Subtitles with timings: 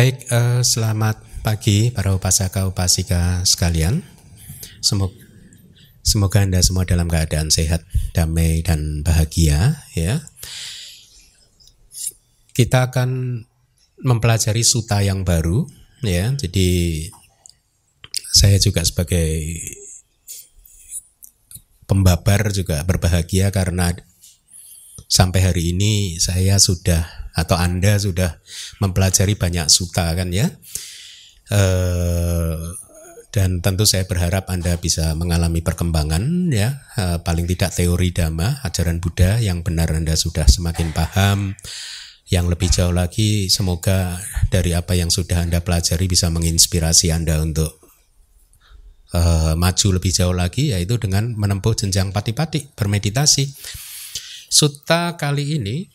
[0.00, 4.00] Baik, eh, selamat pagi para upasaka upasika sekalian.
[4.80, 5.12] Semoga
[6.00, 7.84] semoga Anda semua dalam keadaan sehat,
[8.16, 10.24] damai dan bahagia ya.
[12.56, 13.44] Kita akan
[14.00, 15.68] mempelajari suta yang baru
[16.00, 16.32] ya.
[16.32, 17.04] Jadi
[18.32, 19.52] saya juga sebagai
[21.84, 23.92] pembabar juga berbahagia karena
[25.12, 28.40] sampai hari ini saya sudah atau Anda sudah
[28.82, 30.50] mempelajari banyak suta kan ya.
[31.50, 32.74] Uh,
[33.30, 38.98] dan tentu saya berharap Anda bisa mengalami perkembangan ya, uh, paling tidak teori dhamma, ajaran
[38.98, 41.54] Buddha yang benar Anda sudah semakin paham.
[42.30, 44.18] Yang lebih jauh lagi semoga
[44.54, 47.82] dari apa yang sudah Anda pelajari bisa menginspirasi Anda untuk
[49.14, 53.50] uh, maju lebih jauh lagi yaitu dengan menempuh jenjang pati-pati bermeditasi.
[54.50, 55.86] Sutta kali ini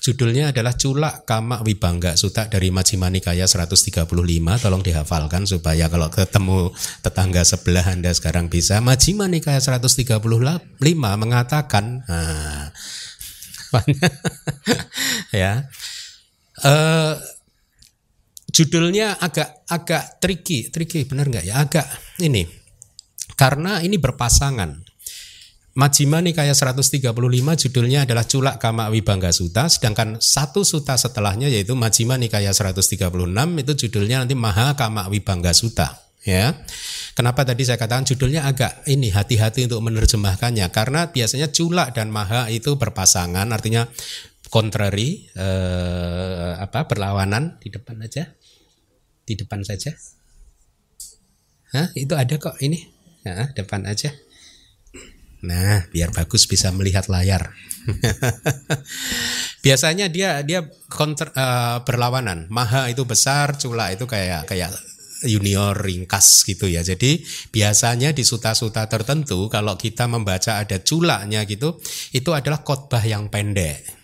[0.00, 4.08] Judulnya adalah Culak Kama Wibangga Suta dari Majjhima Nikaya 135.
[4.56, 6.72] Tolong dihafalkan supaya kalau ketemu
[7.04, 8.80] tetangga sebelah Anda sekarang bisa.
[8.80, 10.24] Majjhima Nikaya 135
[11.20, 12.72] mengatakan nah,
[15.36, 15.68] ya.
[16.60, 17.16] Uh,
[18.52, 21.60] judulnya agak agak tricky, tricky benar nggak ya?
[21.60, 21.84] Agak
[22.24, 22.48] ini
[23.36, 24.89] karena ini berpasangan
[25.70, 27.14] Majjhima Nikaya 135
[27.54, 29.70] judulnya adalah Culak Kama Wibangga Suta.
[29.70, 32.90] Sedangkan satu suta setelahnya yaitu Majjhima Nikaya 136
[33.62, 35.94] itu judulnya nanti Maha Kama Wibangga Suta
[36.26, 36.58] ya.
[37.14, 40.66] Kenapa tadi saya katakan judulnya agak ini hati-hati untuk menerjemahkannya?
[40.74, 43.86] Karena biasanya culak dan maha itu berpasangan artinya
[44.50, 48.26] contrary eh, apa berlawanan di depan aja.
[49.22, 49.94] Di depan saja.
[51.70, 52.82] Hah, itu ada kok ini?
[53.22, 54.10] Ya, depan aja
[55.40, 57.56] Nah, biar bagus bisa melihat layar.
[59.64, 62.48] Biasanya dia dia konter, uh, berlawanan.
[62.52, 64.72] Maha itu besar, cula itu kayak kayak
[65.24, 66.84] junior ringkas gitu ya.
[66.84, 71.80] Jadi biasanya di suta-suta tertentu kalau kita membaca ada culanya gitu,
[72.12, 74.00] itu adalah khotbah yang pendek.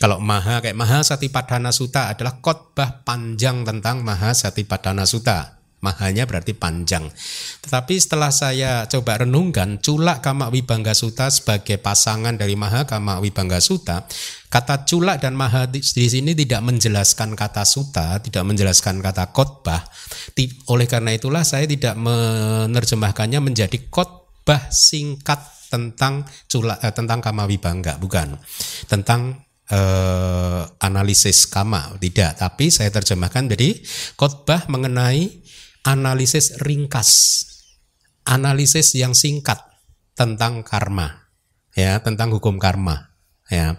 [0.00, 5.57] Kalau maha kayak maha satipadana suta adalah khotbah panjang tentang maha satipadana suta.
[5.78, 7.06] Mahanya berarti panjang.
[7.62, 13.62] Tetapi setelah saya coba renungkan, culak kama wibangga suta sebagai pasangan dari maha kama wibangga
[13.62, 14.02] suta,
[14.50, 19.86] kata culak dan maha di, sini tidak menjelaskan kata suta, tidak menjelaskan kata khotbah.
[20.66, 25.38] Oleh karena itulah saya tidak menerjemahkannya menjadi khotbah singkat
[25.70, 28.34] tentang culak eh, tentang kama wibangga, bukan.
[28.90, 33.78] Tentang eh, analisis kama tidak, tapi saya terjemahkan jadi
[34.18, 35.46] khotbah mengenai
[35.84, 37.10] analisis ringkas,
[38.24, 39.58] analisis yang singkat
[40.14, 41.30] tentang karma,
[41.74, 43.14] ya tentang hukum karma,
[43.48, 43.78] ya.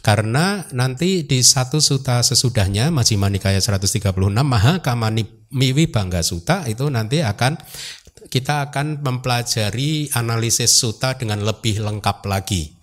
[0.00, 6.86] Karena nanti di satu suta sesudahnya Majjhima Nikaya 136 Maha Kamani Miwi Bangga Suta itu
[6.88, 7.58] nanti akan
[8.30, 12.79] kita akan mempelajari analisis suta dengan lebih lengkap lagi.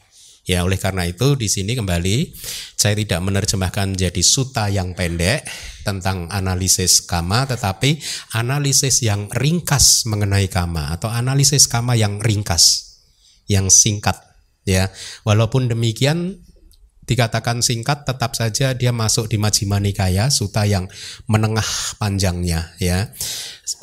[0.47, 2.31] Ya, oleh karena itu di sini kembali
[2.79, 5.43] saya tidak menerjemahkan jadi suta yang pendek
[5.83, 7.99] tentang analisis kama tetapi
[8.31, 12.95] analisis yang ringkas mengenai kama atau analisis kama yang ringkas,
[13.51, 14.15] yang singkat
[14.63, 14.87] ya.
[15.27, 16.46] Walaupun demikian
[17.07, 20.91] dikatakan singkat tetap saja dia masuk di Majjhima Nikaya suta yang
[21.25, 21.65] menengah
[21.97, 23.09] panjangnya ya.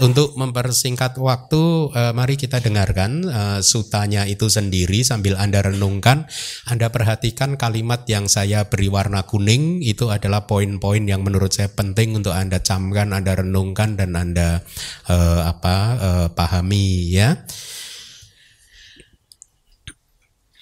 [0.01, 6.29] Untuk mempersingkat waktu eh, mari kita dengarkan eh, sutanya itu sendiri sambil Anda renungkan,
[6.69, 12.17] Anda perhatikan kalimat yang saya beri warna kuning itu adalah poin-poin yang menurut saya penting
[12.17, 14.61] untuk Anda camkan, Anda renungkan dan Anda
[15.09, 17.29] eh, apa eh, pahami ya.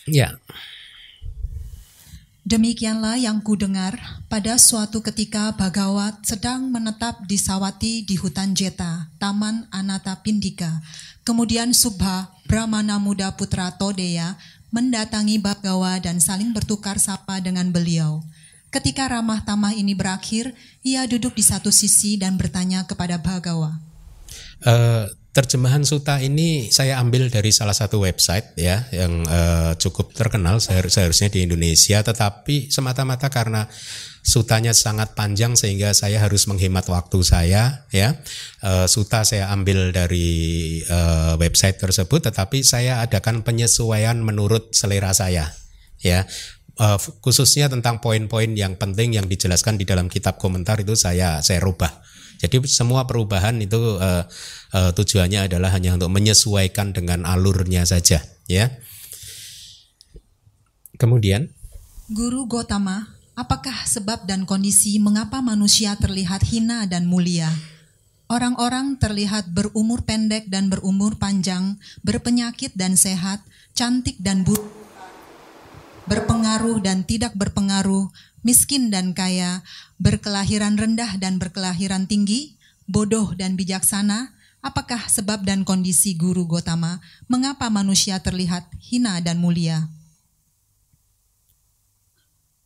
[0.06, 0.34] Ya.
[2.52, 3.96] Demikianlah yang kudengar
[4.28, 10.84] pada suatu ketika Bagawat sedang menetap di Sawati di hutan Jeta, Taman Anata Pindika.
[11.24, 14.36] Kemudian Subha, Brahmana muda putra Todeya,
[14.68, 18.20] mendatangi Bagawa dan saling bertukar sapa dengan beliau.
[18.68, 20.52] Ketika ramah tamah ini berakhir,
[20.84, 23.80] ia duduk di satu sisi dan bertanya kepada Bagawa.
[24.60, 30.60] Uh, Terjemahan suta ini saya ambil dari salah satu website ya yang uh, cukup terkenal
[30.60, 33.64] seharusnya di Indonesia tetapi semata-mata karena
[34.20, 38.20] sutanya sangat panjang sehingga saya harus menghemat waktu saya ya.
[38.60, 45.48] Uh, suta saya ambil dari uh, website tersebut tetapi saya adakan penyesuaian menurut selera saya
[46.04, 46.28] ya.
[46.76, 51.64] Uh, khususnya tentang poin-poin yang penting yang dijelaskan di dalam kitab komentar itu saya saya
[51.64, 52.11] rubah
[52.42, 54.26] jadi semua perubahan itu uh,
[54.74, 58.18] uh, tujuannya adalah hanya untuk menyesuaikan dengan alurnya saja,
[58.50, 58.74] ya.
[60.98, 61.54] Kemudian
[62.10, 67.48] Guru Gotama Apakah sebab dan kondisi mengapa manusia terlihat hina dan mulia?
[68.28, 73.40] Orang-orang terlihat berumur pendek dan berumur panjang, berpenyakit dan sehat,
[73.72, 74.68] cantik dan buruk,
[76.04, 78.12] berpengaruh dan tidak berpengaruh,
[78.44, 79.64] miskin dan kaya,
[80.02, 82.58] berkelahiran rendah dan berkelahiran tinggi,
[82.90, 86.98] bodoh dan bijaksana, apakah sebab dan kondisi guru Gotama
[87.30, 89.86] mengapa manusia terlihat hina dan mulia?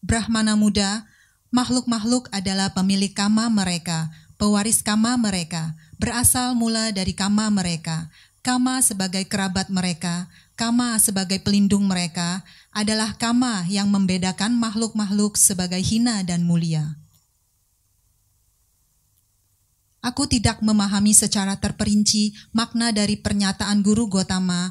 [0.01, 1.05] Brahmana muda,
[1.53, 4.09] makhluk-makhluk adalah pemilik kama mereka,
[4.41, 8.09] pewaris kama mereka, berasal mula dari kama mereka,
[8.41, 12.41] kama sebagai kerabat mereka, kama sebagai pelindung mereka,
[12.73, 16.97] adalah kama yang membedakan makhluk-makhluk sebagai hina dan mulia.
[20.07, 24.71] Aku tidak memahami secara terperinci makna dari pernyataan guru Gotama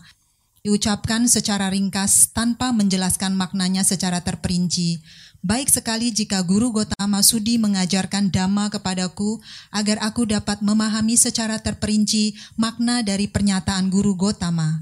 [0.63, 5.03] diucapkan secara ringkas tanpa menjelaskan maknanya secara terperinci.
[5.45, 9.37] Baik sekali jika Guru Gotama Sudi mengajarkan Dhamma kepadaku
[9.69, 14.81] agar aku dapat memahami secara terperinci makna dari pernyataan Guru Gotama.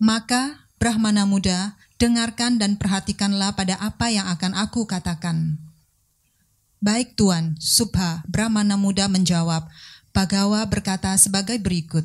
[0.00, 5.60] Maka, Brahmana muda, dengarkan dan perhatikanlah pada apa yang akan aku katakan.
[6.82, 9.70] Baik Tuan, Subha, Brahmana muda menjawab,
[10.10, 12.02] Bagawa berkata sebagai berikut.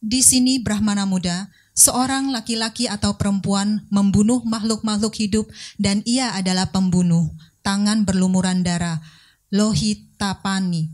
[0.00, 7.36] Di sini Brahmana muda, seorang laki-laki atau perempuan membunuh makhluk-makhluk hidup dan ia adalah pembunuh,
[7.60, 9.04] tangan berlumuran darah,
[9.52, 10.88] lohitapani,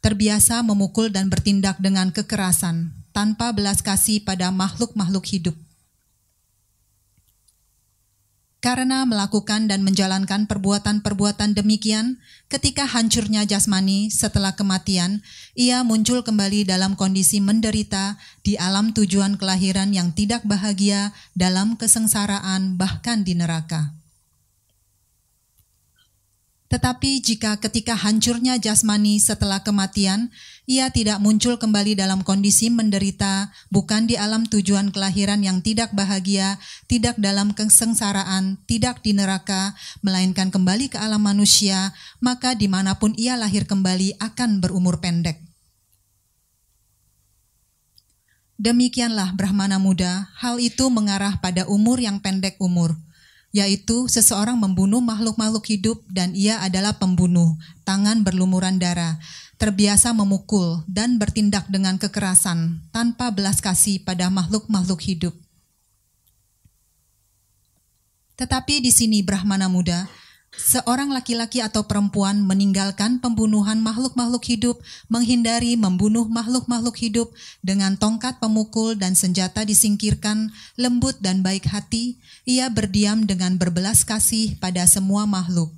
[0.00, 5.65] terbiasa memukul dan bertindak dengan kekerasan, tanpa belas kasih pada makhluk-makhluk hidup.
[8.64, 12.18] Karena melakukan dan menjalankan perbuatan-perbuatan demikian,
[12.48, 15.20] ketika hancurnya jasmani setelah kematian,
[15.52, 22.80] ia muncul kembali dalam kondisi menderita di alam tujuan kelahiran yang tidak bahagia dalam kesengsaraan
[22.80, 23.92] bahkan di neraka.
[26.66, 30.34] Tetapi jika ketika hancurnya jasmani setelah kematian,
[30.66, 36.58] ia tidak muncul kembali dalam kondisi menderita, bukan di alam tujuan kelahiran yang tidak bahagia,
[36.90, 43.14] tidak dalam kesengsaraan, tidak di neraka, melainkan kembali ke alam manusia, maka di mana pun
[43.14, 45.38] ia lahir kembali akan berumur pendek.
[48.58, 52.98] Demikianlah Brahmana muda, hal itu mengarah pada umur yang pendek umur
[53.56, 57.56] yaitu seseorang membunuh makhluk-makhluk hidup dan ia adalah pembunuh,
[57.88, 59.16] tangan berlumuran darah,
[59.56, 65.34] terbiasa memukul dan bertindak dengan kekerasan tanpa belas kasih pada makhluk-makhluk hidup.
[68.36, 70.04] Tetapi di sini Brahmana muda,
[70.52, 74.76] seorang laki-laki atau perempuan meninggalkan pembunuhan makhluk-makhluk hidup,
[75.08, 77.32] menghindari membunuh makhluk-makhluk hidup
[77.64, 84.60] dengan tongkat pemukul dan senjata disingkirkan, lembut dan baik hati, ia berdiam dengan berbelas kasih
[84.60, 85.72] pada semua makhluk.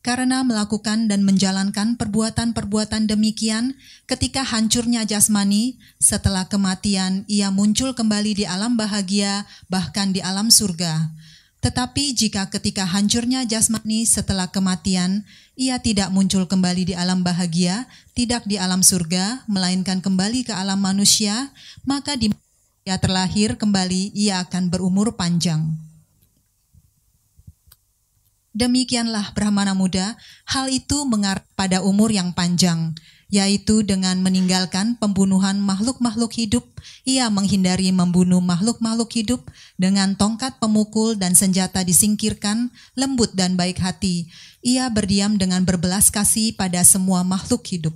[0.00, 3.76] Karena melakukan dan menjalankan perbuatan-perbuatan demikian,
[4.08, 11.12] ketika hancurnya jasmani, setelah kematian ia muncul kembali di alam bahagia, bahkan di alam surga.
[11.60, 17.84] Tetapi jika ketika hancurnya jasmani setelah kematian, ia tidak muncul kembali di alam bahagia,
[18.16, 21.52] tidak di alam surga, melainkan kembali ke alam manusia,
[21.84, 22.32] maka di
[22.88, 25.89] ia terlahir kembali, ia akan berumur panjang.
[28.50, 32.98] Demikianlah Brahmana muda, hal itu mengarah pada umur yang panjang,
[33.30, 36.66] yaitu dengan meninggalkan pembunuhan makhluk-makhluk hidup,
[37.06, 39.40] ia menghindari membunuh makhluk-makhluk hidup
[39.78, 44.26] dengan tongkat pemukul dan senjata disingkirkan, lembut dan baik hati.
[44.66, 47.94] Ia berdiam dengan berbelas kasih pada semua makhluk hidup.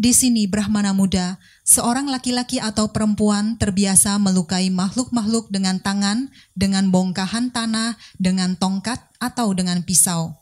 [0.00, 7.52] Di sini Brahmana muda, seorang laki-laki atau perempuan terbiasa melukai makhluk-makhluk dengan tangan, dengan bongkahan
[7.52, 10.40] tanah, dengan tongkat, atau dengan pisau.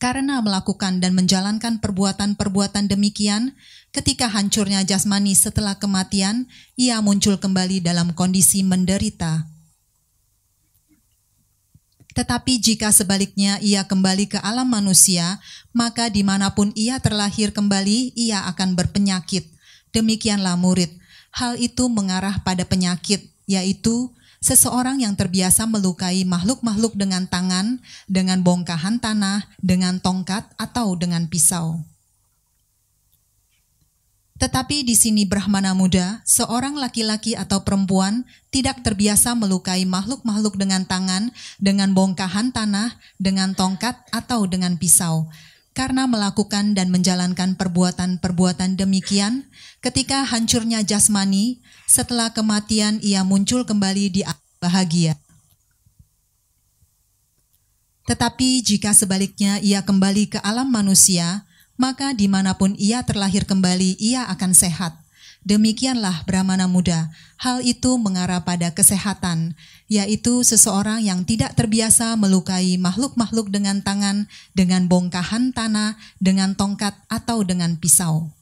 [0.00, 3.52] Karena melakukan dan menjalankan perbuatan-perbuatan demikian,
[3.92, 9.53] ketika hancurnya jasmani setelah kematian, ia muncul kembali dalam kondisi menderita.
[12.14, 15.42] Tetapi jika sebaliknya ia kembali ke alam manusia,
[15.74, 19.50] maka di mana pun ia terlahir kembali, ia akan berpenyakit.
[19.90, 20.94] Demikianlah murid.
[21.34, 29.02] Hal itu mengarah pada penyakit, yaitu seseorang yang terbiasa melukai makhluk-makhluk dengan tangan, dengan bongkahan
[29.02, 31.82] tanah, dengan tongkat, atau dengan pisau.
[34.34, 41.30] Tetapi di sini Brahmana muda, seorang laki-laki atau perempuan tidak terbiasa melukai makhluk-makhluk dengan tangan,
[41.62, 45.30] dengan bongkahan tanah, dengan tongkat, atau dengan pisau.
[45.74, 49.46] Karena melakukan dan menjalankan perbuatan-perbuatan demikian,
[49.84, 54.24] Ketika hancurnya jasmani, setelah kematian ia muncul kembali di
[54.56, 55.12] bahagia.
[58.08, 61.44] Tetapi jika sebaliknya ia kembali ke alam manusia,
[61.78, 65.04] maka di mana pun ia terlahir kembali ia akan sehat.
[65.44, 69.52] Demikianlah Brahmana muda, hal itu mengarah pada kesehatan,
[69.92, 74.26] yaitu seseorang yang tidak terbiasa melukai makhluk-makhluk dengan tangan,
[74.56, 78.33] dengan bongkahan tanah, dengan tongkat, atau dengan pisau.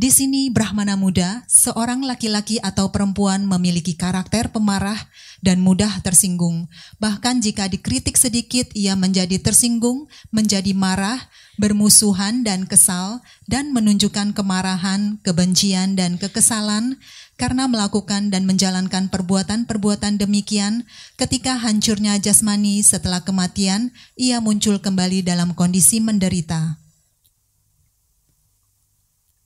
[0.00, 4.96] Di sini Brahmana muda, seorang laki-laki atau perempuan memiliki karakter pemarah
[5.44, 6.72] dan mudah tersinggung.
[6.96, 11.20] Bahkan jika dikritik sedikit, ia menjadi tersinggung, menjadi marah,
[11.60, 16.96] bermusuhan dan kesal, dan menunjukkan kemarahan, kebencian, dan kekesalan
[17.36, 20.88] karena melakukan dan menjalankan perbuatan-perbuatan demikian.
[21.20, 26.79] Ketika hancurnya jasmani setelah kematian, ia muncul kembali dalam kondisi menderita.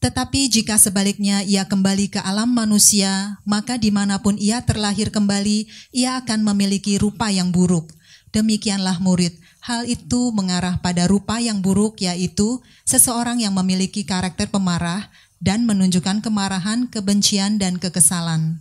[0.05, 5.65] Tetapi jika sebaliknya ia kembali ke alam manusia, maka di mana pun ia terlahir kembali,
[5.97, 7.89] ia akan memiliki rupa yang buruk.
[8.29, 9.33] Demikianlah murid.
[9.65, 15.09] Hal itu mengarah pada rupa yang buruk, yaitu seseorang yang memiliki karakter pemarah
[15.41, 18.61] dan menunjukkan kemarahan, kebencian, dan kekesalan.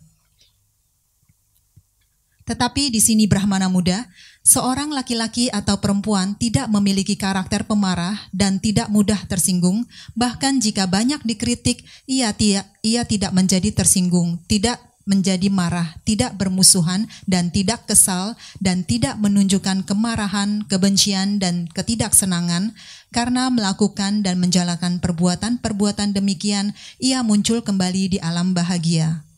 [2.48, 4.08] Tetapi di sini Brahmana muda,
[4.44, 11.24] seorang laki-laki atau perempuan tidak memiliki karakter pemarah dan tidak mudah tersinggung, bahkan jika banyak
[11.24, 18.40] dikritik, ia tidak ia tidak menjadi tersinggung, tidak menjadi marah, tidak bermusuhan dan tidak kesal
[18.64, 22.72] dan tidak menunjukkan kemarahan, kebencian dan ketidaksenangan
[23.12, 26.72] karena melakukan dan menjalankan perbuatan-perbuatan demikian
[27.04, 29.33] ia muncul kembali di alam bahagia.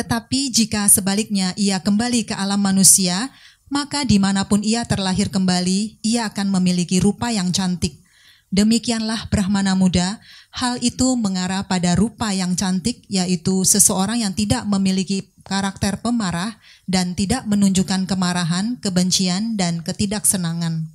[0.00, 3.28] Tetapi jika sebaliknya ia kembali ke alam manusia,
[3.68, 8.00] maka di mana pun ia terlahir kembali, ia akan memiliki rupa yang cantik.
[8.48, 10.16] Demikianlah Brahmana muda,
[10.56, 16.56] hal itu mengarah pada rupa yang cantik, yaitu seseorang yang tidak memiliki karakter pemarah
[16.88, 20.88] dan tidak menunjukkan kemarahan, kebencian, dan ketidaksenangan.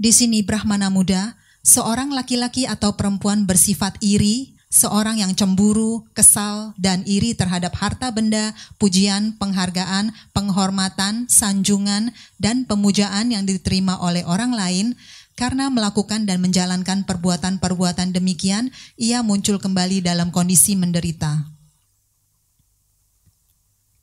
[0.00, 7.00] Di sini Brahmana muda, seorang laki-laki atau perempuan bersifat iri, seorang yang cemburu, kesal, dan
[7.08, 14.92] iri terhadap harta benda, pujian, penghargaan, penghormatan, sanjungan, dan pemujaan yang diterima oleh orang lain,
[15.32, 18.68] karena melakukan dan menjalankan perbuatan-perbuatan demikian,
[19.00, 21.56] ia muncul kembali dalam kondisi menderita.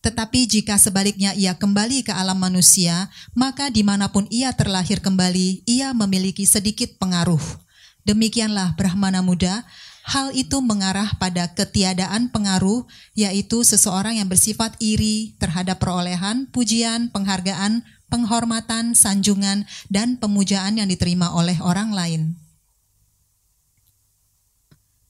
[0.03, 5.63] Tetapi jika sebaliknya ia kembali ke alam manusia, maka di mana pun ia terlahir kembali,
[5.63, 7.39] ia memiliki sedikit pengaruh.
[8.03, 9.63] Demikianlah Brahmana muda,
[10.03, 12.83] Hal itu mengarah pada ketiadaan pengaruh,
[13.15, 21.31] yaitu seseorang yang bersifat iri terhadap perolehan, pujian, penghargaan, penghormatan, sanjungan, dan pemujaan yang diterima
[21.31, 22.21] oleh orang lain.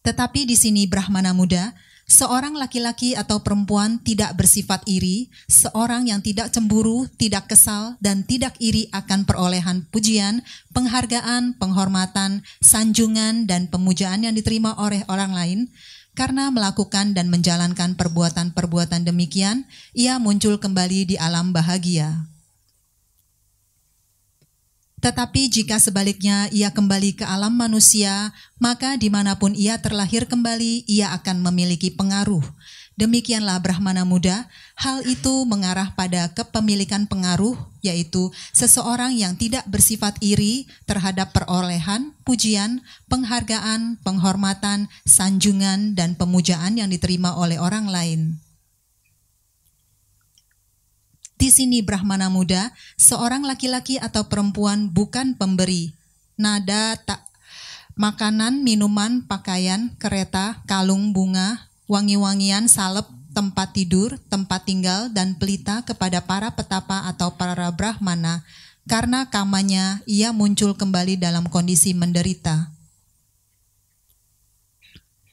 [0.05, 1.73] Tetapi di sini Brahmana muda,
[2.13, 8.53] Seorang laki-laki atau perempuan tidak bersifat iri, seorang yang tidak cemburu, tidak kesal, dan tidak
[8.61, 10.45] iri akan perolehan pujian,
[10.77, 15.59] penghargaan, penghormatan, sanjungan, dan pemujaan yang diterima oleh orang lain,
[16.13, 19.65] karena melakukan dan menjalankan perbuatan-perbuatan demikian,
[19.97, 22.29] ia muncul kembali di alam bahagia.
[25.03, 30.87] Tetapi jika sebaliknya ia kembali ke alam manusia, maka di mana pun ia terlahir kembali,
[30.87, 32.39] ia akan memiliki pengaruh.
[32.95, 34.47] Demikianlah Brahmana muda,
[34.79, 42.79] hal itu mengarah pada kepemilikan pengaruh, yaitu seseorang yang tidak bersifat iri terhadap perolehan, pujian,
[43.11, 48.39] penghargaan, penghormatan, sanjungan, dan pemujaan yang diterima oleh orang lain.
[51.43, 55.91] Di sini Brahmana muda, seorang laki-laki atau perempuan bukan pemberi.
[56.39, 57.19] Nada tak
[57.99, 66.23] makanan, minuman, pakaian, kereta, kalung, bunga, wangi-wangian, salep, tempat tidur, tempat tinggal, dan pelita kepada
[66.23, 68.47] para petapa atau para brahmana,
[68.87, 72.71] karena kamanya ia muncul kembali dalam kondisi menderita.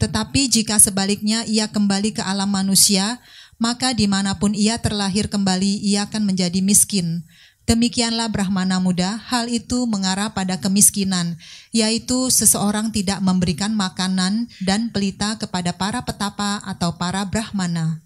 [0.02, 3.22] Tetapi jika sebaliknya ia kembali ke alam manusia,
[3.60, 7.28] maka di mana pun ia terlahir kembali, ia akan menjadi miskin.
[7.68, 11.38] Demikianlah Brahmana muda, hal itu mengarah pada kemiskinan,
[11.70, 18.02] yaitu seseorang tidak memberikan makanan dan pelita kepada para petapa atau para Brahmana.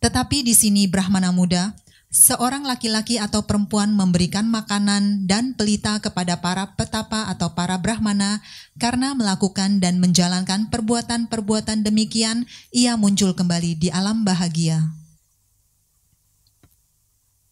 [0.00, 1.74] Tetapi di sini Brahmana muda,
[2.16, 8.40] seorang laki-laki atau perempuan memberikan makanan dan pelita kepada para petapa atau para brahmana
[8.80, 14.88] karena melakukan dan menjalankan perbuatan-perbuatan demikian ia muncul kembali di alam bahagia.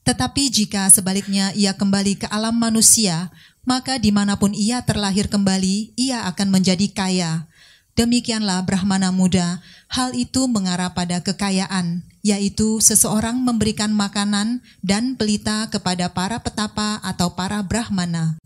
[0.04, 3.32] Tetapi jika sebaliknya ia kembali ke alam manusia,
[3.64, 7.48] maka di mana pun ia terlahir kembali, ia akan menjadi kaya.
[7.96, 16.08] Demikianlah Brahmana muda, hal itu mengarah pada kekayaan, yaitu seseorang memberikan makanan dan pelita kepada
[16.08, 18.40] para petapa atau para Brahmana.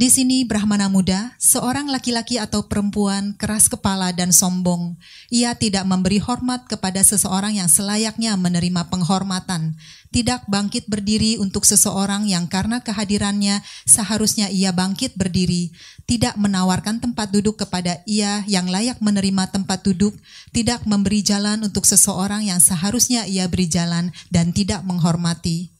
[0.00, 4.96] Di sini Brahmana muda, seorang laki-laki atau perempuan keras kepala dan sombong.
[5.28, 9.76] Ia tidak memberi hormat kepada seseorang yang selayaknya menerima penghormatan,
[10.08, 15.68] tidak bangkit berdiri untuk seseorang yang karena kehadirannya seharusnya ia bangkit berdiri,
[16.08, 20.16] tidak menawarkan tempat duduk kepada ia yang layak menerima tempat duduk,
[20.56, 25.76] tidak memberi jalan untuk seseorang yang seharusnya ia beri jalan dan tidak menghormati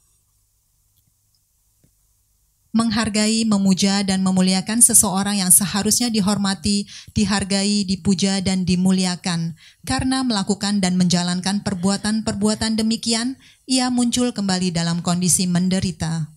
[2.71, 9.59] menghargai, memuja, dan memuliakan seseorang yang seharusnya dihormati, dihargai, dipuja, dan dimuliakan.
[9.83, 16.31] Karena melakukan dan menjalankan perbuatan-perbuatan demikian, ia muncul kembali dalam kondisi menderita.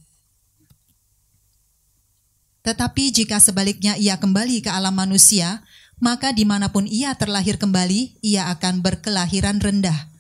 [2.64, 5.68] Tetapi jika sebaliknya ia kembali ke alam manusia,
[6.00, 10.13] maka di mana pun ia terlahir kembali, ia akan berkelahiran rendah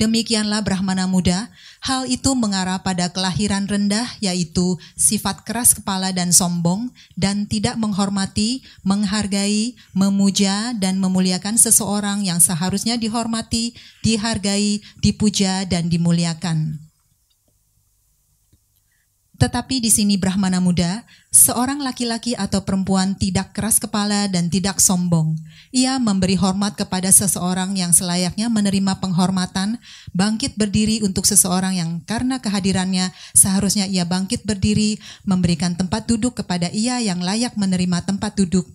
[0.00, 1.52] Demikianlah Brahmana muda,
[1.84, 6.88] hal itu mengarah pada kelahiran rendah yaitu sifat keras kepala dan sombong
[7.20, 16.89] dan tidak menghormati, menghargai, memuja dan memuliakan seseorang yang seharusnya dihormati, dihargai, dipuja dan dimuliakan.
[19.40, 21.00] Tetapi di sini Brahmana muda,
[21.32, 25.32] seorang laki-laki atau perempuan tidak keras kepala dan tidak sombong.
[25.72, 29.80] Ia memberi hormat kepada seseorang yang selayaknya menerima penghormatan,
[30.12, 36.68] bangkit berdiri untuk seseorang yang karena kehadirannya seharusnya ia bangkit berdiri, memberikan tempat duduk kepada
[36.76, 38.68] ia yang layak menerima tempat duduk,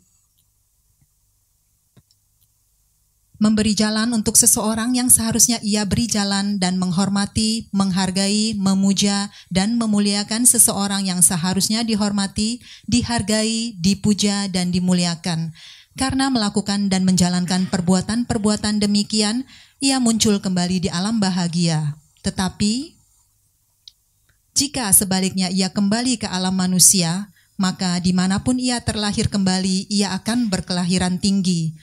[3.36, 10.48] memberi jalan untuk seseorang yang seharusnya ia beri jalan dan menghormati, menghargai, memuja, dan memuliakan
[10.48, 15.52] seseorang yang seharusnya dihormati, dihargai, dipuja, dan dimuliakan.
[15.96, 19.48] Karena melakukan dan menjalankan perbuatan-perbuatan demikian,
[19.80, 21.96] ia muncul kembali di alam bahagia.
[22.24, 22.96] Tetapi,
[24.56, 30.12] jika sebaliknya ia kembali ke alam manusia, maka di mana pun ia terlahir kembali, ia
[30.16, 31.76] akan berkelahiran tinggi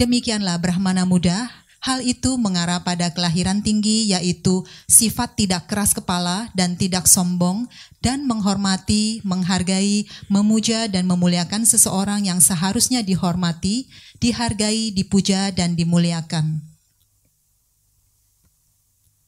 [0.00, 1.52] Demikianlah Brahmana muda,
[1.84, 7.68] hal itu mengarah pada kelahiran tinggi yaitu sifat tidak keras kepala dan tidak sombong
[8.00, 13.92] dan menghormati, menghargai, memuja dan memuliakan seseorang yang seharusnya dihormati,
[14.24, 16.64] dihargai, dipuja dan dimuliakan.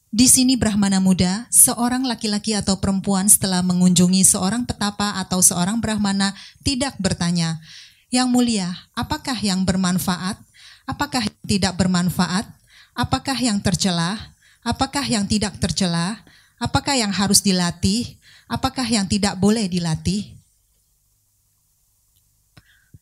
[0.09, 6.33] Di sini Brahmana muda, seorang laki-laki atau perempuan setelah mengunjungi seorang petapa atau seorang Brahmana
[6.65, 7.61] tidak bertanya,
[8.09, 10.41] "Yang mulia, apakah yang bermanfaat?"
[10.87, 12.47] Apakah tidak bermanfaat?
[12.93, 14.19] Apakah yang tercelah?
[14.63, 16.23] Apakah yang tidak tercelah?
[16.63, 18.19] Apakah yang harus dilatih?
[18.47, 20.39] Apakah yang tidak boleh dilatih?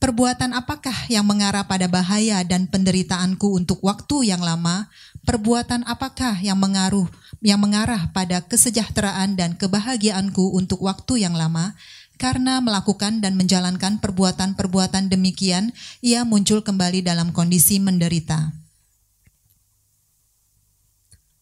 [0.01, 4.89] Perbuatan apakah yang mengarah pada bahaya dan penderitaanku untuk waktu yang lama?
[5.29, 7.05] Perbuatan apakah yang mengaruh
[7.45, 11.77] yang mengarah pada kesejahteraan dan kebahagiaanku untuk waktu yang lama?
[12.21, 15.73] Karena melakukan dan menjalankan perbuatan-perbuatan demikian,
[16.05, 18.53] ia muncul kembali dalam kondisi menderita.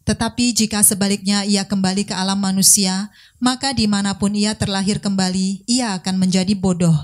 [0.06, 3.10] Tetapi jika sebaliknya ia kembali ke alam manusia,
[3.42, 6.96] maka di mana pun ia terlahir kembali, ia akan menjadi bodoh.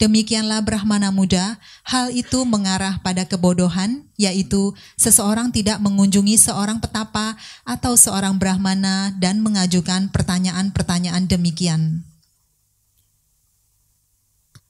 [0.00, 7.92] Demikianlah Brahmana muda, hal itu mengarah pada kebodohan, yaitu seseorang tidak mengunjungi seorang petapa atau
[7.92, 12.08] seorang Brahmana dan mengajukan pertanyaan-pertanyaan demikian.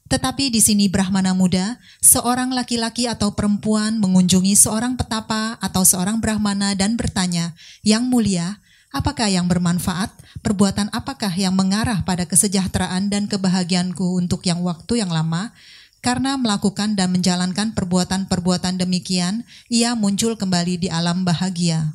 [0.08, 6.72] Tetapi di sini Brahmana muda, seorang laki-laki atau perempuan mengunjungi seorang petapa atau seorang Brahmana
[6.72, 7.52] dan bertanya,
[7.84, 8.56] "Yang mulia,
[8.88, 10.08] apakah yang bermanfaat?
[10.40, 15.52] Perbuatan apakah yang mengarah pada kesejahteraan dan kebahagiaanku untuk yang waktu yang lama?"
[15.98, 21.90] Karena melakukan dan menjalankan perbuatan-perbuatan demikian, ia muncul kembali di alam bahagia.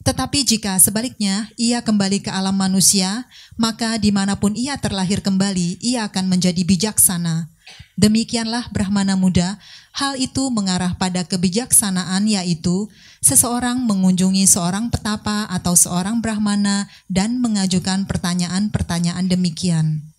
[0.00, 3.28] Tetapi jika sebaliknya ia kembali ke alam manusia,
[3.60, 7.52] maka di mana pun ia terlahir kembali, ia akan menjadi bijaksana.
[8.00, 9.60] Demikianlah Brahmana muda,
[9.92, 12.88] hal itu mengarah pada kebijaksanaan yaitu
[13.20, 20.09] seseorang mengunjungi seorang petapa atau seorang Brahmana dan mengajukan pertanyaan-pertanyaan demikian.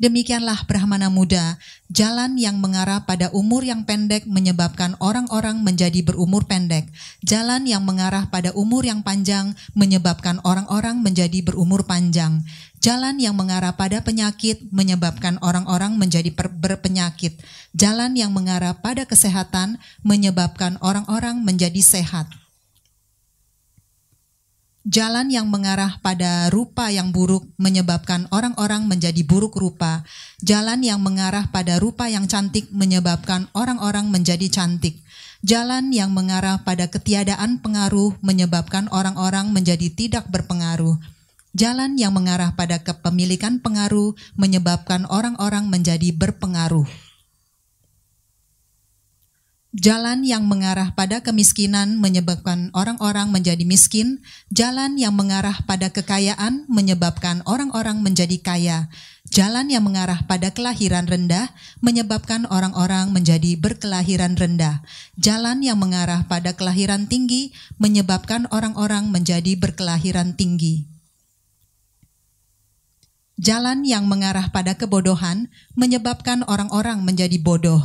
[0.00, 1.60] Demikianlah Brahmana muda,
[1.92, 6.88] jalan yang mengarah pada umur yang pendek menyebabkan orang-orang menjadi berumur pendek.
[7.20, 12.40] Jalan yang mengarah pada umur yang panjang menyebabkan orang-orang menjadi berumur panjang.
[12.80, 17.36] Jalan yang mengarah pada penyakit menyebabkan orang-orang menjadi berpenyakit.
[17.76, 22.24] Jalan yang mengarah pada kesehatan menyebabkan orang-orang menjadi sehat.
[24.88, 30.08] Jalan yang mengarah pada rupa yang buruk menyebabkan orang-orang menjadi buruk rupa.
[30.40, 34.96] Jalan yang mengarah pada rupa yang cantik menyebabkan orang-orang menjadi cantik.
[35.44, 40.96] Jalan yang mengarah pada ketiadaan pengaruh menyebabkan orang-orang menjadi tidak berpengaruh.
[41.52, 47.09] Jalan yang mengarah pada kepemilikan pengaruh menyebabkan orang-orang menjadi berpengaruh.
[49.70, 54.18] Jalan yang mengarah pada kemiskinan menyebabkan orang-orang menjadi miskin.
[54.50, 58.90] Jalan yang mengarah pada kekayaan menyebabkan orang-orang menjadi kaya.
[59.30, 64.82] Jalan yang mengarah pada kelahiran rendah menyebabkan orang-orang menjadi berkelahiran rendah.
[65.14, 70.90] Jalan yang mengarah pada kelahiran tinggi menyebabkan orang-orang menjadi berkelahiran tinggi.
[73.38, 75.46] Jalan yang mengarah pada kebodohan
[75.78, 77.80] menyebabkan orang-orang menjadi bodoh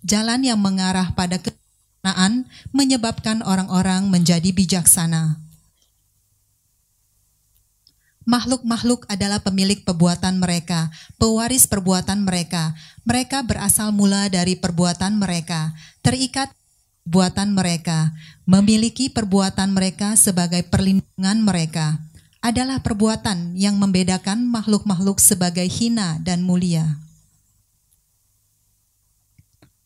[0.00, 5.36] Jalan yang mengarah pada kebijaksanaan menyebabkan orang-orang menjadi bijaksana.
[8.28, 12.78] Makhluk-makhluk adalah pemilik perbuatan mereka, pewaris perbuatan mereka.
[13.02, 16.52] Mereka berasal mula dari perbuatan mereka, terikat
[17.02, 18.14] perbuatan mereka,
[18.46, 21.98] memiliki perbuatan mereka sebagai perlindungan mereka.
[22.40, 27.02] Adalah perbuatan yang membedakan makhluk-makhluk sebagai hina dan mulia.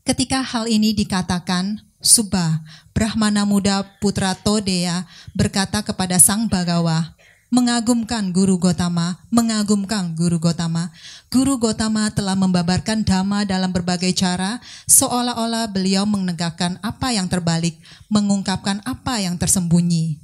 [0.05, 2.61] Ketika hal ini dikatakan, Subah,
[2.93, 7.17] Brahmana muda putra Todea berkata kepada Sang Bagawa,
[7.49, 10.93] mengagumkan Guru Gotama, mengagumkan Guru Gotama.
[11.33, 17.81] Guru Gotama telah membabarkan dhamma dalam berbagai cara, seolah-olah beliau menegakkan apa yang terbalik,
[18.13, 20.21] mengungkapkan apa yang tersembunyi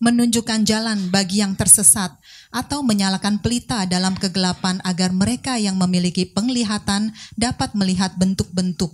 [0.00, 2.16] menunjukkan jalan bagi yang tersesat,
[2.50, 8.90] atau menyalakan pelita dalam kegelapan agar mereka yang memiliki penglihatan dapat melihat bentuk-bentuk.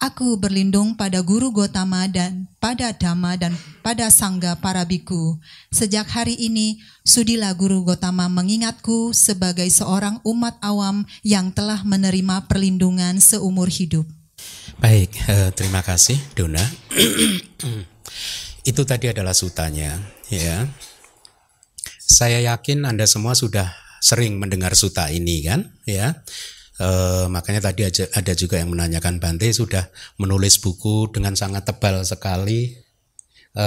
[0.00, 3.52] Aku berlindung pada Guru Gotama dan pada Dhamma dan
[3.84, 5.36] pada Sangga para biku.
[5.68, 13.20] Sejak hari ini, sudilah Guru Gotama mengingatku sebagai seorang umat awam yang telah menerima perlindungan
[13.20, 14.08] seumur hidup.
[14.80, 16.64] Baik, eh, terima kasih Dona.
[18.70, 20.00] Itu tadi adalah sutanya,
[20.32, 20.64] ya.
[22.10, 23.70] Saya yakin Anda semua sudah
[24.02, 26.26] sering mendengar suta ini kan, ya.
[26.74, 26.88] E,
[27.30, 29.86] makanya tadi ada juga yang menanyakan Bante sudah
[30.18, 32.74] menulis buku dengan sangat tebal sekali.
[33.54, 33.66] E,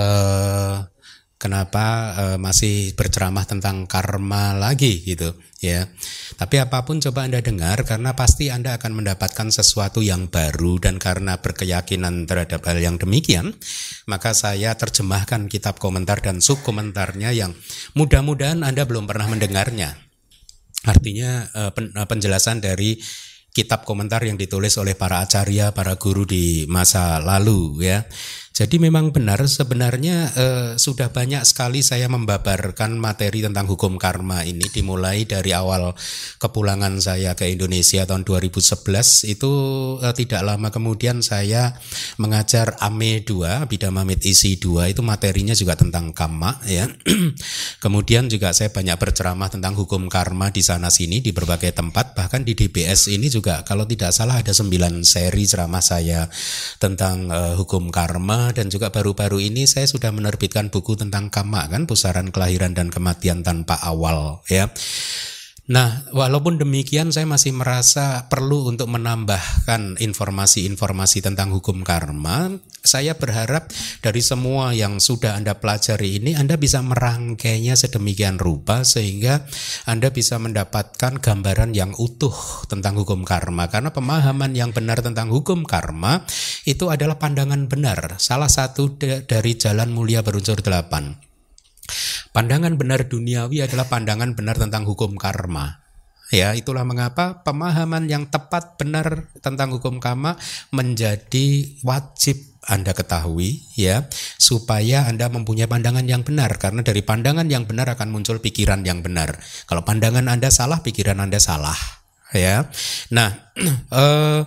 [1.44, 5.92] kenapa uh, masih berceramah tentang karma lagi gitu ya.
[6.40, 10.96] Tapi apa pun coba Anda dengar karena pasti Anda akan mendapatkan sesuatu yang baru dan
[11.04, 13.52] karena berkeyakinan terhadap hal yang demikian,
[14.08, 17.52] maka saya terjemahkan kitab komentar dan sub komentarnya yang
[18.00, 20.00] mudah-mudahan Anda belum pernah mendengarnya.
[20.88, 21.72] Artinya uh,
[22.08, 22.96] penjelasan dari
[23.54, 28.02] kitab komentar yang ditulis oleh para acarya, para guru di masa lalu ya.
[28.54, 34.70] Jadi memang benar sebenarnya eh, sudah banyak sekali saya membabarkan materi tentang hukum karma ini
[34.70, 35.98] dimulai dari awal
[36.38, 39.52] kepulangan saya ke Indonesia tahun 2011 itu
[40.06, 41.74] eh, tidak lama kemudian saya
[42.22, 46.86] mengajar AME 2 Bidamamit isi 2 itu materinya juga tentang karma ya.
[47.84, 52.14] kemudian juga saya banyak berceramah tentang hukum karma di sana sini di berbagai tempat.
[52.14, 54.70] Bahkan di DBS ini juga kalau tidak salah ada 9
[55.02, 56.30] seri ceramah saya
[56.78, 61.88] tentang eh, hukum karma dan juga baru-baru ini saya sudah menerbitkan buku tentang kama kan
[61.88, 64.68] pusaran kelahiran dan kematian tanpa awal ya.
[65.64, 72.52] Nah, walaupun demikian saya masih merasa perlu untuk menambahkan informasi-informasi tentang hukum karma.
[72.84, 73.72] Saya berharap
[74.04, 79.48] dari semua yang sudah Anda pelajari ini Anda bisa merangkainya sedemikian rupa sehingga
[79.88, 82.36] Anda bisa mendapatkan gambaran yang utuh
[82.68, 86.28] tentang hukum karma karena pemahaman yang benar tentang hukum karma
[86.68, 91.33] itu adalah pandangan benar, salah satu dari jalan mulia berunsur delapan.
[92.34, 95.84] Pandangan benar duniawi adalah pandangan benar tentang hukum karma.
[96.34, 100.34] Ya, itulah mengapa pemahaman yang tepat benar tentang hukum karma
[100.74, 104.08] menjadi wajib anda ketahui ya
[104.40, 109.04] supaya Anda mempunyai pandangan yang benar karena dari pandangan yang benar akan muncul pikiran yang
[109.04, 109.36] benar.
[109.68, 111.76] Kalau pandangan Anda salah, pikiran Anda salah
[112.32, 112.72] ya.
[113.12, 113.30] Nah,
[114.00, 114.42] eh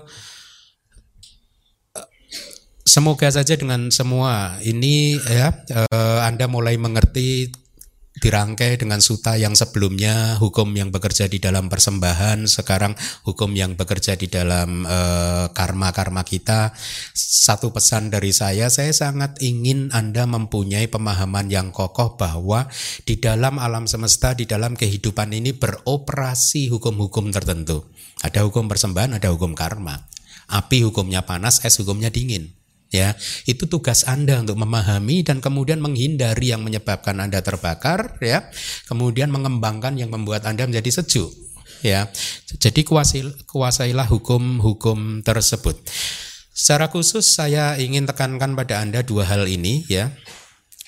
[2.87, 7.51] Semoga saja dengan semua ini ya eh, Anda mulai mengerti
[8.17, 12.97] dirangkai dengan suta yang sebelumnya hukum yang bekerja di dalam persembahan sekarang
[13.29, 16.73] hukum yang bekerja di dalam karma karma-karma kita.
[17.13, 22.71] Satu pesan dari saya saya sangat ingin Anda mempunyai pemahaman yang kokoh bahwa
[23.05, 27.85] di dalam alam semesta di dalam kehidupan ini beroperasi hukum-hukum tertentu.
[28.25, 30.09] Ada hukum persembahan ada hukum karma.
[30.47, 32.57] Api hukumnya panas es hukumnya dingin
[32.91, 38.47] ya itu tugas Anda untuk memahami dan kemudian menghindari yang menyebabkan Anda terbakar ya.
[38.87, 41.31] Kemudian mengembangkan yang membuat Anda menjadi sejuk
[41.85, 42.09] ya.
[42.57, 45.77] Jadi kuasai, kuasailah hukum-hukum tersebut.
[46.57, 50.09] Secara khusus saya ingin tekankan pada Anda dua hal ini ya.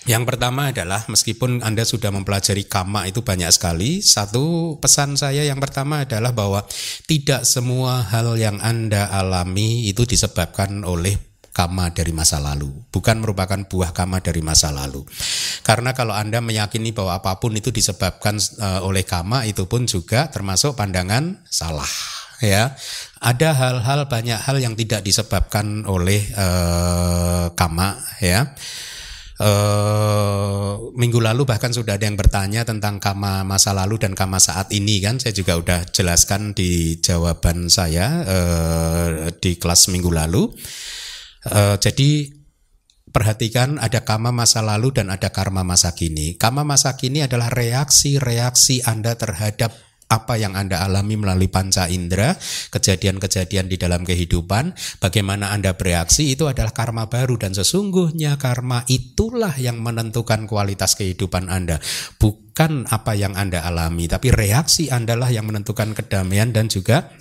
[0.08, 5.60] Yang pertama adalah meskipun Anda sudah mempelajari kama itu banyak sekali, satu pesan saya yang
[5.60, 6.64] pertama adalah bahwa
[7.04, 11.27] tidak semua hal yang Anda alami itu disebabkan oleh
[11.58, 15.02] kama dari masa lalu, bukan merupakan buah kama dari masa lalu.
[15.66, 20.30] Karena kalau Anda meyakini bahwa apa pun itu disebabkan uh, oleh kama, itu pun juga
[20.30, 21.90] termasuk pandangan salah
[22.38, 22.78] ya.
[23.18, 28.54] Ada hal-hal banyak hal yang tidak disebabkan oleh uh, kama ya.
[29.38, 34.74] Uh, minggu lalu bahkan sudah ada yang bertanya tentang kama masa lalu dan kama saat
[34.74, 40.50] ini kan saya juga udah jelaskan di jawaban saya uh, di kelas minggu lalu
[41.48, 42.32] Uh, jadi
[43.10, 46.36] perhatikan ada kama masa lalu dan ada karma masa kini.
[46.36, 49.74] Kama masa kini adalah reaksi-reaksi Anda terhadap
[50.08, 52.32] apa yang Anda alami melalui panca indera,
[52.72, 54.72] kejadian-kejadian di dalam kehidupan,
[55.04, 61.52] bagaimana Anda bereaksi itu adalah karma baru dan sesungguhnya karma itulah yang menentukan kualitas kehidupan
[61.52, 61.76] Anda,
[62.16, 67.12] bukan apa yang Anda alami, tapi reaksi Anda lah yang menentukan kedamaian dan juga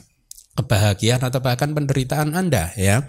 [0.55, 3.03] kebahagiaan atau bahkan penderitaan Anda ya.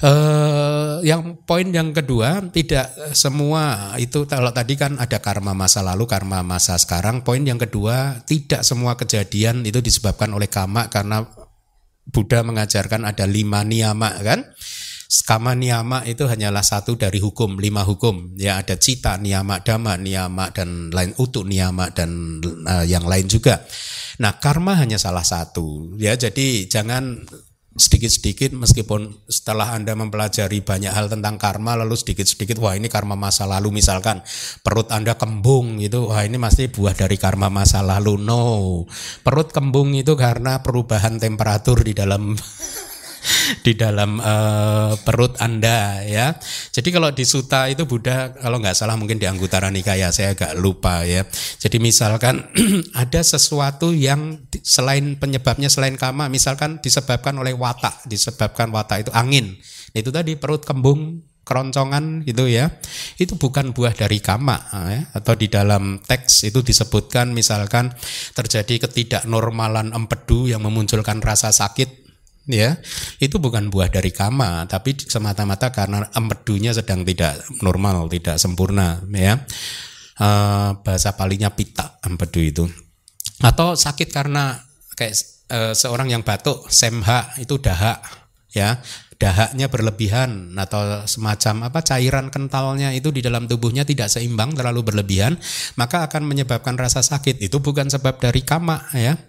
[0.00, 6.08] Uh, yang poin yang kedua tidak semua itu kalau tadi kan ada karma masa lalu
[6.08, 11.28] karma masa sekarang poin yang kedua tidak semua kejadian itu disebabkan oleh kama karena
[12.08, 14.48] Buddha mengajarkan ada lima niyama kan
[15.10, 18.38] Kama niyama itu hanyalah satu dari hukum, lima hukum.
[18.38, 23.58] Ya ada cita niyama, dhamma niyama dan lain utuk niyama dan uh, yang lain juga.
[24.22, 25.98] Nah, karma hanya salah satu.
[25.98, 27.26] Ya, jadi jangan
[27.80, 33.48] sedikit-sedikit meskipun setelah Anda mempelajari banyak hal tentang karma lalu sedikit-sedikit wah ini karma masa
[33.48, 34.20] lalu misalkan
[34.60, 38.20] perut Anda kembung itu wah ini masih buah dari karma masa lalu.
[38.20, 38.84] No.
[39.24, 42.36] Perut kembung itu karena perubahan temperatur di dalam
[43.66, 46.36] di dalam uh, perut Anda ya.
[46.70, 50.56] Jadi kalau di Suta itu Buddha kalau nggak salah mungkin di Anggutara Nikaya saya agak
[50.58, 51.24] lupa ya.
[51.60, 52.46] Jadi misalkan
[53.02, 59.56] ada sesuatu yang selain penyebabnya selain kama misalkan disebabkan oleh watak, disebabkan watak itu angin.
[59.90, 62.70] Itu tadi perut kembung keroncongan gitu ya
[63.18, 65.10] itu bukan buah dari kama ya.
[65.10, 67.90] atau di dalam teks itu disebutkan misalkan
[68.38, 71.99] terjadi ketidaknormalan empedu yang memunculkan rasa sakit
[72.50, 72.76] ya
[73.22, 79.40] itu bukan buah dari kama tapi semata-mata karena empedunya sedang tidak normal tidak sempurna ya.
[80.20, 82.64] Uh, bahasa palingnya pita empedu itu.
[83.40, 84.60] Atau sakit karena
[84.92, 85.16] kayak
[85.48, 88.04] uh, seorang yang batuk semha itu dahak
[88.52, 88.84] ya.
[89.20, 95.36] Dahaknya berlebihan atau semacam apa cairan kentalnya itu di dalam tubuhnya tidak seimbang terlalu berlebihan
[95.76, 97.36] maka akan menyebabkan rasa sakit.
[97.36, 99.20] Itu bukan sebab dari kama ya.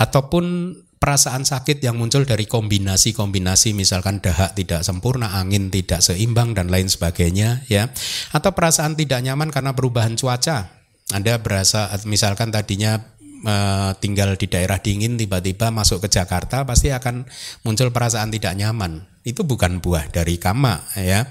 [0.00, 6.72] Ataupun perasaan sakit yang muncul dari kombinasi-kombinasi misalkan dahak tidak sempurna, angin tidak seimbang dan
[6.72, 7.92] lain sebagainya ya.
[8.32, 10.72] Atau perasaan tidak nyaman karena perubahan cuaca.
[11.14, 12.98] Anda berasa misalkan tadinya
[13.46, 17.28] uh, tinggal di daerah dingin tiba-tiba masuk ke Jakarta pasti akan
[17.62, 19.06] muncul perasaan tidak nyaman.
[19.22, 21.26] Itu bukan buah dari kama ya.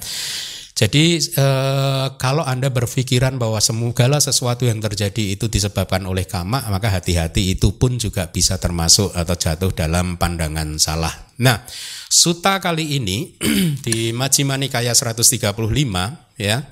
[0.75, 6.91] Jadi eh, kalau Anda berpikiran bahwa segala sesuatu yang terjadi itu disebabkan oleh kama, maka
[6.91, 11.31] hati-hati itu pun juga bisa termasuk atau jatuh dalam pandangan salah.
[11.39, 11.63] Nah,
[12.11, 13.39] suta kali ini
[13.87, 15.55] di Majjhima Nikaya 135
[16.43, 16.67] ya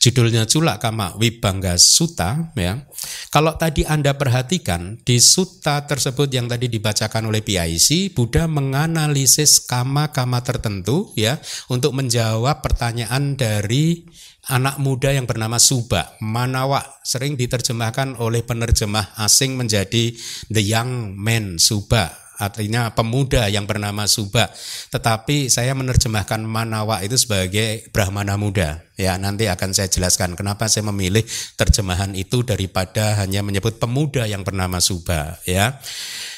[0.00, 2.84] Judulnya Cula Kama Wibangga Suta ya.
[3.32, 10.40] Kalau tadi Anda perhatikan di suta tersebut yang tadi dibacakan oleh PIC, Buddha menganalisis kama-kama
[10.44, 14.06] tertentu ya untuk menjawab pertanyaan dari
[14.48, 16.16] anak muda yang bernama Suba.
[16.20, 20.12] Manawa sering diterjemahkan oleh penerjemah asing menjadi
[20.52, 24.52] the young man Suba artinya pemuda yang bernama Suba.
[24.92, 28.84] Tetapi saya menerjemahkan Manawa itu sebagai Brahmana muda.
[28.94, 31.24] Ya, nanti akan saya jelaskan kenapa saya memilih
[31.58, 35.80] terjemahan itu daripada hanya menyebut pemuda yang bernama Suba, ya.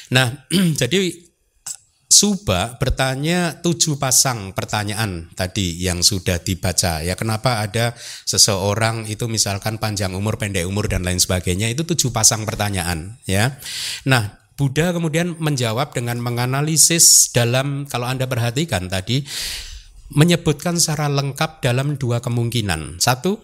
[0.09, 0.47] Nah,
[0.81, 1.27] jadi
[2.07, 7.91] Suba bertanya tujuh pasang pertanyaan tadi yang sudah dibaca ya kenapa ada
[8.23, 13.59] seseorang itu misalkan panjang umur pendek umur dan lain sebagainya itu tujuh pasang pertanyaan ya
[14.07, 19.21] nah Buddha kemudian menjawab dengan menganalisis dalam kalau anda perhatikan tadi
[20.17, 22.97] menyebutkan secara lengkap dalam dua kemungkinan.
[22.97, 23.37] Satu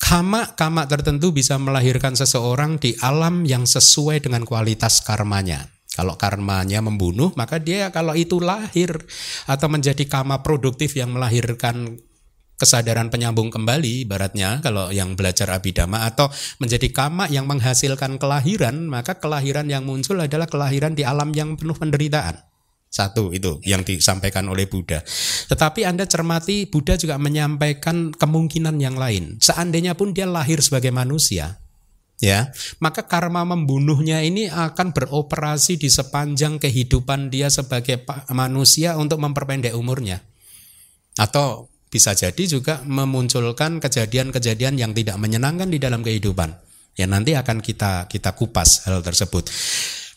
[0.00, 5.68] kama-kama tertentu bisa melahirkan seseorang di alam yang sesuai dengan kualitas karmanya.
[5.90, 8.94] Kalau karmanya membunuh, maka dia kalau itu lahir
[9.44, 12.00] atau menjadi kama produktif yang melahirkan
[12.60, 16.28] kesadaran penyambung kembali ibaratnya kalau yang belajar abidama atau
[16.60, 21.74] menjadi kama yang menghasilkan kelahiran maka kelahiran yang muncul adalah kelahiran di alam yang penuh
[21.74, 22.36] penderitaan.
[22.90, 25.00] Satu itu yang disampaikan oleh Buddha.
[25.48, 29.38] Tetapi Anda cermati Buddha juga menyampaikan kemungkinan yang lain.
[29.38, 31.62] Seandainya pun dia lahir sebagai manusia
[32.20, 32.52] ya
[32.84, 40.20] maka karma membunuhnya ini akan beroperasi di sepanjang kehidupan dia sebagai manusia untuk memperpendek umurnya.
[41.16, 46.54] Atau bisa jadi juga memunculkan kejadian-kejadian yang tidak menyenangkan di dalam kehidupan.
[46.94, 49.50] Ya nanti akan kita kita kupas hal tersebut.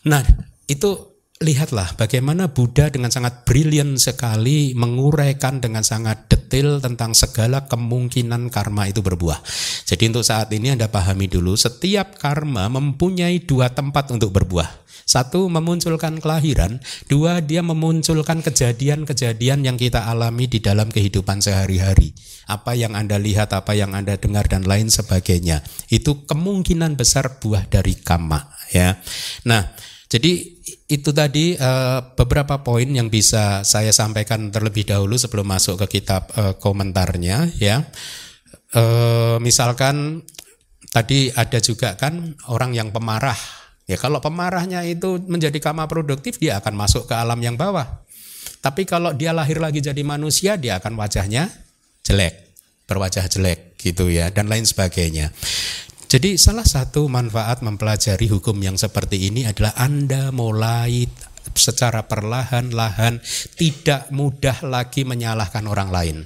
[0.06, 0.22] Nah
[0.70, 8.54] itu lihatlah bagaimana Buddha dengan sangat brilian sekali menguraikan dengan sangat detail tentang segala kemungkinan
[8.54, 9.42] karma itu berbuah.
[9.82, 14.86] Jadi untuk saat ini Anda pahami dulu setiap karma mempunyai dua tempat untuk berbuah.
[15.04, 16.80] Satu memunculkan kelahiran,
[17.12, 22.16] dua dia memunculkan kejadian-kejadian yang kita alami di dalam kehidupan sehari-hari.
[22.48, 25.60] Apa yang Anda lihat, apa yang Anda dengar dan lain sebagainya.
[25.92, 28.96] Itu kemungkinan besar buah dari kama ya.
[29.44, 29.76] Nah,
[30.08, 30.56] jadi
[30.94, 36.30] itu tadi uh, beberapa poin yang bisa saya sampaikan terlebih dahulu sebelum masuk ke kitab
[36.38, 37.82] uh, komentarnya ya.
[38.74, 40.22] Uh, misalkan
[40.94, 43.38] tadi ada juga kan orang yang pemarah.
[43.90, 48.06] Ya kalau pemarahnya itu menjadi kama produktif dia akan masuk ke alam yang bawah.
[48.62, 51.52] Tapi kalau dia lahir lagi jadi manusia dia akan wajahnya
[52.00, 52.56] jelek,
[52.88, 55.34] berwajah jelek gitu ya dan lain sebagainya.
[56.14, 61.10] Jadi salah satu manfaat mempelajari hukum yang seperti ini adalah Anda mulai
[61.58, 63.18] secara perlahan-lahan
[63.58, 66.22] tidak mudah lagi menyalahkan orang lain.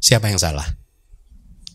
[0.00, 0.64] Siapa yang salah?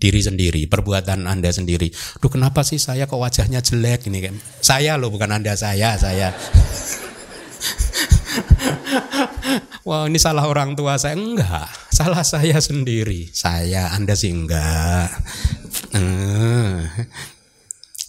[0.02, 1.94] Diri sendiri, perbuatan Anda sendiri.
[2.18, 4.34] Duh kenapa sih saya kok wajahnya jelek ini?
[4.58, 6.34] Saya loh bukan Anda saya, saya.
[9.86, 13.30] Wah ini salah orang tua saya enggak, salah saya sendiri.
[13.30, 15.14] Saya, Anda sih enggak.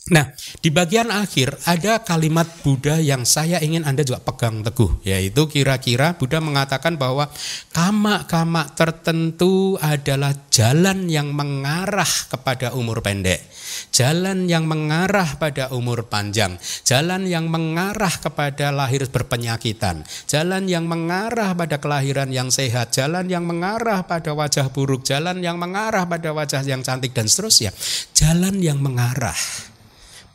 [0.08, 0.32] Nah,
[0.64, 6.16] di bagian akhir ada kalimat Buddha yang saya ingin Anda juga pegang teguh, yaitu kira-kira
[6.16, 7.28] Buddha mengatakan bahwa
[7.76, 13.44] kama-kama tertentu adalah jalan yang mengarah kepada umur pendek,
[13.90, 21.52] jalan yang mengarah pada umur panjang, jalan yang mengarah kepada lahir berpenyakitan, jalan yang mengarah
[21.56, 26.62] pada kelahiran yang sehat, jalan yang mengarah pada wajah buruk, jalan yang mengarah pada wajah
[26.62, 27.74] yang cantik dan seterusnya,
[28.14, 29.36] jalan yang mengarah.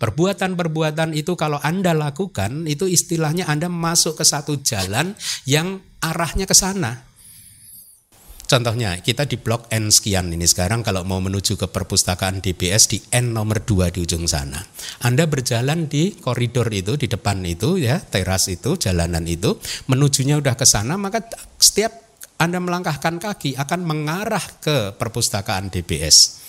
[0.03, 5.15] Perbuatan-perbuatan itu kalau Anda lakukan itu istilahnya Anda masuk ke satu jalan
[5.47, 7.12] yang arahnya ke sana.
[8.43, 12.99] Contohnya kita di blok N sekian ini sekarang kalau mau menuju ke perpustakaan DBS di
[13.15, 14.60] N nomor 2 di ujung sana.
[15.01, 19.56] Anda berjalan di koridor itu di depan itu ya, teras itu, jalanan itu,
[19.88, 21.23] menujunya udah ke sana maka
[21.56, 21.95] setiap
[22.36, 26.43] Anda melangkahkan kaki akan mengarah ke perpustakaan DBS.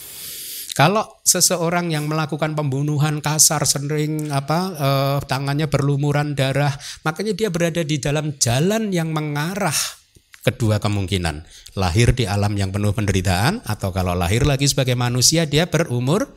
[0.75, 6.75] Kalau seseorang yang melakukan pembunuhan kasar sering apa eh, tangannya berlumuran darah,
[7.07, 10.04] makanya dia berada di dalam jalan yang mengarah
[10.45, 11.49] kedua kemungkinan.
[11.81, 16.29] Lahir di alam yang penuh penderitaan atau kalau lahir lagi sebagai manusia dia berumur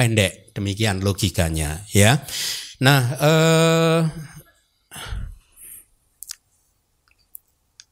[0.00, 0.56] pendek.
[0.56, 2.24] Demikian logikanya ya.
[2.80, 4.00] Nah, eh,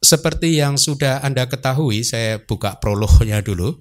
[0.02, 3.76] seperti yang sudah Anda ketahui, saya buka prolognya dulu.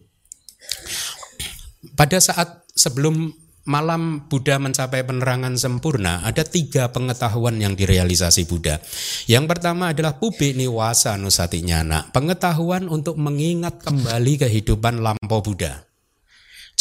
[1.97, 3.33] Pada saat sebelum
[3.67, 8.81] malam Buddha mencapai penerangan sempurna, ada tiga pengetahuan yang direalisasi Buddha.
[9.29, 15.90] Yang pertama adalah pubi niwasa nusati nyana, pengetahuan untuk mengingat kembali kehidupan lampau Buddha.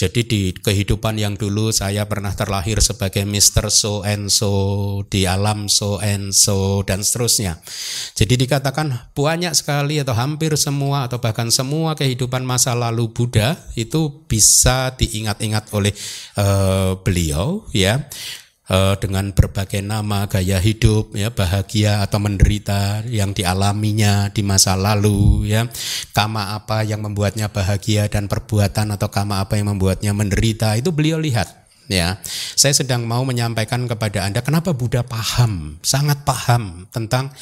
[0.00, 3.68] Jadi di kehidupan yang dulu saya pernah terlahir sebagai Mr.
[3.68, 7.60] So and So di alam so and so dan seterusnya.
[8.16, 14.24] Jadi dikatakan banyak sekali atau hampir semua atau bahkan semua kehidupan masa lalu Buddha itu
[14.24, 15.92] bisa diingat-ingat oleh
[16.40, 18.08] uh, beliau ya
[18.70, 25.50] uh, dengan berbagai nama gaya hidup ya bahagia atau menderita yang dialaminya di masa lalu
[25.50, 25.66] ya
[26.14, 31.18] kama apa yang membuatnya bahagia dan perbuatan atau kama apa yang membuatnya menderita itu beliau
[31.18, 31.50] lihat
[31.90, 32.22] ya
[32.54, 37.34] saya sedang mau menyampaikan kepada anda kenapa Buddha paham sangat paham tentang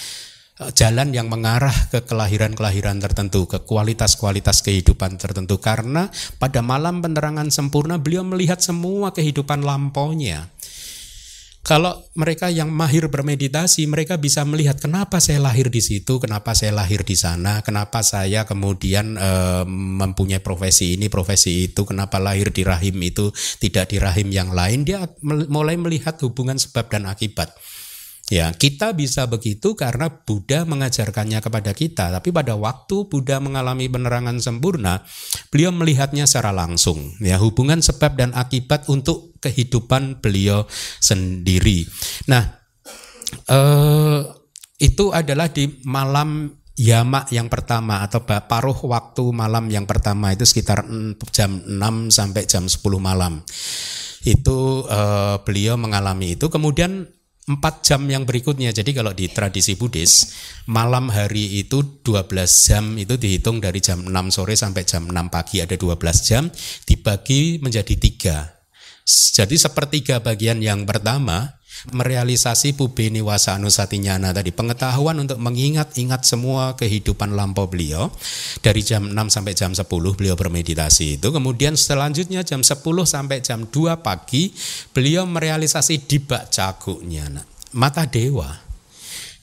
[0.56, 5.60] eh, jalan yang mengarah ke kelahiran-kelahiran tertentu, ke kualitas-kualitas kehidupan tertentu.
[5.62, 6.10] Karena
[6.40, 10.50] pada malam penerangan sempurna beliau melihat semua kehidupan lampaunya.
[11.68, 16.72] Kalau mereka yang mahir bermeditasi, mereka bisa melihat kenapa saya lahir di situ, kenapa saya
[16.72, 19.30] lahir di sana, kenapa saya kemudian e,
[20.00, 23.28] mempunyai profesi ini, profesi itu, kenapa lahir di rahim itu,
[23.60, 24.88] tidak di rahim yang lain.
[24.88, 25.04] Dia
[25.52, 27.52] mulai melihat hubungan sebab dan akibat.
[28.28, 32.12] Ya, kita bisa begitu karena Buddha mengajarkannya kepada kita.
[32.12, 35.04] Tapi pada waktu Buddha mengalami penerangan sempurna,
[35.48, 37.16] beliau melihatnya secara langsung.
[37.24, 40.66] Ya, hubungan sebab dan akibat untuk kehidupan beliau
[40.98, 41.86] sendiri.
[42.30, 42.42] Nah,
[43.48, 44.20] eh,
[44.78, 50.86] itu adalah di malam yamak yang pertama atau paruh waktu malam yang pertama itu sekitar
[51.34, 53.42] jam 6 sampai jam 10 malam.
[54.22, 56.46] Itu eh, beliau mengalami itu.
[56.46, 57.18] Kemudian
[57.48, 58.70] empat jam yang berikutnya.
[58.70, 60.36] Jadi kalau di tradisi Buddhis,
[60.68, 65.64] malam hari itu 12 jam itu dihitung dari jam 6 sore sampai jam 6 pagi
[65.64, 66.46] ada 12 jam
[66.84, 68.57] dibagi menjadi tiga.
[69.08, 71.56] Jadi sepertiga bagian yang pertama
[71.94, 74.50] merealisasi pubeni wasa anusatinyana tadi.
[74.50, 78.10] Pengetahuan untuk mengingat-ingat semua kehidupan lampau beliau
[78.60, 81.28] dari jam 6 sampai jam 10 beliau bermeditasi itu.
[81.30, 84.50] Kemudian selanjutnya jam 10 sampai jam 2 pagi
[84.92, 88.67] beliau merealisasi dibak caguknya mata dewa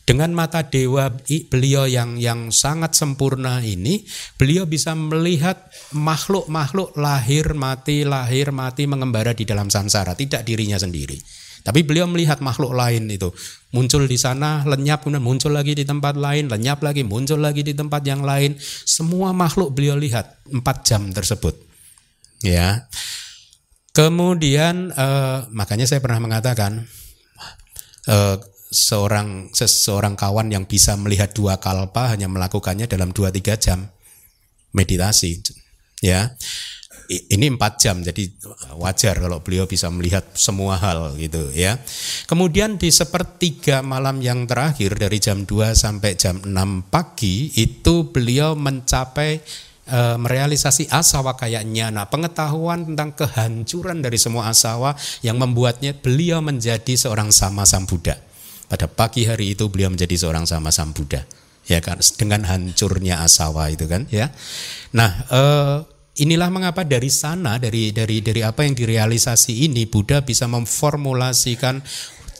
[0.05, 1.09] dengan mata dewa
[1.49, 4.05] beliau yang yang sangat sempurna ini
[4.37, 5.65] beliau bisa melihat
[5.97, 11.17] makhluk-makhluk lahir mati lahir mati mengembara di dalam sansara tidak dirinya sendiri
[11.65, 13.33] tapi beliau melihat makhluk lain itu
[13.73, 17.73] muncul di sana, lenyap kemudian muncul lagi di tempat lain, lenyap lagi, muncul lagi di
[17.73, 18.53] tempat yang lain.
[18.61, 21.57] Semua makhluk beliau lihat empat jam tersebut.
[22.45, 22.85] Ya.
[23.97, 26.85] Kemudian eh, makanya saya pernah mengatakan
[28.13, 28.37] eh,
[28.75, 33.87] seorang seseorang kawan yang bisa melihat dua kalpa hanya melakukannya dalam dua tiga jam
[34.75, 35.39] meditasi.
[36.03, 36.35] Ya
[37.09, 38.29] ini empat jam jadi
[38.77, 41.77] wajar kalau beliau bisa melihat semua hal gitu ya.
[42.25, 46.49] Kemudian di sepertiga malam yang terakhir dari jam 2 sampai jam 6
[46.89, 49.37] pagi itu beliau mencapai
[49.85, 56.97] e, merealisasi asawa kayaknya nah pengetahuan tentang kehancuran dari semua asawa yang membuatnya beliau menjadi
[56.97, 58.17] seorang sama sam Buddha.
[58.65, 61.21] Pada pagi hari itu beliau menjadi seorang sama sam Buddha
[61.65, 64.29] ya kan dengan hancurnya asawa itu kan ya.
[64.93, 65.77] Nah, eh,
[66.15, 71.83] Inilah mengapa dari sana dari dari dari apa yang direalisasi ini Buddha bisa memformulasikan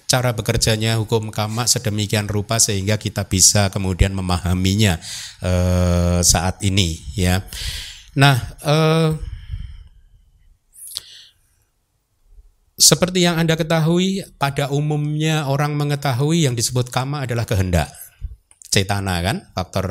[0.08, 4.96] cara bekerjanya hukum kama sedemikian rupa sehingga kita bisa kemudian memahaminya
[5.44, 7.44] eh, saat ini ya.
[8.16, 9.10] Nah, eh,
[12.76, 17.92] seperti yang Anda ketahui, pada umumnya orang mengetahui yang disebut kama adalah kehendak
[18.76, 19.88] cetana kan, faktor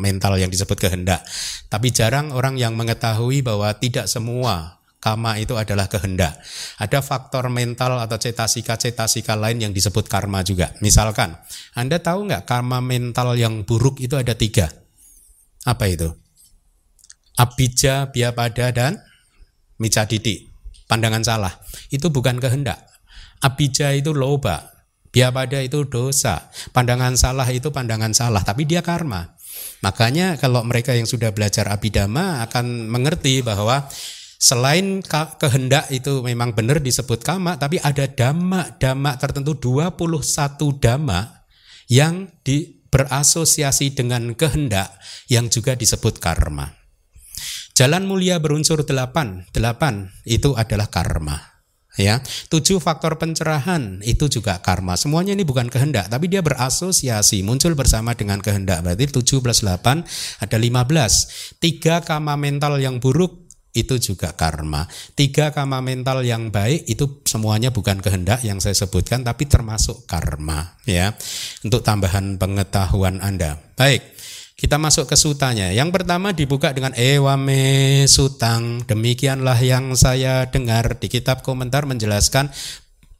[0.00, 1.20] mental yang disebut kehendak.
[1.68, 6.40] Tapi jarang orang yang mengetahui bahwa tidak semua kama itu adalah kehendak.
[6.80, 10.72] Ada faktor mental atau cetasika-cetasika lain yang disebut karma juga.
[10.80, 11.36] Misalkan,
[11.76, 14.72] Anda tahu nggak karma mental yang buruk itu ada tiga?
[15.68, 16.08] Apa itu?
[17.36, 19.02] Abija, biapada, dan
[19.76, 20.51] micaditi.
[20.92, 21.56] Pandangan salah.
[21.88, 22.84] Itu bukan kehendak.
[23.40, 24.72] Abija itu loba,
[25.12, 26.48] Biapada itu dosa.
[26.72, 29.36] Pandangan salah itu pandangan salah, tapi dia karma.
[29.84, 33.84] Makanya kalau mereka yang sudah belajar abidama akan mengerti bahwa
[34.40, 35.04] selain
[35.36, 41.44] kehendak itu memang benar disebut kama, tapi ada dhamma-dhamma tertentu 21 dhamma
[41.92, 44.96] yang di, berasosiasi dengan kehendak
[45.28, 46.81] yang juga disebut karma.
[47.72, 51.52] Jalan mulia berunsur delapan, delapan itu adalah karma
[51.96, 52.20] ya.
[52.48, 54.96] Tujuh faktor pencerahan itu juga karma.
[54.96, 58.84] Semuanya ini bukan kehendak tapi dia berasosiasi muncul bersama dengan kehendak.
[58.84, 60.04] Berarti tujuh plus delapan
[60.40, 61.28] ada lima belas.
[61.60, 63.42] Tiga kama mental yang buruk
[63.72, 64.84] itu juga karma.
[65.16, 70.76] Tiga kama mental yang baik itu semuanya bukan kehendak yang saya sebutkan tapi termasuk karma
[70.84, 71.16] ya.
[71.64, 73.56] Untuk tambahan pengetahuan Anda.
[73.72, 74.11] Baik
[74.62, 75.74] kita masuk ke sutanya.
[75.74, 78.86] Yang pertama dibuka dengan ewame sutang.
[78.86, 82.46] Demikianlah yang saya dengar di kitab komentar menjelaskan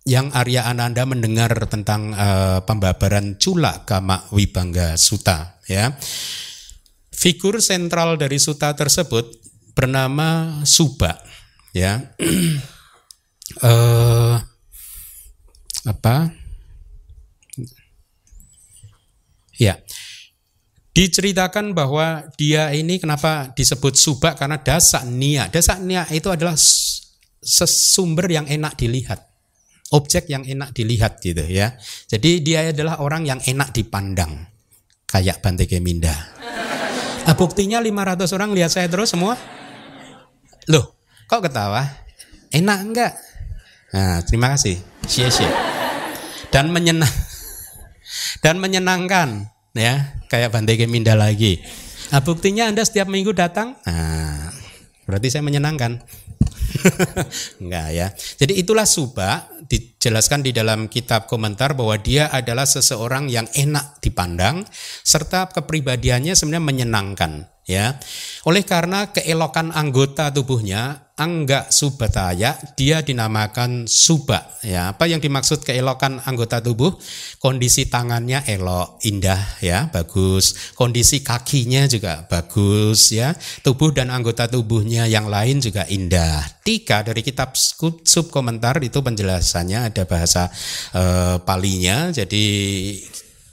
[0.07, 5.91] yang Arya Ananda mendengar tentang uh, pembabaran Cula Kama Wibangga Suta ya.
[7.11, 9.27] Figur sentral dari suta tersebut
[9.75, 11.19] bernama Suba
[11.75, 12.07] ya.
[13.67, 14.39] uh,
[15.91, 16.31] apa?
[19.59, 19.83] Ya.
[20.93, 25.49] Diceritakan bahwa dia ini kenapa disebut subak karena dasak nia.
[25.49, 26.53] Dasak nia itu adalah
[27.41, 29.25] sesumber yang enak dilihat.
[29.93, 31.81] Objek yang enak dilihat gitu ya.
[32.13, 34.53] Jadi dia adalah orang yang enak dipandang.
[35.13, 36.13] kayak Bante Keminda.
[37.29, 39.37] Ah, buktinya 500 orang lihat saya terus semua.
[40.73, 40.97] Loh,
[41.29, 41.85] kok ketawa?
[42.49, 43.13] Enak enggak?
[43.93, 44.81] Nah, terima kasih.
[45.05, 45.49] Xie.
[46.49, 47.09] Dan menyenang
[48.45, 51.61] dan menyenangkan ya, kayak Bante Keminda lagi.
[52.13, 54.53] Nah, buktinya Anda setiap minggu datang, nah,
[55.09, 56.01] berarti saya menyenangkan.
[57.63, 58.07] Enggak ya.
[58.13, 64.67] Jadi itulah Suba dijelaskan di dalam kitab komentar bahwa dia adalah seseorang yang enak dipandang
[65.01, 67.99] serta kepribadiannya sebenarnya menyenangkan ya.
[68.49, 74.97] Oleh karena keelokan anggota tubuhnya Angga Subataya dia dinamakan Suba ya.
[74.97, 76.99] Apa yang dimaksud keelokan anggota tubuh?
[77.39, 80.75] Kondisi tangannya elok, indah ya, bagus.
[80.75, 83.37] Kondisi kakinya juga bagus ya.
[83.63, 86.43] Tubuh dan anggota tubuhnya yang lain juga indah.
[86.67, 90.51] Tiga dari kitab sub komentar itu penjelasannya ada bahasa
[90.97, 92.11] eh, palinya.
[92.11, 92.45] Jadi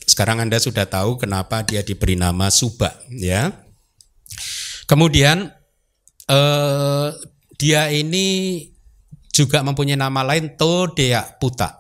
[0.10, 3.69] sekarang Anda sudah tahu kenapa dia diberi nama Suba ya.
[4.90, 5.46] Kemudian
[6.26, 7.10] eh,
[7.62, 8.66] dia ini
[9.30, 11.78] juga mempunyai nama lain Todea Puta.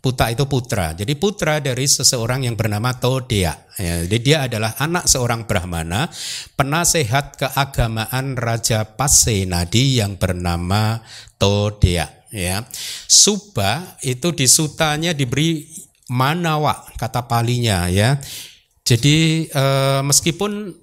[0.00, 0.96] Puta itu putra.
[0.96, 3.52] Jadi putra dari seseorang yang bernama Todea.
[3.76, 6.08] Ya, jadi dia adalah anak seorang Brahmana,
[6.56, 11.04] penasehat keagamaan Raja Pasenadi yang bernama
[11.36, 12.08] Todea.
[12.32, 12.64] Ya,
[13.04, 15.68] Suba itu di sutanya diberi
[16.08, 18.16] manawa kata palinya ya.
[18.88, 20.79] Jadi eh, meskipun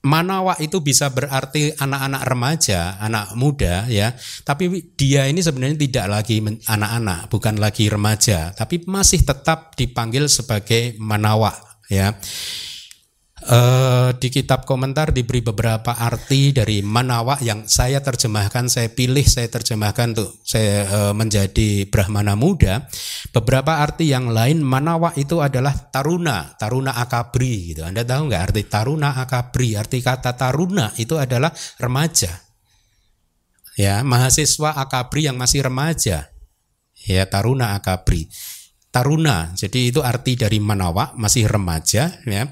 [0.00, 4.16] Manawa itu bisa berarti anak-anak remaja, anak muda ya.
[4.48, 10.96] Tapi dia ini sebenarnya tidak lagi anak-anak, bukan lagi remaja, tapi masih tetap dipanggil sebagai
[10.96, 11.52] manawa
[11.92, 12.16] ya.
[13.40, 19.48] Uh, di kitab komentar diberi beberapa arti dari manawa yang saya terjemahkan, saya pilih, saya
[19.48, 22.84] terjemahkan untuk saya uh, menjadi Brahmana muda.
[23.32, 27.80] Beberapa arti yang lain manawa itu adalah taruna, taruna akabri gitu.
[27.80, 29.72] Anda tahu nggak arti taruna akabri?
[29.72, 31.48] Arti kata taruna itu adalah
[31.80, 32.44] remaja.
[33.80, 36.28] Ya, mahasiswa akabri yang masih remaja.
[37.08, 38.28] Ya, taruna akabri
[38.90, 39.54] taruna.
[39.54, 42.42] Jadi itu arti dari manawa, masih remaja ya.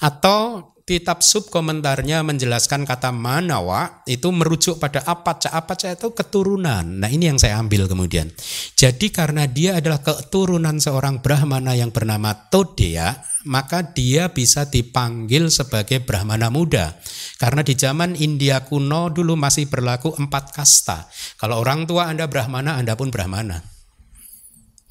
[0.00, 5.48] Atau kitab sub komentarnya menjelaskan kata manawa itu merujuk pada apaca.
[5.54, 6.82] Apaca itu keturunan.
[6.82, 8.28] Nah, ini yang saya ambil kemudian.
[8.74, 13.14] Jadi karena dia adalah keturunan seorang brahmana yang bernama Todea,
[13.46, 16.98] maka dia bisa dipanggil sebagai brahmana muda.
[17.38, 21.06] Karena di zaman India kuno dulu masih berlaku empat kasta.
[21.38, 23.62] Kalau orang tua Anda brahmana, Anda pun brahmana.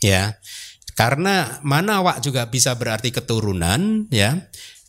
[0.01, 0.39] Ya.
[1.01, 4.37] Karena manawa juga bisa berarti keturunan ya.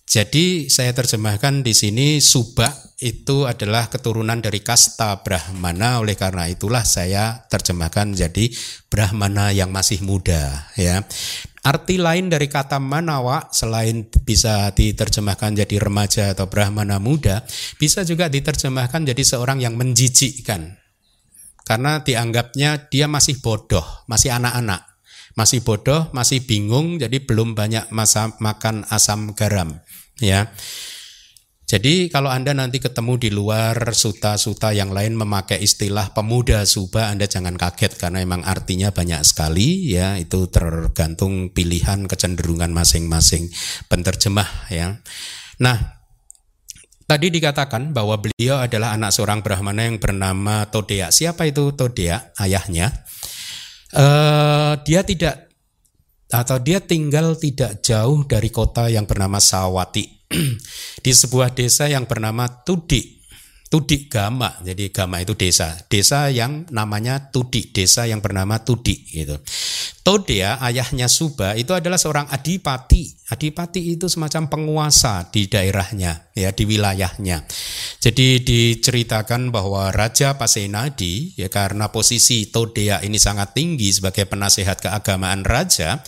[0.04, 6.84] Jadi saya terjemahkan di sini subak itu adalah keturunan dari kasta Brahmana oleh karena itulah
[6.84, 8.52] saya terjemahkan jadi
[8.92, 11.00] Brahmana yang masih muda ya.
[11.64, 17.40] Arti lain dari kata manawa selain bisa diterjemahkan jadi remaja atau Brahmana muda
[17.80, 20.76] bisa juga diterjemahkan jadi seorang yang menjijikkan.
[21.64, 24.91] Karena dianggapnya dia masih bodoh, masih anak-anak
[25.32, 29.80] masih bodoh, masih bingung, jadi belum banyak masa makan asam garam,
[30.20, 30.52] ya.
[31.72, 37.24] Jadi kalau Anda nanti ketemu di luar suta-suta yang lain memakai istilah pemuda suba, Anda
[37.24, 43.48] jangan kaget karena memang artinya banyak sekali ya, itu tergantung pilihan kecenderungan masing-masing
[43.88, 45.00] penterjemah ya.
[45.64, 45.96] Nah,
[47.08, 51.08] tadi dikatakan bahwa beliau adalah anak seorang brahmana yang bernama Todea.
[51.08, 52.36] Siapa itu Todea?
[52.36, 52.92] Ayahnya
[53.96, 55.48] uh, dia tidak
[56.32, 60.24] atau dia tinggal tidak jauh dari kota yang bernama Sawati.
[61.04, 63.21] Di sebuah desa yang bernama Tudi
[63.72, 64.60] Tudi Gama.
[64.60, 65.72] Jadi Gama itu desa.
[65.88, 69.40] Desa yang namanya Tudi, desa yang bernama Tudi gitu.
[70.04, 73.08] Todea ayahnya Suba itu adalah seorang adipati.
[73.32, 77.48] Adipati itu semacam penguasa di daerahnya, ya di wilayahnya.
[77.96, 85.48] Jadi diceritakan bahwa Raja Pasenadi ya karena posisi Todea ini sangat tinggi sebagai penasehat keagamaan
[85.48, 86.04] raja,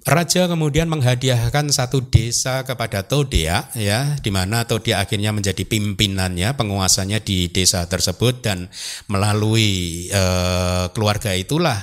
[0.00, 7.20] Raja kemudian menghadiahkan satu desa kepada Todea ya di mana Todea akhirnya menjadi pimpinannya penguasanya
[7.20, 8.72] di desa tersebut dan
[9.12, 11.76] melalui uh, keluarga itulah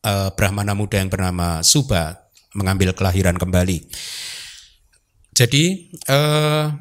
[0.00, 2.24] uh, Brahmana muda yang bernama Suba
[2.56, 3.84] mengambil kelahiran kembali.
[5.36, 6.72] Jadi uh,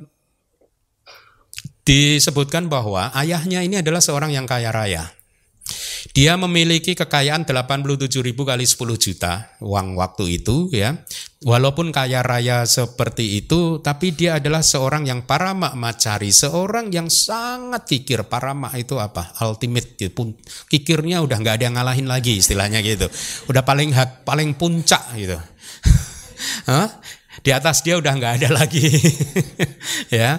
[1.84, 5.12] disebutkan bahwa ayahnya ini adalah seorang yang kaya raya
[6.12, 11.00] dia memiliki kekayaan 87 ribu kali 10 juta uang waktu itu ya.
[11.42, 17.90] Walaupun kaya raya seperti itu, tapi dia adalah seorang yang paramak macari, seorang yang sangat
[17.90, 18.30] kikir.
[18.30, 19.34] Paramak itu apa?
[19.42, 19.98] Ultimate.
[20.14, 20.38] Pun,
[20.70, 23.10] kikirnya udah nggak ada yang ngalahin lagi istilahnya gitu.
[23.50, 25.42] Udah paling hak, paling puncak gitu.
[27.46, 28.86] Di atas dia udah nggak ada lagi.
[30.14, 30.38] ya.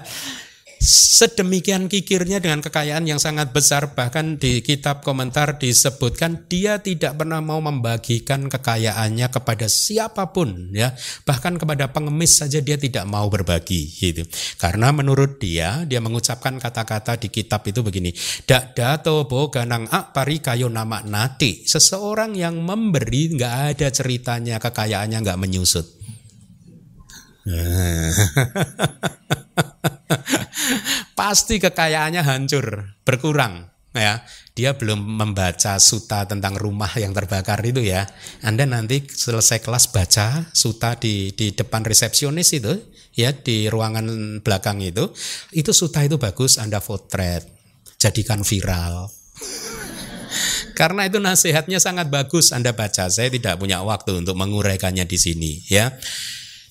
[0.83, 7.39] Sedemikian kikirnya dengan kekayaan yang sangat besar bahkan di kitab komentar disebutkan dia tidak pernah
[7.39, 10.91] mau membagikan kekayaannya kepada siapa pun ya.
[11.23, 14.27] Bahkan kepada pengemis saja dia tidak mau berbagi gitu.
[14.59, 18.11] Karena menurut dia dia mengucapkan kata-kata di kitab itu begini
[18.43, 21.63] dak dato bo ganang ak pari kayo nama nati.
[21.63, 26.03] Seseorang yang memberi nggak ada ceritanya kekayaannya nggak menyusut
[31.13, 34.25] pasti kekayaannya hancur, berkurang ya.
[34.53, 38.05] Dia belum membaca suta tentang rumah yang terbakar itu ya.
[38.45, 42.77] Anda nanti selesai kelas baca suta di di depan resepsionis itu
[43.17, 45.09] ya di ruangan belakang itu.
[45.57, 47.49] Itu suta itu bagus Anda potret,
[47.97, 49.09] jadikan viral.
[50.79, 53.09] Karena itu nasihatnya sangat bagus Anda baca.
[53.09, 55.97] Saya tidak punya waktu untuk menguraikannya di sini ya.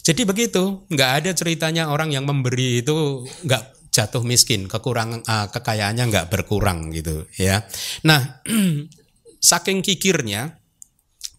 [0.02, 6.08] Jadi begitu, nggak ada ceritanya orang yang memberi itu nggak jatuh miskin, kekurangan uh, kekayaannya
[6.08, 7.68] nggak berkurang gitu ya.
[8.08, 8.42] Nah,
[9.52, 10.58] saking kikirnya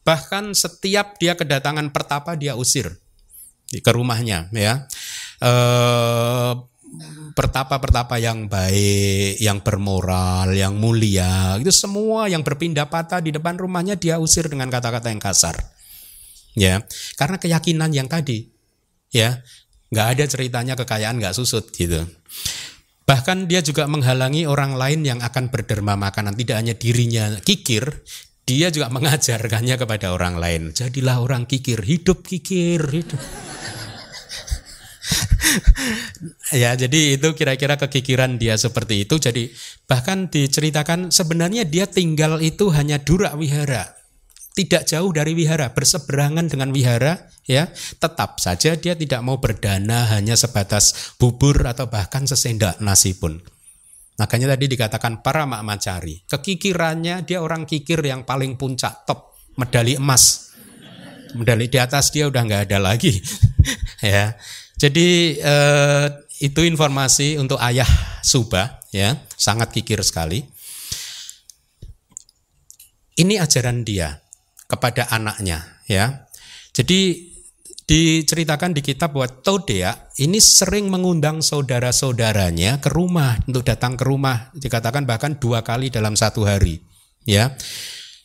[0.05, 3.01] bahkan setiap dia kedatangan pertapa dia usir
[3.73, 4.85] ke rumahnya ya.
[5.41, 6.69] Uh,
[7.33, 13.97] pertapa-pertapa yang baik, yang bermoral, yang mulia, itu semua yang berpindah patah di depan rumahnya
[13.97, 15.57] dia usir dengan kata-kata yang kasar.
[16.53, 16.85] Ya,
[17.17, 18.53] karena keyakinan yang tadi,
[19.09, 19.41] ya,
[19.93, 22.09] nggak ada ceritanya kekayaan nggak susut gitu.
[23.05, 26.33] Bahkan dia juga menghalangi orang lain yang akan berderma makanan.
[26.33, 28.01] Tidak hanya dirinya kikir,
[28.49, 30.73] dia juga mengajarkannya kepada orang lain.
[30.73, 33.21] Jadilah orang kikir, hidup kikir, hidup.
[36.63, 39.21] ya, jadi itu kira-kira kekikiran dia seperti itu.
[39.21, 39.53] Jadi
[39.85, 44.02] bahkan diceritakan sebenarnya dia tinggal itu hanya durak wihara
[44.53, 50.37] tidak jauh dari wihara, berseberangan dengan wihara, ya, tetap saja dia tidak mau berdana hanya
[50.37, 53.41] sebatas bubur atau bahkan sesendak nasi pun.
[54.21, 60.53] Makanya tadi dikatakan para makmacari, kekikirannya dia orang kikir yang paling puncak top, medali emas.
[61.33, 63.17] Medali di atas dia udah nggak ada lagi,
[64.05, 64.37] ya.
[64.77, 66.07] Jadi eh,
[66.45, 67.89] itu informasi untuk ayah
[68.21, 70.45] Subah, ya, sangat kikir sekali.
[73.17, 74.22] Ini ajaran dia
[74.73, 76.25] kepada anaknya ya.
[76.73, 77.29] Jadi
[77.83, 79.93] diceritakan di kitab bahwa Todea
[80.23, 86.17] ini sering mengundang saudara-saudaranya ke rumah untuk datang ke rumah dikatakan bahkan dua kali dalam
[86.17, 86.81] satu hari
[87.29, 87.53] ya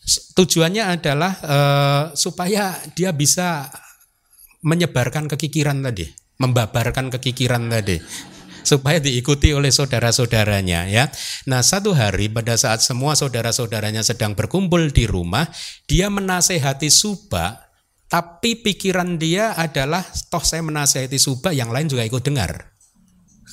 [0.08, 3.68] tujuannya adalah uh, supaya dia bisa
[4.64, 6.06] menyebarkan kekikiran tadi
[6.38, 7.98] membabarkan kekikiran tadi
[8.68, 11.08] supaya diikuti oleh saudara-saudaranya ya.
[11.48, 15.48] Nah, satu hari pada saat semua saudara-saudaranya sedang berkumpul di rumah,
[15.88, 17.72] dia menasehati Suba,
[18.12, 22.76] tapi pikiran dia adalah toh saya menasehati Suba, yang lain juga ikut dengar.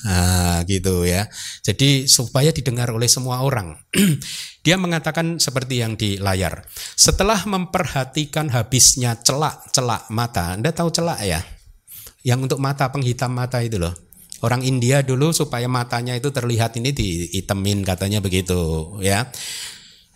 [0.05, 1.25] Nah, gitu ya.
[1.65, 3.73] Jadi supaya didengar oleh semua orang.
[4.65, 6.61] Dia mengatakan seperti yang di layar.
[6.93, 10.53] Setelah memperhatikan habisnya celak-celak mata.
[10.53, 11.41] Anda tahu celak ya?
[12.21, 13.97] Yang untuk mata penghitam mata itu loh.
[14.43, 19.31] Orang India dulu supaya matanya itu terlihat ini diitemin katanya begitu ya.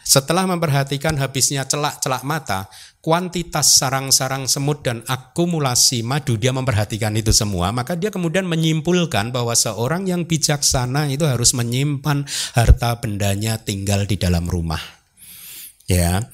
[0.10, 2.66] Setelah memperhatikan habisnya celak-celak mata,
[2.98, 9.54] kuantitas sarang-sarang semut dan akumulasi madu dia memperhatikan itu semua, maka dia kemudian menyimpulkan bahwa
[9.54, 12.26] seorang yang bijaksana itu harus menyimpan
[12.58, 14.82] harta bendanya tinggal di dalam rumah.
[15.86, 16.26] Ya.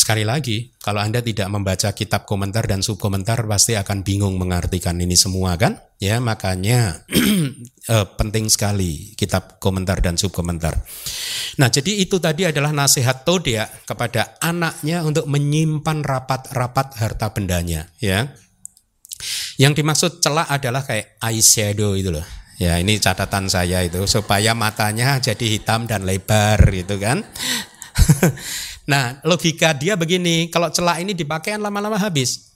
[0.00, 5.12] Sekali lagi, kalau Anda tidak membaca kitab komentar dan subkomentar pasti akan bingung mengartikan ini
[5.12, 5.76] semua kan?
[6.00, 7.04] Ya, makanya
[7.92, 10.72] eh, penting sekali kitab komentar dan subkomentar.
[11.60, 18.32] Nah, jadi itu tadi adalah nasihat Todea kepada anaknya untuk menyimpan rapat-rapat harta bendanya, ya.
[19.60, 22.24] Yang dimaksud celak adalah kayak eyeshadow itu loh.
[22.56, 27.20] Ya, ini catatan saya itu supaya matanya jadi hitam dan lebar gitu kan.
[28.88, 32.50] Nah, logika dia begini, kalau celak ini dipakai kan lama-lama habis.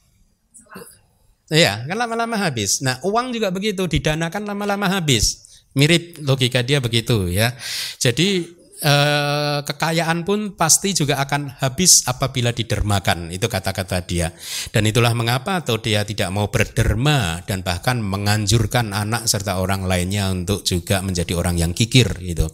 [1.53, 2.81] Iya, kan lama-lama habis.
[2.81, 5.45] Nah, uang juga begitu, didanakan lama-lama habis.
[5.75, 7.53] Mirip logika dia begitu ya.
[7.99, 8.47] Jadi
[8.85, 13.33] eh, kekayaan pun pasti juga akan habis apabila didermakan.
[13.33, 14.29] Itu kata-kata dia.
[14.69, 20.29] Dan itulah mengapa atau dia tidak mau berderma dan bahkan menganjurkan anak serta orang lainnya
[20.29, 22.53] untuk juga menjadi orang yang kikir gitu.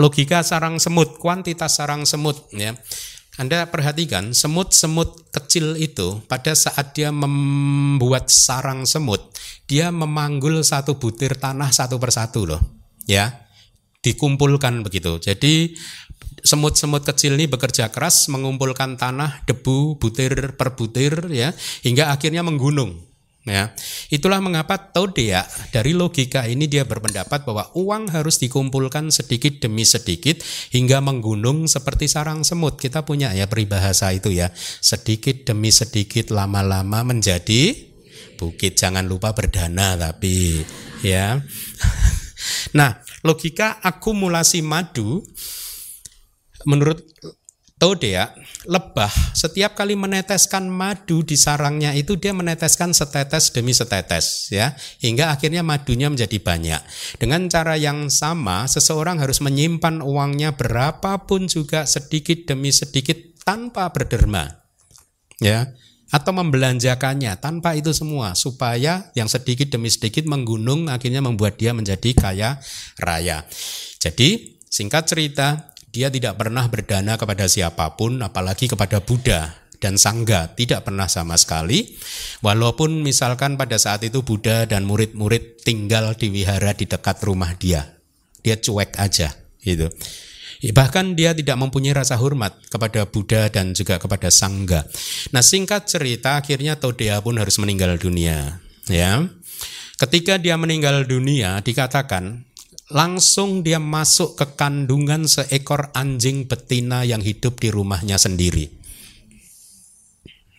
[0.00, 2.72] Logika sarang semut, kuantitas sarang semut ya.
[3.36, 9.28] Anda perhatikan semut-semut kecil itu pada saat dia membuat sarang semut,
[9.68, 12.62] dia memanggul satu butir tanah satu persatu loh,
[13.04, 13.45] ya,
[14.06, 15.18] dikumpulkan begitu.
[15.18, 15.74] Jadi
[16.46, 21.50] semut-semut kecil ini bekerja keras mengumpulkan tanah, debu, butir per butir, ya,
[21.82, 23.02] hingga akhirnya menggunung.
[23.46, 23.78] Ya,
[24.10, 30.42] itulah mengapa Todea dari logika ini dia berpendapat bahwa uang harus dikumpulkan sedikit demi sedikit
[30.74, 32.74] hingga menggunung seperti sarang semut.
[32.74, 34.50] Kita punya ya peribahasa itu ya,
[34.82, 37.70] sedikit demi sedikit lama-lama menjadi
[38.34, 38.74] bukit.
[38.74, 40.66] Jangan lupa berdana tapi
[41.06, 41.38] ya.
[42.74, 45.26] Nah, logika akumulasi madu
[46.62, 47.02] menurut
[47.76, 48.32] Todea
[48.64, 54.72] lebah setiap kali meneteskan madu di sarangnya itu dia meneteskan setetes demi setetes ya
[55.04, 56.80] hingga akhirnya madunya menjadi banyak.
[57.20, 64.64] Dengan cara yang sama seseorang harus menyimpan uangnya berapapun juga sedikit demi sedikit tanpa berderma.
[65.36, 71.74] Ya, atau membelanjakannya tanpa itu semua supaya yang sedikit demi sedikit menggunung akhirnya membuat dia
[71.74, 72.50] menjadi kaya
[73.02, 73.42] raya.
[73.98, 80.52] Jadi singkat cerita dia tidak pernah berdana kepada siapa pun, apalagi kepada Buddha dan Sangga,
[80.52, 81.96] tidak pernah sama sekali.
[82.44, 87.96] Walaupun misalkan pada saat itu Buddha dan murid-murid tinggal di wihara di dekat rumah dia,
[88.44, 89.32] dia cuek aja,
[89.64, 89.88] gitu.
[90.72, 94.86] Bahkan dia tidak mempunyai rasa hormat kepada Buddha dan juga kepada Sangga.
[95.30, 98.62] Nah singkat cerita akhirnya Todea pun harus meninggal dunia.
[98.86, 99.26] Ya,
[99.98, 102.46] ketika dia meninggal dunia dikatakan
[102.94, 108.70] langsung dia masuk ke kandungan seekor anjing betina yang hidup di rumahnya sendiri.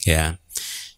[0.04, 0.36] Ya.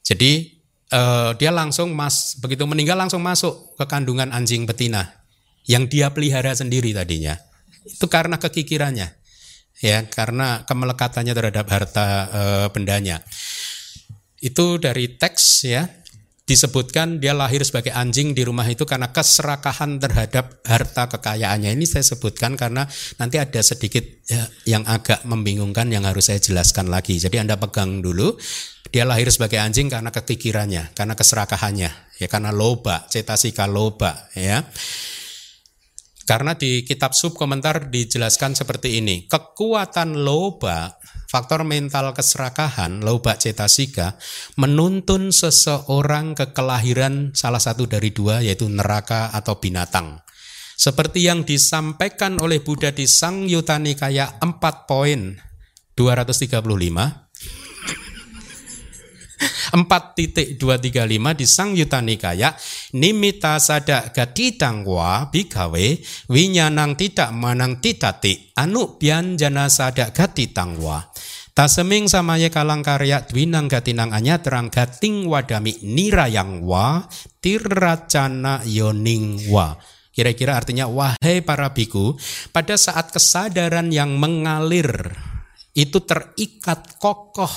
[0.05, 0.57] Jadi
[0.89, 5.21] uh, dia langsung mas begitu meninggal langsung masuk ke kandungan anjing betina
[5.69, 7.37] yang dia pelihara sendiri tadinya.
[7.89, 9.17] Itu karena kekikirannya.
[9.79, 13.23] Ya, karena kemelekatannya terhadap harta uh, bendanya.
[14.43, 15.87] Itu dari teks ya
[16.49, 21.69] disebutkan dia lahir sebagai anjing di rumah itu karena keserakahan terhadap harta kekayaannya.
[21.77, 22.89] Ini saya sebutkan karena
[23.21, 27.21] nanti ada sedikit ya, yang agak membingungkan yang harus saya jelaskan lagi.
[27.21, 28.33] Jadi Anda pegang dulu.
[28.89, 34.65] Dia lahir sebagai anjing karena kekikirannya, karena keserakahannya, ya karena loba, cetasika loba, ya.
[36.29, 44.13] Karena di kitab sub komentar dijelaskan seperti ini, kekuatan loba faktor mental keserakahan, loba cetasika,
[44.53, 50.21] menuntun seseorang ke kelahiran salah satu dari dua, yaitu neraka atau binatang.
[50.77, 55.33] Seperti yang disampaikan oleh Buddha di Sang Yuta Nikaya 4 poin
[55.97, 57.28] 235,
[59.71, 62.53] 4.235 di Sang Yuta Nikaya
[62.95, 64.11] nimita sada
[64.59, 65.87] tangwa bikawe
[66.27, 68.99] winyanang tidak manang titati anu
[69.35, 71.07] jana sada tangwa
[71.59, 77.03] Taseming samaya kalang karya dwinang gatinang anya terang gating wadami nirayang wa
[77.43, 79.75] tiracana yoning wa.
[80.15, 82.15] Kira-kira artinya wahai para biku,
[82.55, 85.19] pada saat kesadaran yang mengalir
[85.77, 87.51] itu terikat kokoh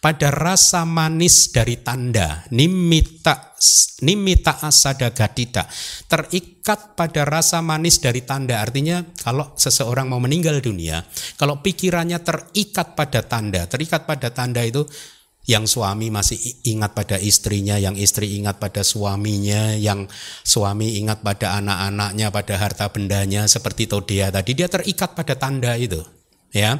[0.00, 2.42] pada rasa manis dari tanda.
[2.50, 3.54] Nimita
[4.02, 5.68] nimita asada gadita.
[6.10, 8.58] Terikat pada rasa manis dari tanda.
[8.58, 11.04] Artinya kalau seseorang mau meninggal dunia
[11.36, 14.84] kalau pikirannya terikat pada tanda terikat pada tanda itu
[15.42, 16.38] yang suami masih
[16.70, 20.06] ingat pada istrinya, yang istri ingat pada suaminya, yang
[20.46, 25.98] suami ingat pada anak-anaknya, pada harta bendanya seperti Todea tadi dia terikat pada tanda itu,
[26.54, 26.78] ya.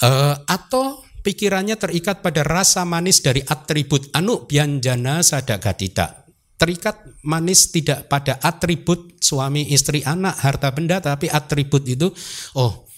[0.00, 6.24] Uh, atau pikirannya terikat pada rasa manis dari atribut anu bianjana sadagatita.
[6.60, 12.12] Terikat manis tidak pada atribut suami, istri, anak, harta benda, tapi atribut itu,
[12.52, 12.89] oh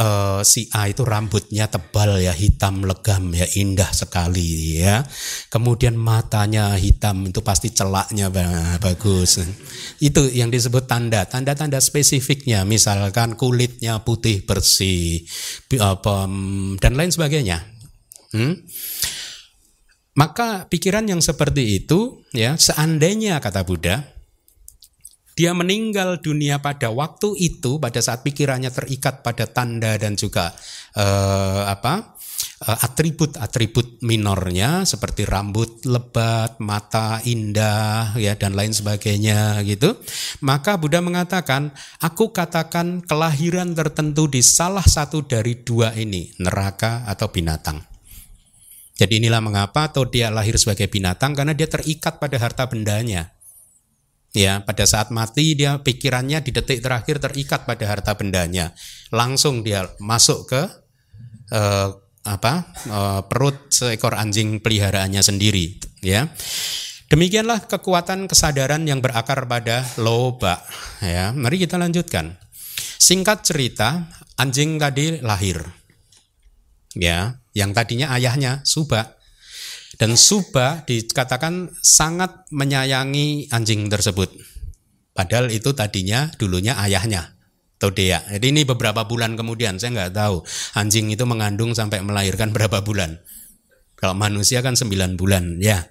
[0.00, 5.04] uh, si A itu rambutnya tebal ya hitam legam ya indah sekali ya.
[5.52, 8.32] Kemudian matanya hitam itu pasti celaknya
[8.80, 9.44] bagus.
[10.00, 12.64] Itu yang disebut tanda tanda-tanda spesifiknya.
[12.64, 15.20] Misalkan kulitnya putih bersih
[15.76, 16.24] apa
[16.80, 17.60] dan lain sebagainya.
[18.30, 18.56] Hmm?
[20.20, 24.19] maka pikiran yang seperti itu ya seandainya kata Buddha
[25.38, 30.52] dia meninggal dunia pada waktu itu pada saat pikirannya terikat pada tanda dan juga
[30.98, 32.18] eh, apa
[32.66, 39.96] eh, atribut-atribut minornya seperti rambut lebat, mata indah ya dan lain sebagainya gitu.
[40.44, 41.72] Maka Buddha mengatakan,
[42.02, 47.90] aku katakan kelahiran tertentu di salah satu dari dua ini, neraka atau binatang.
[49.00, 53.32] Jadi inilah mengapa atau dia lahir sebagai binatang karena dia terikat pada harta bendanya.
[54.30, 58.70] Ya, pada saat mati dia pikirannya di detik terakhir terikat pada harta bendanya.
[59.10, 60.62] Langsung dia masuk ke
[61.50, 61.88] eh,
[62.22, 62.54] apa?
[62.86, 66.30] Eh, perut seekor anjing peliharaannya sendiri, ya.
[67.10, 70.62] Demikianlah kekuatan kesadaran yang berakar pada loba,
[71.02, 71.34] ya.
[71.34, 72.38] Mari kita lanjutkan.
[73.02, 74.06] Singkat cerita,
[74.38, 75.58] anjing tadi lahir.
[76.94, 79.19] Ya, yang tadinya ayahnya Subak
[80.00, 84.32] Dan Suba dikatakan sangat menyayangi anjing tersebut.
[85.12, 87.36] Padahal itu tadinya dulunya ayahnya.
[87.76, 88.24] Todea.
[88.32, 90.44] Jadi ini beberapa bulan kemudian, saya nggak tahu
[90.76, 93.20] anjing itu mengandung sampai melahirkan berapa bulan.
[93.96, 95.84] Kalau manusia kan 9 bulan, ya.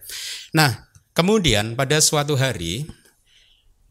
[0.58, 2.90] Nah, kemudian pada suatu hari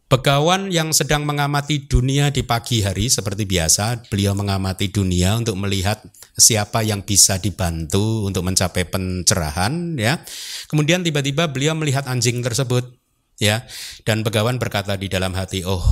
[0.08, 6.00] Begawan yang sedang mengamati dunia di pagi hari seperti biasa, beliau mengamati dunia untuk melihat
[6.32, 10.16] siapa yang bisa dibantu untuk mencapai pencerahan ya.
[10.64, 12.88] Kemudian tiba-tiba beliau melihat anjing tersebut
[13.36, 13.68] ya
[14.08, 15.84] dan Begawan berkata di dalam hati, "Oh,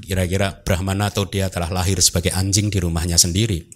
[0.00, 3.68] kira-kira Brahmana atau dia telah lahir sebagai anjing di rumahnya sendiri."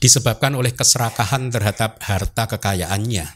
[0.00, 3.28] Disebabkan oleh keserakahan terhadap harta kekayaannya.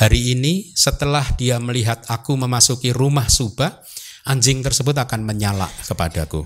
[0.00, 3.84] Hari ini setelah dia melihat aku memasuki rumah Subah,
[4.28, 6.44] anjing tersebut akan menyala kepadaku.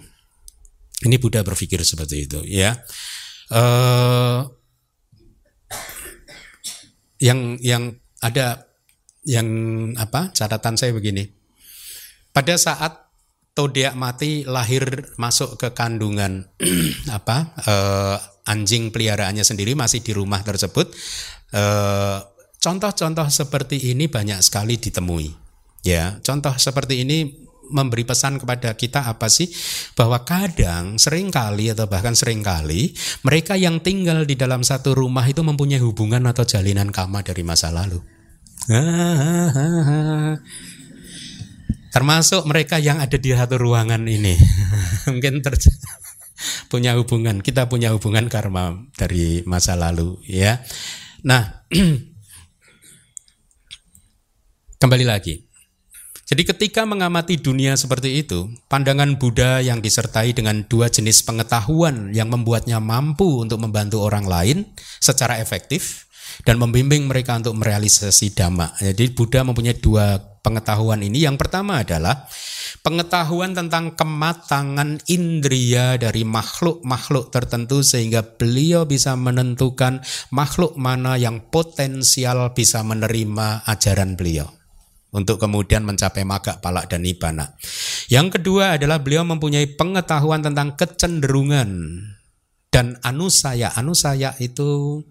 [1.02, 2.78] Ini Buddha berpikir seperti itu, ya.
[3.50, 4.46] Uh,
[7.18, 8.70] yang yang ada
[9.26, 9.46] yang
[9.98, 11.26] apa catatan saya begini.
[12.30, 13.02] Pada saat
[13.52, 16.48] Todea mati lahir masuk ke kandungan
[17.18, 18.16] apa uh,
[18.48, 20.88] anjing peliharaannya sendiri masih di rumah tersebut.
[22.62, 25.28] Contoh-contoh uh, seperti ini banyak sekali ditemui.
[25.82, 27.41] Ya, contoh seperti ini
[27.72, 29.48] memberi pesan kepada kita apa sih?
[29.96, 32.92] Bahwa kadang sering kali atau bahkan sering kali
[33.24, 37.72] mereka yang tinggal di dalam satu rumah itu mempunyai hubungan atau jalinan kama dari masa
[37.72, 37.98] lalu.
[41.92, 44.36] Termasuk mereka yang ada di satu ruangan ini.
[45.12, 45.76] Mungkin terjadi
[46.72, 50.62] punya hubungan, kita punya hubungan karma dari masa lalu ya.
[51.22, 51.66] Nah,
[54.82, 55.51] kembali lagi.
[56.32, 62.32] Jadi ketika mengamati dunia seperti itu, pandangan Buddha yang disertai dengan dua jenis pengetahuan yang
[62.32, 64.64] membuatnya mampu untuk membantu orang lain
[64.96, 66.08] secara efektif
[66.48, 68.72] dan membimbing mereka untuk merealisasi dhamma.
[68.80, 71.20] Jadi Buddha mempunyai dua pengetahuan ini.
[71.20, 72.24] Yang pertama adalah
[72.80, 80.00] pengetahuan tentang kematangan indria dari makhluk-makhluk tertentu sehingga beliau bisa menentukan
[80.32, 84.61] makhluk mana yang potensial bisa menerima ajaran beliau
[85.12, 87.52] untuk kemudian mencapai maga, palak, dan nibana.
[88.08, 92.00] Yang kedua adalah beliau mempunyai pengetahuan tentang kecenderungan
[92.72, 93.68] dan anusaya.
[93.76, 95.04] Anusaya itu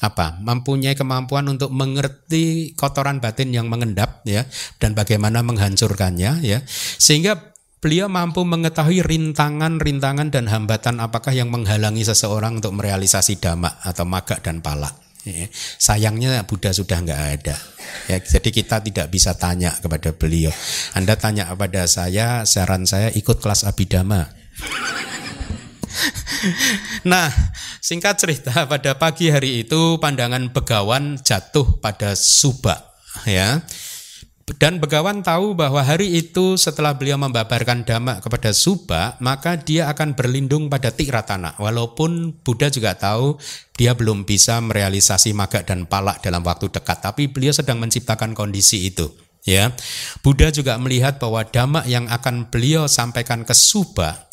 [0.00, 0.40] apa?
[0.40, 4.48] Mempunyai kemampuan untuk mengerti kotoran batin yang mengendap ya
[4.80, 6.58] dan bagaimana menghancurkannya ya.
[6.96, 7.52] Sehingga
[7.84, 14.40] beliau mampu mengetahui rintangan-rintangan dan hambatan apakah yang menghalangi seseorang untuk merealisasi dhamma atau maga
[14.40, 15.03] dan palak.
[15.24, 15.48] Ya,
[15.80, 17.56] sayangnya Buddha sudah nggak ada.
[18.12, 20.52] Ya, jadi kita tidak bisa tanya kepada beliau.
[20.92, 24.28] Anda tanya kepada saya, saran saya ikut kelas abidama.
[27.10, 27.32] nah,
[27.80, 32.94] singkat cerita pada pagi hari itu pandangan begawan jatuh pada Subak
[33.24, 33.64] ya.
[34.44, 40.12] Dan Begawan tahu bahwa hari itu setelah beliau membabarkan dhamma kepada Suba, maka dia akan
[40.12, 41.56] berlindung pada Tiratana.
[41.56, 43.40] Walaupun Buddha juga tahu
[43.72, 48.84] dia belum bisa merealisasi maga dan palak dalam waktu dekat, tapi beliau sedang menciptakan kondisi
[48.84, 49.23] itu.
[49.44, 49.76] Ya,
[50.24, 54.24] Buddha juga melihat bahwa dhamma yang akan beliau sampaikan ke Suba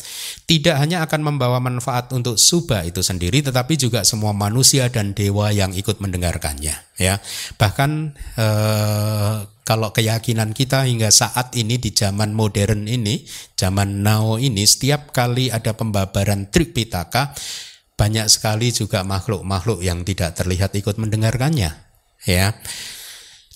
[0.48, 5.52] tidak hanya akan membawa manfaat untuk Suba itu sendiri, tetapi juga semua manusia dan dewa
[5.52, 6.96] yang ikut mendengarkannya.
[6.96, 7.20] Ya,
[7.60, 14.64] bahkan eh, kalau keyakinan kita hingga saat ini di zaman modern ini, zaman now ini,
[14.64, 17.36] setiap kali ada pembabaran Tripitaka,
[18.00, 21.70] banyak sekali juga makhluk-makhluk yang tidak terlihat ikut mendengarkannya.
[22.24, 22.56] Ya,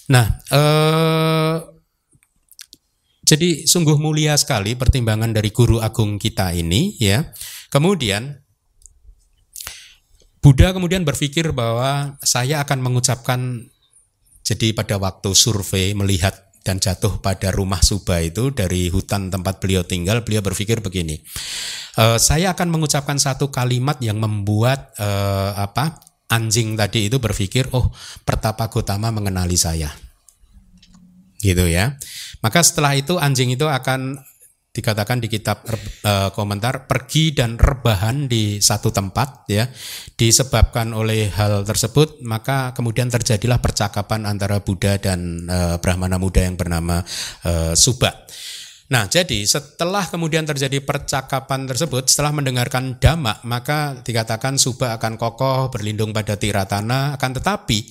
[0.06, 1.56] Nah, eh,
[3.26, 7.26] jadi sungguh mulia sekali pertimbangan dari guru agung kita ini, ya.
[7.70, 8.46] Kemudian
[10.46, 13.66] Buddha kemudian berpikir bahwa saya akan mengucapkan
[14.46, 19.82] jadi pada waktu survei melihat dan jatuh pada rumah Suba itu dari hutan tempat beliau
[19.82, 21.18] tinggal, beliau berpikir begini,
[21.98, 25.08] e, saya akan mengucapkan satu kalimat yang membuat e,
[25.58, 25.98] apa
[26.30, 27.90] anjing tadi itu berpikir, oh
[28.26, 29.90] Pertapa Gotama mengenali saya.
[31.38, 31.94] Gitu ya.
[32.42, 34.18] Maka setelah itu anjing itu akan
[34.76, 35.64] dikatakan di kitab
[36.04, 39.64] e, komentar pergi dan rebahan di satu tempat ya
[40.20, 46.60] disebabkan oleh hal tersebut maka kemudian terjadilah percakapan antara Buddha dan e, Brahmana muda yang
[46.60, 47.00] bernama
[47.40, 48.28] e, Subak.
[48.86, 55.74] Nah, jadi setelah kemudian terjadi percakapan tersebut, setelah mendengarkan dhamma, maka dikatakan Subak akan kokoh
[55.74, 57.82] berlindung pada tiratana, akan tetapi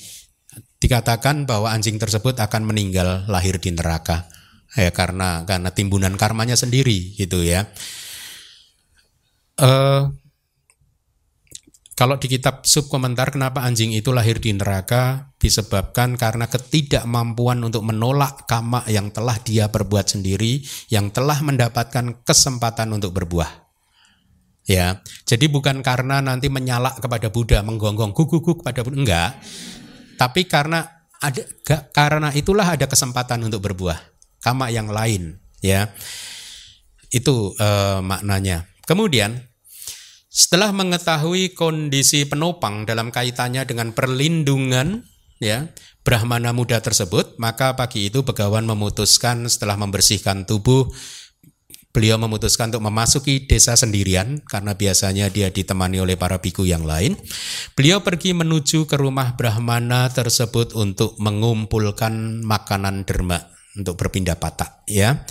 [0.80, 4.24] dikatakan bahwa anjing tersebut akan meninggal lahir di neraka
[4.76, 7.68] ya karena karena timbunan karmanya sendiri gitu ya.
[9.56, 10.12] Uh,
[11.96, 18.43] kalau di kitab subkomentar kenapa anjing itu lahir di neraka disebabkan karena ketidakmampuan untuk menolak
[18.52, 20.60] kama yang telah dia perbuat sendiri
[20.91, 23.64] yang telah mendapatkan kesempatan untuk berbuah.
[24.68, 29.32] Ya, jadi bukan karena nanti menyalak kepada Buddha, menggonggong guguk kepada Buddha, enggak.
[30.20, 30.84] Tapi karena
[31.24, 31.48] ada
[31.96, 33.96] karena itulah ada kesempatan untuk berbuah.
[34.43, 35.96] Kama yang lain, ya.
[37.08, 38.68] Itu uh, maknanya.
[38.84, 39.55] Kemudian
[40.36, 45.08] setelah mengetahui kondisi penopang dalam kaitannya dengan perlindungan
[45.40, 45.72] ya
[46.04, 50.92] Brahmana muda tersebut, maka pagi itu Begawan memutuskan setelah membersihkan tubuh
[51.96, 57.16] Beliau memutuskan untuk memasuki desa sendirian karena biasanya dia ditemani oleh para biku yang lain.
[57.72, 63.40] Beliau pergi menuju ke rumah Brahmana tersebut untuk mengumpulkan makanan derma
[63.80, 65.24] untuk berpindah patah ya.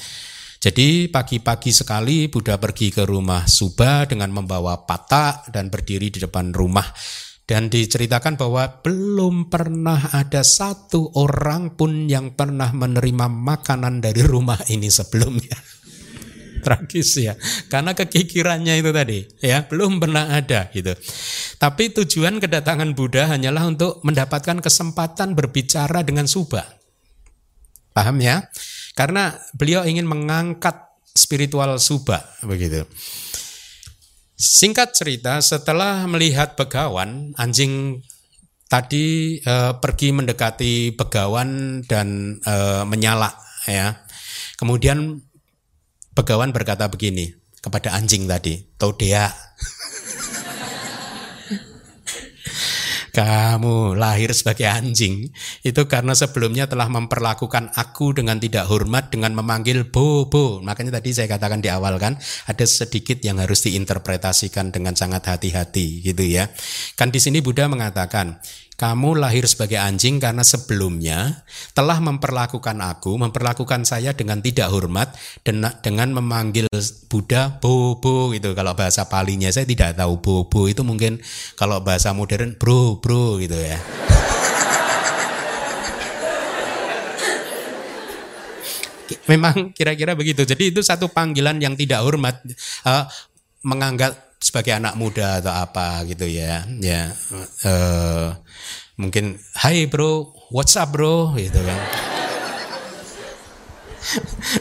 [0.65, 6.57] Jadi pagi-pagi sekali Buddha pergi ke rumah Suba dengan membawa patak dan berdiri di depan
[6.57, 6.89] rumah.
[7.45, 14.57] Dan diceritakan bahwa belum pernah ada satu orang pun yang pernah menerima makanan dari rumah
[14.73, 15.53] ini sebelumnya.
[16.65, 17.37] Tragis ya,
[17.69, 20.97] karena kekikirannya itu tadi ya belum pernah ada gitu.
[21.61, 26.65] Tapi tujuan kedatangan Buddha hanyalah untuk mendapatkan kesempatan berbicara dengan Suba.
[27.93, 28.49] Paham ya?
[28.95, 32.86] Karena beliau ingin mengangkat spiritual Suba begitu.
[34.34, 38.03] Singkat cerita, setelah melihat begawan, anjing
[38.66, 43.30] tadi e, pergi mendekati begawan dan e, menyala
[43.70, 44.03] ya.
[44.59, 45.22] Kemudian
[46.14, 47.30] begawan berkata begini
[47.62, 49.43] kepada anjing tadi, "Todea."
[53.15, 55.31] Kamu lahir sebagai anjing
[55.62, 60.59] itu karena sebelumnya telah memperlakukan aku dengan tidak hormat dengan memanggil bobo.
[60.59, 62.19] Makanya tadi saya katakan di awal kan
[62.51, 66.51] ada sedikit yang harus diinterpretasikan dengan sangat hati-hati gitu ya.
[66.99, 68.43] Kan di sini Buddha mengatakan
[68.75, 71.47] kamu lahir sebagai anjing karena sebelumnya
[71.79, 75.14] telah memperlakukan aku, memperlakukan saya dengan tidak hormat
[75.47, 76.66] dan dengan memanggil
[77.07, 78.51] Buddha bobo gitu.
[78.59, 81.22] Kalau bahasa palinya saya tidak tahu bobo itu mungkin
[81.55, 83.79] kalau bahasa modern bro bro gitu ya.
[89.25, 90.45] Memang kira-kira begitu.
[90.45, 92.41] Jadi itu satu panggilan yang tidak hormat,
[92.85, 93.09] uh,
[93.64, 97.09] menganggap sebagai anak muda atau apa gitu ya ya
[97.64, 98.36] uh,
[99.01, 101.80] mungkin Hai bro what's up bro gitu kan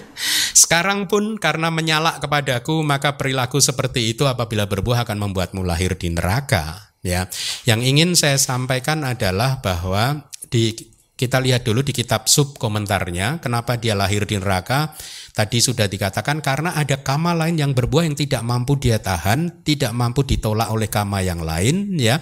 [0.64, 6.10] Sekarang pun karena menyala kepadaku maka perilaku seperti itu apabila berbuah akan membuatmu lahir di
[6.10, 7.28] neraka ya.
[7.68, 10.74] Yang ingin saya sampaikan adalah bahwa di
[11.14, 14.98] kita lihat dulu di kitab sub komentarnya, kenapa dia lahir di neraka.
[15.34, 19.90] Tadi sudah dikatakan karena ada kama lain yang berbuah yang tidak mampu dia tahan, tidak
[19.90, 22.22] mampu ditolak oleh kama yang lain, ya.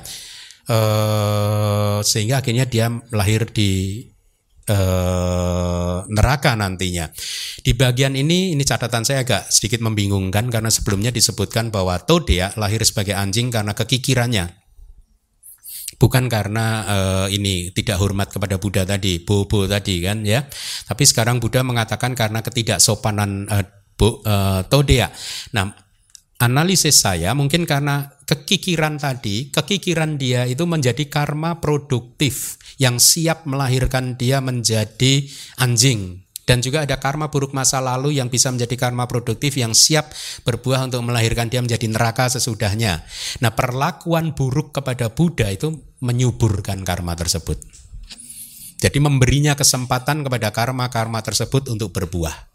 [0.64, 0.78] E,
[2.08, 4.00] sehingga akhirnya dia lahir di
[4.64, 4.78] e,
[6.08, 7.12] neraka nantinya.
[7.60, 12.80] Di bagian ini, ini catatan saya agak sedikit membingungkan karena sebelumnya disebutkan bahwa Todea lahir
[12.88, 14.61] sebagai anjing karena kekikirannya
[16.02, 20.42] bukan karena uh, ini tidak hormat kepada Buddha tadi, bobo tadi kan ya.
[20.90, 25.14] Tapi sekarang Buddha mengatakan karena ketidaksopanan uh, bu, uh, Todea.
[25.54, 25.70] Nah,
[26.42, 34.18] analisis saya mungkin karena kekikiran tadi, kekikiran dia itu menjadi karma produktif yang siap melahirkan
[34.18, 35.30] dia menjadi
[35.62, 40.12] anjing dan juga ada karma buruk masa lalu yang bisa menjadi karma produktif yang siap
[40.44, 43.06] berbuah untuk melahirkan dia menjadi neraka sesudahnya.
[43.40, 45.72] Nah, perlakuan buruk kepada Buddha itu
[46.02, 47.62] menyuburkan karma tersebut.
[48.82, 52.50] Jadi memberinya kesempatan kepada karma-karma tersebut untuk berbuah.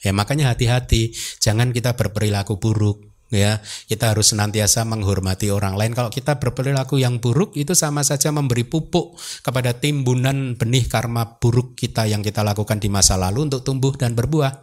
[0.00, 3.62] Ya makanya hati-hati, jangan kita berperilaku buruk ya.
[3.62, 5.96] Kita harus senantiasa menghormati orang lain.
[5.96, 11.78] Kalau kita berperilaku yang buruk itu sama saja memberi pupuk kepada timbunan benih karma buruk
[11.78, 14.60] kita yang kita lakukan di masa lalu untuk tumbuh dan berbuah.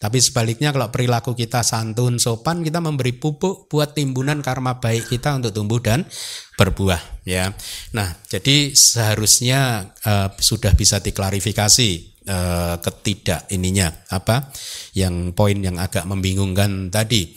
[0.00, 5.36] Tapi sebaliknya kalau perilaku kita santun sopan kita memberi pupuk buat timbunan karma baik kita
[5.36, 6.08] untuk tumbuh dan
[6.56, 7.52] berbuah ya.
[7.92, 11.90] Nah jadi seharusnya uh, sudah bisa diklarifikasi
[12.32, 14.48] uh, ketidak ininya apa
[14.96, 17.36] yang poin yang agak membingungkan tadi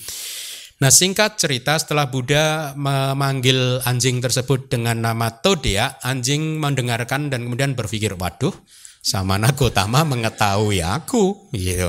[0.84, 7.72] Nah singkat cerita setelah Buddha memanggil anjing tersebut dengan nama Todea, anjing mendengarkan dan kemudian
[7.72, 8.52] berpikir, waduh,
[9.00, 11.88] sama Nagotama mengetahui aku, gitu.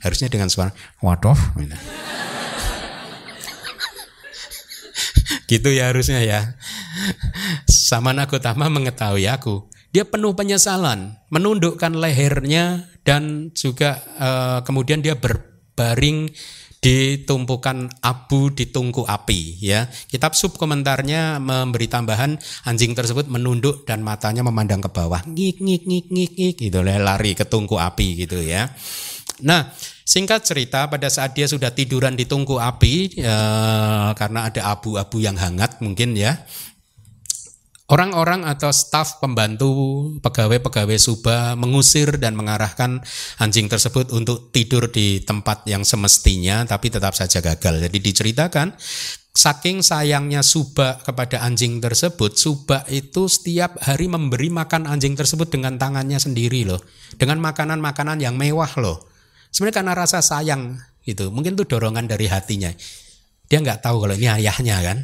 [0.00, 0.72] Harusnya dengan suara,
[1.04, 1.36] waduh.
[5.52, 6.56] gitu ya harusnya ya.
[7.68, 9.68] Sama Nagotama mengetahui aku.
[9.92, 16.32] Dia penuh penyesalan, menundukkan lehernya dan juga uh, kemudian dia berbaring
[16.80, 19.86] ditumpukan abu di tungku api ya.
[20.08, 25.20] Kitab sub komentarnya memberi tambahan anjing tersebut menunduk dan matanya memandang ke bawah.
[25.28, 28.72] Ngik ngik ngik ngik ngik gitu lari ke tungku api gitu ya.
[29.40, 29.72] Nah,
[30.04, 33.36] singkat cerita pada saat dia sudah tiduran di tungku api ya,
[34.12, 36.44] karena ada abu-abu yang hangat mungkin ya.
[37.90, 39.66] Orang-orang atau staf pembantu
[40.22, 43.02] pegawai-pegawai Suba mengusir dan mengarahkan
[43.42, 47.82] anjing tersebut untuk tidur di tempat yang semestinya tapi tetap saja gagal.
[47.82, 48.78] Jadi diceritakan
[49.34, 55.74] saking sayangnya Suba kepada anjing tersebut, Suba itu setiap hari memberi makan anjing tersebut dengan
[55.74, 56.78] tangannya sendiri loh.
[57.18, 59.02] Dengan makanan-makanan yang mewah loh.
[59.50, 61.34] Sebenarnya karena rasa sayang gitu.
[61.34, 62.70] Mungkin itu dorongan dari hatinya.
[63.50, 64.98] Dia nggak tahu kalau ini ayahnya kan.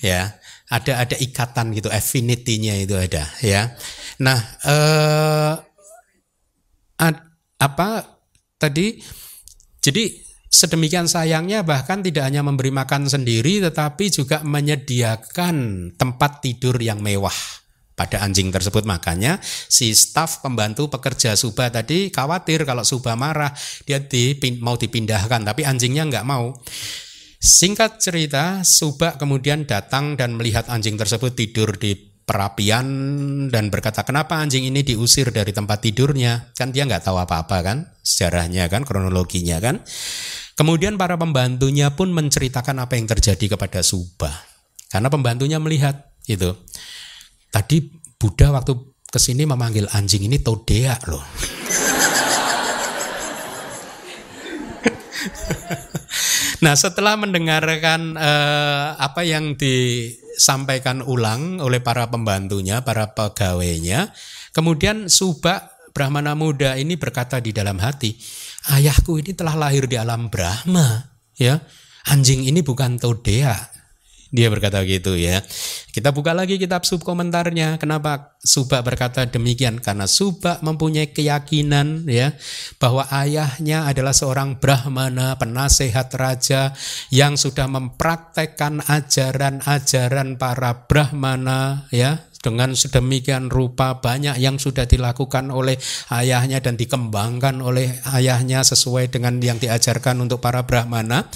[0.00, 0.40] Ya
[0.72, 3.76] ada ada ikatan gitu affinity-nya itu ada ya.
[4.24, 5.54] Nah, eh
[6.96, 7.16] ad,
[7.60, 7.88] apa
[8.56, 8.96] tadi
[9.84, 10.08] jadi
[10.52, 15.56] sedemikian sayangnya bahkan tidak hanya memberi makan sendiri tetapi juga menyediakan
[15.96, 17.34] tempat tidur yang mewah
[17.92, 23.52] pada anjing tersebut makanya si staf pembantu pekerja Suba tadi khawatir kalau Suba marah
[23.84, 26.56] dia dipin, mau dipindahkan tapi anjingnya nggak mau
[27.42, 31.90] Singkat cerita, Subak kemudian datang dan melihat anjing tersebut tidur di
[32.22, 32.86] perapian
[33.50, 36.54] dan berkata kenapa anjing ini diusir dari tempat tidurnya?
[36.54, 39.82] Kan dia nggak tahu apa-apa kan sejarahnya kan kronologinya kan.
[40.54, 44.38] Kemudian para pembantunya pun menceritakan apa yang terjadi kepada Subah
[44.94, 46.54] karena pembantunya melihat itu
[47.50, 47.90] tadi
[48.22, 48.78] Buddha waktu
[49.10, 51.26] ke sini memanggil anjing ini Todea loh
[56.62, 64.14] Nah, setelah mendengarkan eh, apa yang disampaikan ulang oleh para pembantunya, para pegawainya,
[64.54, 68.14] kemudian Subak Brahmana muda ini berkata di dalam hati,
[68.70, 71.60] ayahku ini telah lahir di alam Brahma, ya.
[72.02, 73.54] Anjing ini bukan Todea,
[74.32, 75.44] dia berkata gitu ya.
[75.92, 77.76] Kita buka lagi kitab sub komentarnya.
[77.76, 79.76] Kenapa Subak berkata demikian?
[79.78, 82.32] Karena Subak mempunyai keyakinan ya
[82.80, 86.72] bahwa ayahnya adalah seorang brahmana, penasehat raja
[87.12, 95.78] yang sudah mempraktekkan ajaran-ajaran para brahmana ya dengan sedemikian rupa banyak yang sudah dilakukan oleh
[96.10, 101.30] ayahnya dan dikembangkan oleh ayahnya sesuai dengan yang diajarkan untuk para brahmana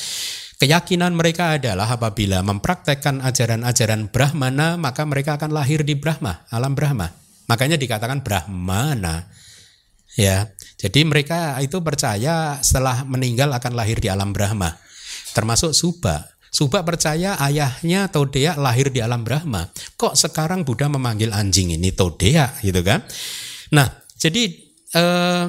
[0.56, 7.12] Keyakinan mereka adalah apabila mempraktekkan ajaran-ajaran Brahmana, maka mereka akan lahir di Brahma, alam Brahma.
[7.44, 9.28] Makanya dikatakan Brahmana.
[10.16, 10.48] Ya,
[10.80, 14.72] jadi mereka itu percaya setelah meninggal akan lahir di alam Brahma.
[15.36, 16.24] Termasuk Suba.
[16.48, 19.68] Suba percaya ayahnya Todea lahir di alam Brahma.
[20.00, 23.04] Kok sekarang Buddha memanggil anjing ini Todea gitu kan?
[23.76, 24.56] Nah, jadi
[24.96, 25.46] eh,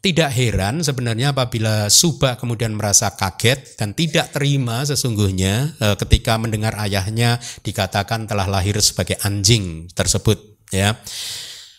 [0.00, 6.72] tidak heran sebenarnya apabila Suba kemudian merasa kaget dan tidak terima sesungguhnya e, ketika mendengar
[6.80, 10.40] ayahnya dikatakan telah lahir sebagai anjing tersebut
[10.72, 10.96] ya.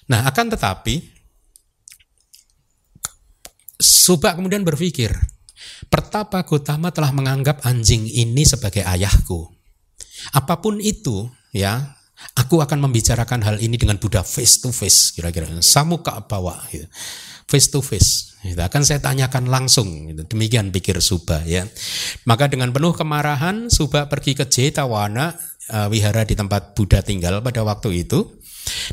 [0.05, 1.22] Nah, akan tetapi
[3.82, 5.09] Suba kemudian berpikir,
[5.89, 9.49] Pertapa Gotama telah menganggap anjing ini sebagai ayahku.
[10.38, 11.97] Apa pun itu, ya,
[12.38, 15.47] aku akan membicarakan hal ini dengan Buddha face to face, kira-kira.
[15.59, 16.59] Samuka bawa.
[16.69, 16.88] Gitu
[17.51, 18.39] face to face.
[18.47, 20.07] Itu akan saya tanyakan langsung.
[20.07, 20.24] Gitu.
[20.24, 21.67] Demikian pikir Suba ya.
[22.24, 25.36] Maka dengan penuh kemarahan Suba pergi ke Jetawana
[25.76, 28.39] uh, wihara di tempat Buddha tinggal pada waktu itu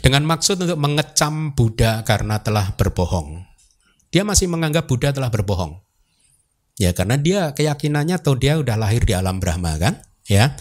[0.02, 3.46] dengan maksud untuk mengecam Buddha karena telah berbohong.
[4.10, 5.78] Dia masih menganggap Buddha telah berbohong.
[6.78, 9.98] Ya karena dia keyakinannya atau dia udah lahir di alam Brahma kan,
[10.30, 10.54] ya.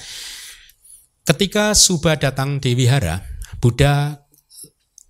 [1.28, 3.19] Ketika Suba datang di wihara,
[3.59, 4.23] Buddha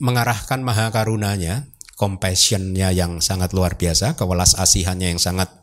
[0.02, 5.54] mengarahkan maha karunanya compassionnya yang sangat luar biasa, kewelas asihannya yang sangat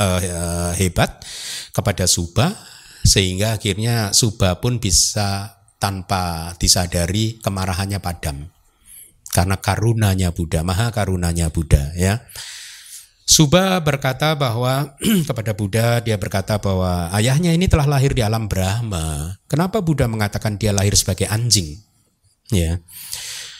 [0.00, 1.20] uh, hebat
[1.76, 2.56] kepada Suba,
[3.04, 8.48] sehingga akhirnya Suba pun bisa tanpa disadari kemarahannya padam.
[9.28, 12.24] Karena karunanya Buddha, maha karunanya Buddha ya.
[13.28, 14.96] Suba berkata bahwa
[15.28, 19.36] kepada Buddha dia berkata bahwa ayahnya ini telah lahir di alam Brahma.
[19.52, 21.76] Kenapa Buddha mengatakan dia lahir sebagai anjing?
[22.48, 22.80] Ya.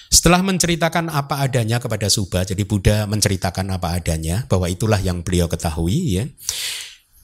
[0.09, 5.53] Setelah menceritakan apa adanya kepada Subha, jadi Buddha menceritakan apa adanya, bahwa itulah yang beliau
[5.53, 6.25] ketahui ya.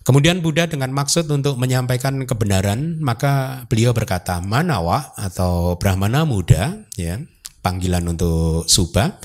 [0.04, 7.24] Kemudian Buddha dengan maksud untuk menyampaikan kebenaran, maka beliau berkata, Manawa atau Brahmana muda, ya,
[7.64, 9.16] panggilan untuk Subha,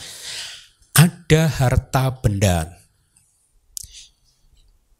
[0.95, 2.78] ada harta benda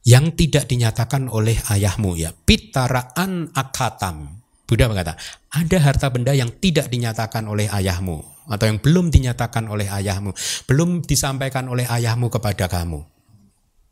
[0.08, 4.40] yang tidak dinyatakan oleh ayahmu ya pitaraan akatam
[4.70, 5.18] Buddha berkata
[5.50, 10.34] ada harta benda yang tidak dinyatakan oleh ayahmu atau yang belum dinyatakan oleh ayahmu,
[10.66, 13.06] belum disampaikan oleh ayahmu kepada kamu.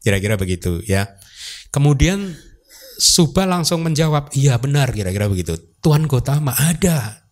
[0.02, 1.06] Kira-kira begitu ya.
[1.70, 2.34] Kemudian
[2.98, 5.54] Subha langsung menjawab, iya benar kira-kira begitu.
[5.86, 7.27] Tuan Gotama ada.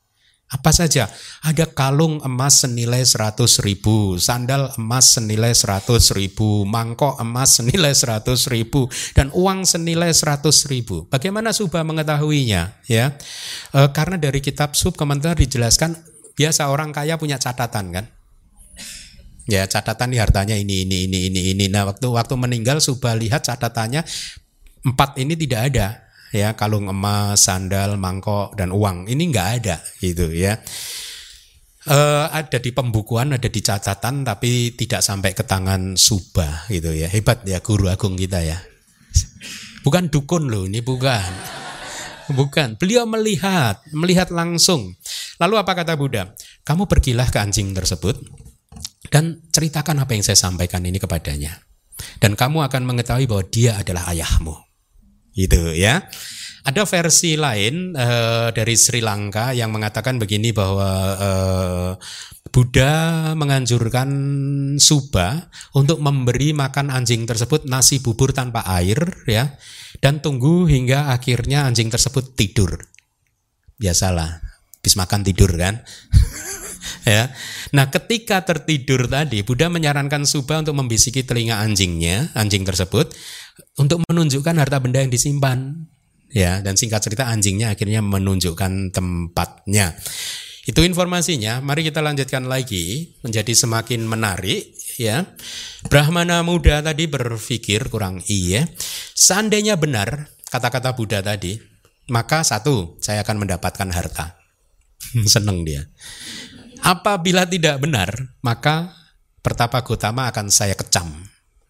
[0.46, 1.10] Apa saja?
[1.42, 8.54] Ada kalung emas senilai 100 ribu, sandal emas senilai 100 ribu, mangkok emas senilai 100
[8.54, 8.86] ribu,
[9.18, 11.10] dan uang senilai 100 ribu.
[11.10, 12.78] Bagaimana Subha mengetahuinya?
[12.86, 13.18] Ya,
[13.74, 15.98] e, Karena dari kitab sub komentar dijelaskan,
[16.38, 18.06] biasa orang kaya punya catatan kan?
[19.50, 21.66] Ya catatan di hartanya ini ini ini ini ini.
[21.70, 24.02] Nah waktu waktu meninggal Subha lihat catatannya
[24.86, 26.05] empat ini tidak ada
[26.36, 30.60] ya kalung emas, sandal, mangkok dan uang ini nggak ada gitu ya.
[31.86, 37.06] Uh, ada di pembukuan, ada di catatan, tapi tidak sampai ke tangan Subah gitu ya.
[37.06, 38.58] Hebat ya guru agung kita ya.
[39.86, 41.30] Bukan dukun loh, ini bukan.
[42.34, 42.82] Bukan.
[42.82, 44.98] Beliau melihat, melihat langsung.
[45.38, 46.34] Lalu apa kata Buddha?
[46.66, 48.18] Kamu pergilah ke anjing tersebut
[49.14, 51.62] dan ceritakan apa yang saya sampaikan ini kepadanya.
[52.18, 54.65] Dan kamu akan mengetahui bahwa dia adalah ayahmu
[55.36, 56.08] gitu ya.
[56.66, 61.92] Ada versi lain uh, dari Sri Lanka yang mengatakan begini bahwa uh,
[62.50, 64.10] Buddha menganjurkan
[64.82, 68.98] Suba untuk memberi makan anjing tersebut nasi bubur tanpa air
[69.30, 69.54] ya
[70.02, 72.82] dan tunggu hingga akhirnya anjing tersebut tidur.
[73.78, 74.42] Biasalah,
[74.82, 75.86] habis makan tidur kan.
[77.06, 77.32] ya.
[77.72, 83.14] Nah, ketika tertidur tadi Buddha menyarankan Suba untuk membisiki telinga anjingnya, anjing tersebut
[83.80, 85.88] untuk menunjukkan harta benda yang disimpan.
[86.36, 89.96] Ya, dan singkat cerita anjingnya akhirnya menunjukkan tempatnya.
[90.66, 91.62] Itu informasinya.
[91.62, 95.24] Mari kita lanjutkan lagi menjadi semakin menarik ya.
[95.88, 98.68] Brahmana muda tadi berpikir kurang iya.
[99.14, 101.56] Seandainya benar kata-kata Buddha tadi,
[102.10, 104.42] maka satu, saya akan mendapatkan harta.
[105.34, 105.86] Seneng dia.
[106.86, 108.94] Apabila tidak benar, maka
[109.42, 111.06] Pertapa Gotama akan saya kecam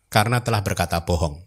[0.07, 1.43] karena telah berkata bohong.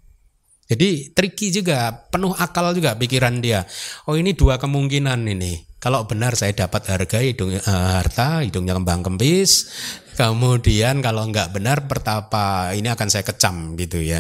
[0.68, 3.64] Jadi tricky juga, penuh akal juga pikiran dia.
[4.04, 5.80] Oh ini dua kemungkinan ini.
[5.80, 7.64] Kalau benar saya dapat harga hidung uh,
[7.96, 9.72] harta, hidungnya kembang kempis.
[10.18, 14.18] Kemudian kalau enggak benar pertapa ini akan saya kecam gitu ya.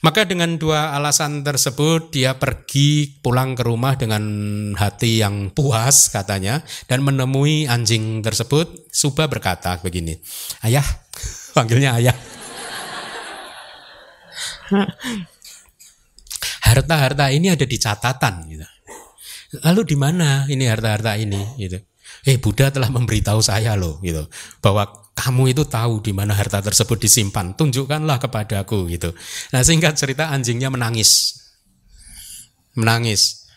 [0.00, 4.24] Maka dengan dua alasan tersebut dia pergi pulang ke rumah dengan
[4.72, 8.88] hati yang puas katanya dan menemui anjing tersebut.
[8.88, 10.16] Suba berkata begini,
[10.64, 10.86] ayah,
[11.56, 12.16] panggilnya ayah
[16.64, 18.66] harta-harta ini ada di catatan gitu.
[19.64, 21.80] Lalu di mana ini harta-harta ini gitu.
[22.28, 24.28] Eh Buddha telah memberitahu saya loh gitu
[24.60, 27.58] bahwa kamu itu tahu di mana harta tersebut disimpan.
[27.58, 29.10] Tunjukkanlah kepadaku gitu.
[29.50, 31.34] Nah singkat cerita anjingnya menangis.
[32.78, 33.50] Menangis.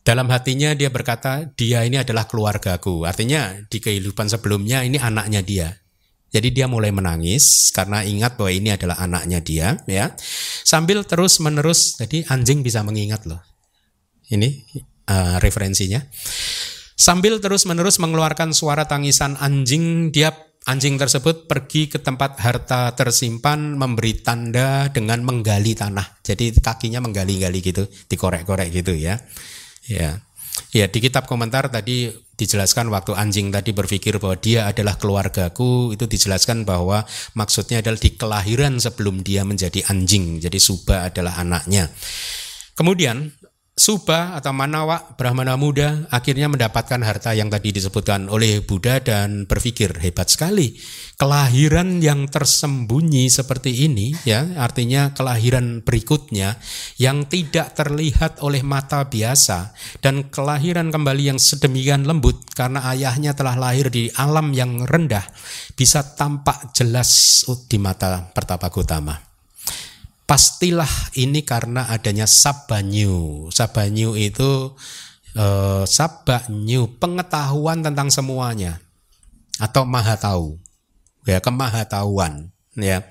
[0.00, 3.04] Dalam hatinya dia berkata, dia ini adalah keluargaku.
[3.04, 5.68] Artinya di kehidupan sebelumnya ini anaknya dia.
[6.32, 10.12] Jadi dia mulai menangis karena ingat bahwa ini adalah anaknya dia, ya.
[10.64, 13.40] Sambil terus menerus, jadi anjing bisa mengingat loh.
[14.28, 14.48] Ini
[15.08, 16.04] uh, referensinya.
[16.96, 20.32] Sambil terus menerus mengeluarkan suara tangisan anjing, dia
[20.68, 26.20] anjing tersebut pergi ke tempat harta tersimpan, memberi tanda dengan menggali tanah.
[26.20, 29.16] Jadi kakinya menggali-gali gitu, dikorek-korek gitu ya.
[29.88, 30.20] Ya.
[30.74, 36.04] Ya, di kitab komentar tadi dijelaskan waktu anjing tadi berpikir bahwa dia adalah keluargaku, itu
[36.04, 37.06] dijelaskan bahwa
[37.38, 40.42] maksudnya adalah di kelahiran sebelum dia menjadi anjing.
[40.42, 41.88] Jadi Suba adalah anaknya.
[42.74, 43.32] Kemudian
[43.78, 50.02] Suba atau Manawa Brahmana muda akhirnya mendapatkan harta yang tadi disebutkan oleh Buddha dan berpikir
[50.02, 50.74] hebat sekali.
[51.14, 56.58] Kelahiran yang tersembunyi seperti ini ya artinya kelahiran berikutnya
[56.98, 63.54] yang tidak terlihat oleh mata biasa dan kelahiran kembali yang sedemikian lembut karena ayahnya telah
[63.54, 65.22] lahir di alam yang rendah
[65.78, 69.27] bisa tampak jelas di mata Pertapa Gotama
[70.28, 73.48] pastilah ini karena adanya sabanyu.
[73.48, 74.76] Sabanyu itu
[75.32, 78.84] eh, sabanyu pengetahuan tentang semuanya
[79.56, 80.60] atau maha tahu.
[81.28, 83.04] Ya, kemahatauan, ya.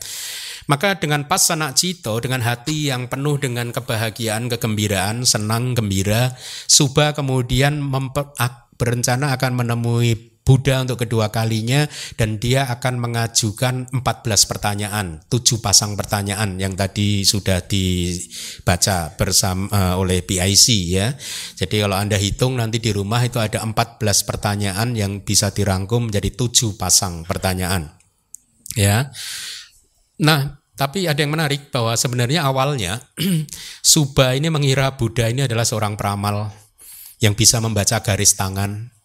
[0.65, 6.34] Maka dengan pas sanak cito, dengan hati yang penuh dengan kebahagiaan, kegembiraan, senang, gembira,
[6.65, 7.77] Suba kemudian
[8.76, 11.83] berencana akan menemui Buddha untuk kedua kalinya
[12.15, 13.99] dan dia akan mengajukan 14
[14.47, 21.11] pertanyaan, tujuh pasang pertanyaan yang tadi sudah dibaca bersama uh, oleh PIC ya.
[21.59, 26.31] Jadi kalau Anda hitung nanti di rumah itu ada 14 pertanyaan yang bisa dirangkum menjadi
[26.31, 27.91] tujuh pasang pertanyaan.
[28.79, 29.11] Ya.
[30.23, 33.03] Nah, tapi ada yang menarik bahwa sebenarnya awalnya
[33.83, 36.55] Suba ini mengira Buddha ini adalah seorang peramal
[37.19, 38.95] yang bisa membaca garis tangan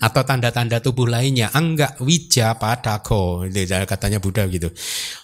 [0.00, 1.52] atau tanda-tanda tubuh lainnya.
[1.52, 3.44] Angga wija padako.
[3.46, 4.72] Itu katanya Buddha gitu.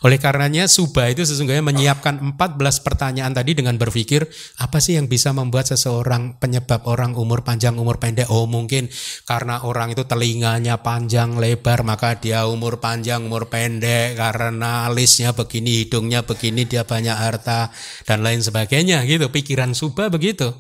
[0.04, 4.28] Oleh karenanya subah itu sesungguhnya menyiapkan 14 pertanyaan tadi dengan berpikir
[4.60, 8.28] apa sih yang bisa membuat seseorang penyebab orang umur panjang umur pendek?
[8.28, 8.92] Oh mungkin
[9.24, 15.86] karena orang itu telinganya panjang lebar maka dia umur panjang umur pendek karena alisnya begini
[15.86, 17.72] hidungnya begini dia banyak harta
[18.04, 19.32] dan lain sebagainya gitu.
[19.32, 20.52] Pikiran subah begitu.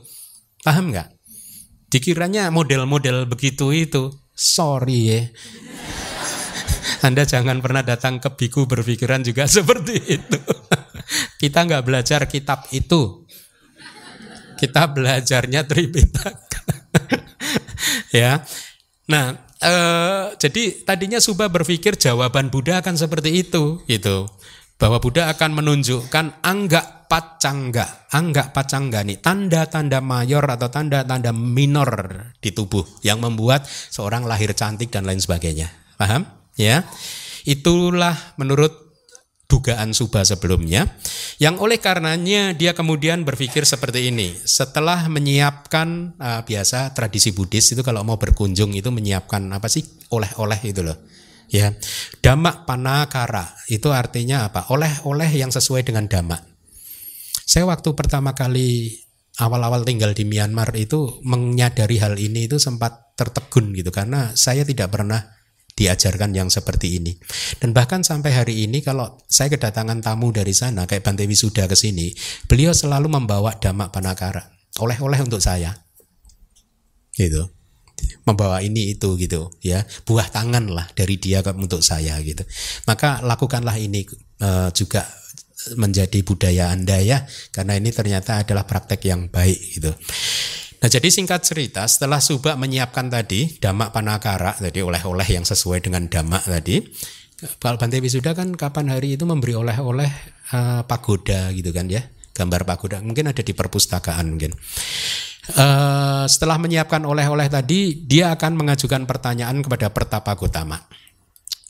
[0.62, 1.11] Paham nggak
[1.92, 4.08] Dikiranya model-model begitu itu.
[4.32, 5.20] Sorry ya.
[7.06, 10.38] Anda jangan pernah datang ke biku berpikiran juga seperti itu.
[11.40, 13.28] Kita nggak belajar kitab itu.
[14.56, 16.62] Kita belajarnya Tripitaka.
[18.14, 18.40] ya.
[19.10, 24.30] Nah, eh, jadi tadinya Subha berpikir jawaban Buddha akan seperti itu, gitu
[24.82, 31.90] bahwa Buddha akan menunjukkan angga pacangga, angga pacangga nih tanda-tanda mayor atau tanda-tanda minor
[32.42, 35.70] di tubuh yang membuat seorang lahir cantik dan lain sebagainya.
[35.94, 36.26] Paham?
[36.58, 36.82] Ya.
[37.46, 38.74] Itulah menurut
[39.46, 40.88] dugaan Subha sebelumnya
[41.36, 47.84] yang oleh karenanya dia kemudian berpikir seperti ini setelah menyiapkan uh, biasa tradisi Buddhis itu
[47.84, 50.96] kalau mau berkunjung itu menyiapkan apa sih oleh-oleh itu loh
[51.52, 51.76] Ya,
[52.24, 54.72] damak panakara itu artinya apa?
[54.72, 56.40] Oleh-oleh yang sesuai dengan damak.
[57.44, 58.96] Saya waktu pertama kali
[59.36, 64.96] awal-awal tinggal di Myanmar itu menyadari hal ini itu sempat tertegun gitu karena saya tidak
[64.96, 65.28] pernah
[65.76, 67.12] diajarkan yang seperti ini.
[67.60, 71.76] Dan bahkan sampai hari ini kalau saya kedatangan tamu dari sana kayak Bante Wisuda ke
[71.76, 72.16] sini,
[72.48, 75.76] beliau selalu membawa damak panakara, oleh-oleh untuk saya.
[77.12, 77.61] Gitu
[78.24, 79.84] membawa ini itu gitu ya.
[80.06, 82.42] Buah tangan lah dari dia untuk saya gitu.
[82.86, 84.06] Maka lakukanlah ini
[84.42, 85.06] uh, juga
[85.78, 87.26] menjadi budaya anda ya.
[87.50, 89.92] Karena ini ternyata adalah praktek yang baik gitu.
[90.82, 96.10] Nah jadi singkat cerita setelah Subak menyiapkan tadi damak panakara jadi oleh-oleh yang sesuai dengan
[96.10, 96.82] damak tadi
[97.42, 100.10] Pak Bante Wisuda kan kapan hari itu memberi oleh-oleh
[100.54, 102.06] uh, pagoda gitu kan ya.
[102.32, 103.02] Gambar pagoda.
[103.02, 104.54] Mungkin ada di perpustakaan mungkin
[105.42, 110.78] Uh, setelah menyiapkan oleh-oleh tadi, dia akan mengajukan pertanyaan kepada Pertapa Gotama.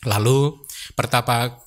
[0.05, 0.61] Lalu
[0.93, 1.65] Pertapa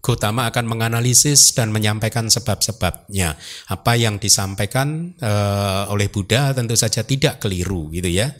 [0.00, 3.36] Gotama akan menganalisis dan menyampaikan sebab-sebabnya.
[3.68, 8.32] Apa yang disampaikan uh, oleh Buddha tentu saja tidak keliru gitu ya.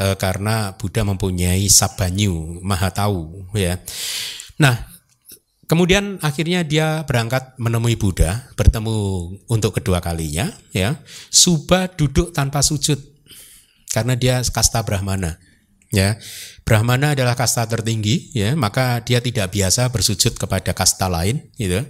[0.00, 3.76] Uh, karena Buddha mempunyai sabanyu, maha tahu ya.
[4.56, 4.93] Nah,
[5.64, 8.96] Kemudian akhirnya dia berangkat menemui Buddha, bertemu
[9.48, 11.00] untuk kedua kalinya, ya.
[11.32, 13.00] Suba duduk tanpa sujud
[13.88, 15.40] karena dia kasta Brahmana.
[15.88, 16.20] Ya.
[16.64, 21.80] Brahmana adalah kasta tertinggi, ya, maka dia tidak biasa bersujud kepada kasta lain, gitu.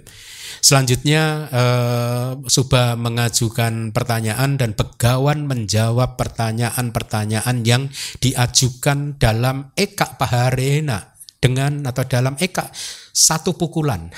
[0.61, 7.89] Selanjutnya eh, Suba mengajukan pertanyaan dan Begawan menjawab pertanyaan-pertanyaan yang
[8.23, 12.71] diajukan dalam Eka Paharena dengan atau dalam Eka
[13.15, 14.11] satu pukulan.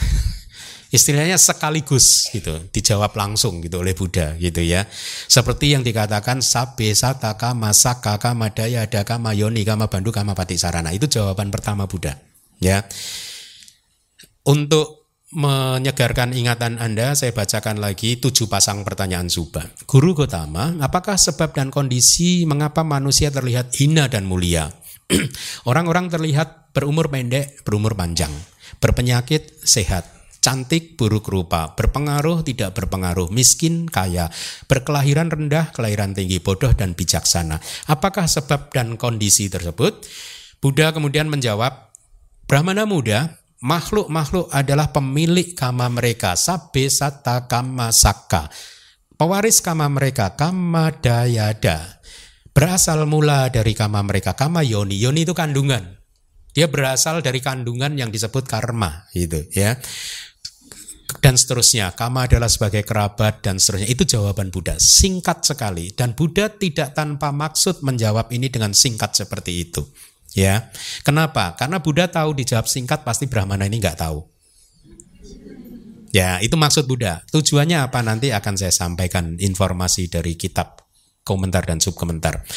[0.88, 4.88] Istilahnya sekaligus gitu, dijawab langsung gitu oleh Buddha gitu ya.
[5.28, 10.32] Seperti yang dikatakan sabe sata kama saka kama daya ada kama yoni kama bandu kama
[10.32, 10.96] pati sarana.
[10.96, 12.16] Itu jawaban pertama Buddha.
[12.64, 12.88] Ya.
[14.48, 19.68] Untuk menyegarkan ingatan Anda, saya bacakan lagi tujuh pasang pertanyaan Subha.
[19.84, 24.72] Guru Gotama, apakah sebab dan kondisi mengapa manusia terlihat hina dan mulia?
[25.70, 28.32] Orang-orang terlihat berumur pendek, berumur panjang
[28.80, 30.08] berpenyakit sehat,
[30.40, 34.32] cantik buruk rupa, berpengaruh tidak berpengaruh, miskin kaya,
[34.72, 37.60] berkelahiran rendah, kelahiran tinggi, bodoh dan bijaksana.
[37.92, 40.08] Apakah sebab dan kondisi tersebut?
[40.64, 41.92] Buddha kemudian menjawab,
[42.48, 48.48] Brahmana muda, makhluk-makhluk adalah pemilik kama mereka, sabe sata kama saka.
[49.18, 52.00] Pewaris kama mereka, kama dayada.
[52.54, 54.98] Berasal mula dari kama mereka, kama yoni.
[54.98, 55.97] Yoni itu kandungan.
[56.58, 59.78] Dia berasal dari kandungan yang disebut karma gitu ya.
[61.22, 63.86] Dan seterusnya, kama adalah sebagai kerabat dan seterusnya.
[63.94, 69.70] Itu jawaban Buddha, singkat sekali dan Buddha tidak tanpa maksud menjawab ini dengan singkat seperti
[69.70, 69.86] itu.
[70.34, 70.74] Ya.
[71.06, 71.54] Kenapa?
[71.54, 74.26] Karena Buddha tahu dijawab singkat pasti Brahmana ini nggak tahu.
[76.10, 77.22] Ya, itu maksud Buddha.
[77.30, 80.87] Tujuannya apa nanti akan saya sampaikan informasi dari kitab
[81.28, 82.48] komentar dan subkomentar.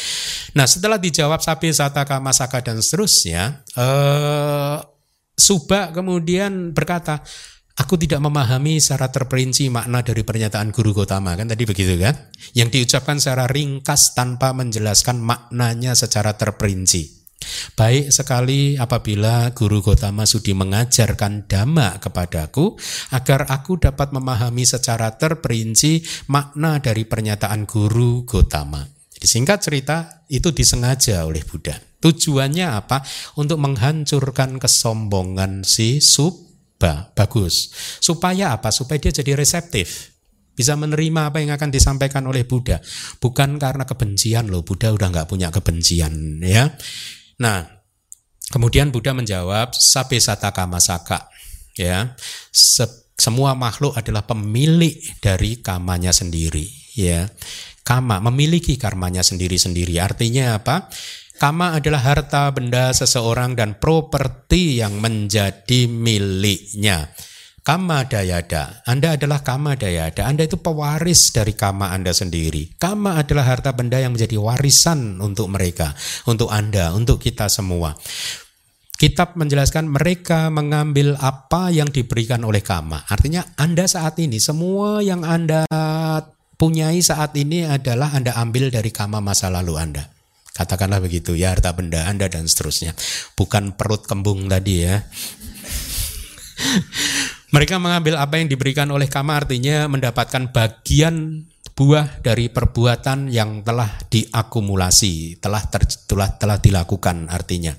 [0.55, 4.77] Nah setelah dijawab sapi, sataka, masaka dan seterusnya, eh,
[5.31, 7.19] Suba kemudian berkata,
[7.79, 12.13] Aku tidak memahami secara terperinci makna dari pernyataan Guru Gotama kan tadi begitu kan?
[12.51, 17.20] Yang diucapkan secara ringkas tanpa menjelaskan maknanya secara terperinci.
[17.75, 22.77] Baik sekali apabila Guru Gotama Sudi mengajarkan dhamma kepadaku
[23.15, 28.85] agar aku dapat memahami secara terperinci makna dari pernyataan Guru Gotama.
[29.21, 31.77] Disingkat cerita itu disengaja oleh Buddha.
[31.77, 33.05] Tujuannya apa?
[33.37, 37.13] Untuk menghancurkan kesombongan si Subha.
[37.13, 37.69] Bagus.
[38.01, 38.73] Supaya apa?
[38.73, 40.17] Supaya dia jadi reseptif.
[40.57, 42.81] Bisa menerima apa yang akan disampaikan oleh Buddha.
[43.21, 44.65] Bukan karena kebencian loh.
[44.65, 46.73] Buddha udah nggak punya kebencian ya.
[47.41, 47.65] Nah,
[48.53, 51.33] kemudian Buddha menjawab sabe sata kamasaka
[51.73, 52.13] ya.
[52.53, 52.85] Se
[53.17, 57.29] semua makhluk adalah pemilik dari kamanya sendiri ya.
[57.81, 59.97] Kama memiliki karmanya sendiri-sendiri.
[59.97, 60.89] Artinya apa?
[61.41, 67.09] Kama adalah harta benda seseorang dan properti yang menjadi miliknya
[67.61, 72.73] Kama dayada, Anda adalah kama dayada, Anda itu pewaris dari kama Anda sendiri.
[72.81, 75.93] Kama adalah harta benda yang menjadi warisan untuk mereka,
[76.25, 77.93] untuk Anda, untuk kita semua.
[78.97, 83.05] Kitab menjelaskan mereka mengambil apa yang diberikan oleh kama.
[83.05, 85.69] Artinya Anda saat ini semua yang Anda
[86.57, 90.09] punyai saat ini adalah Anda ambil dari kama masa lalu Anda.
[90.57, 92.97] Katakanlah begitu ya harta benda Anda dan seterusnya.
[93.37, 95.05] Bukan perut kembung tadi ya.
[97.51, 101.43] Mereka mengambil apa yang diberikan oleh kama artinya mendapatkan bagian
[101.75, 107.75] buah dari perbuatan yang telah diakumulasi, telah ter, telah telah dilakukan artinya.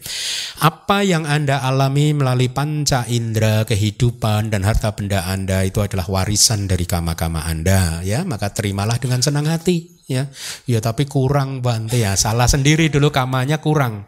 [0.61, 6.69] Apa yang Anda alami melalui panca indera kehidupan dan harta benda Anda itu adalah warisan
[6.69, 10.29] dari kama-kama Anda ya, maka terimalah dengan senang hati ya.
[10.69, 14.05] Ya tapi kurang Bante ya, salah sendiri dulu kamanya kurang.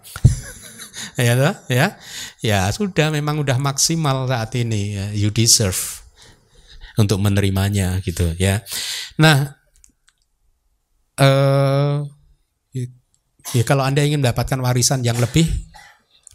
[1.18, 1.34] Ya
[1.70, 1.86] ya.
[2.40, 5.06] Ya sudah memang udah maksimal saat ini ya.
[5.14, 6.04] you deserve
[6.98, 8.62] untuk menerimanya gitu ya.
[9.18, 9.58] Nah,
[11.18, 12.06] uh,
[13.54, 15.46] ya kalau Anda ingin mendapatkan warisan yang lebih,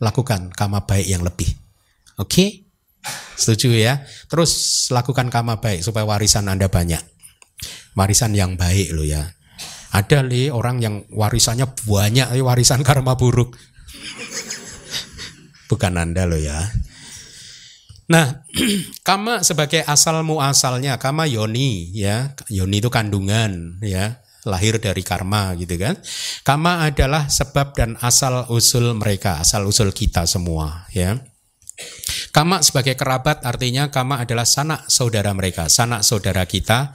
[0.03, 1.47] lakukan kama baik yang lebih.
[2.19, 2.27] Oke?
[2.27, 2.49] Okay?
[3.39, 4.03] Setuju ya?
[4.27, 4.51] Terus
[4.91, 6.99] lakukan kama baik supaya warisan Anda banyak.
[7.95, 9.31] Warisan yang baik loh ya.
[9.89, 13.57] Ada nih orang yang warisannya banyak, warisan karma buruk.
[15.69, 16.57] Bukan Anda loh ya.
[18.09, 18.41] Nah,
[19.07, 22.33] kama sebagai asal muasalnya, kama yoni ya.
[22.49, 24.17] Yoni itu kandungan ya
[24.47, 25.93] lahir dari karma gitu kan.
[26.41, 31.19] Karma adalah sebab dan asal usul mereka, asal usul kita semua ya.
[32.29, 36.91] Kama sebagai kerabat artinya kama adalah sanak saudara mereka, sanak saudara kita.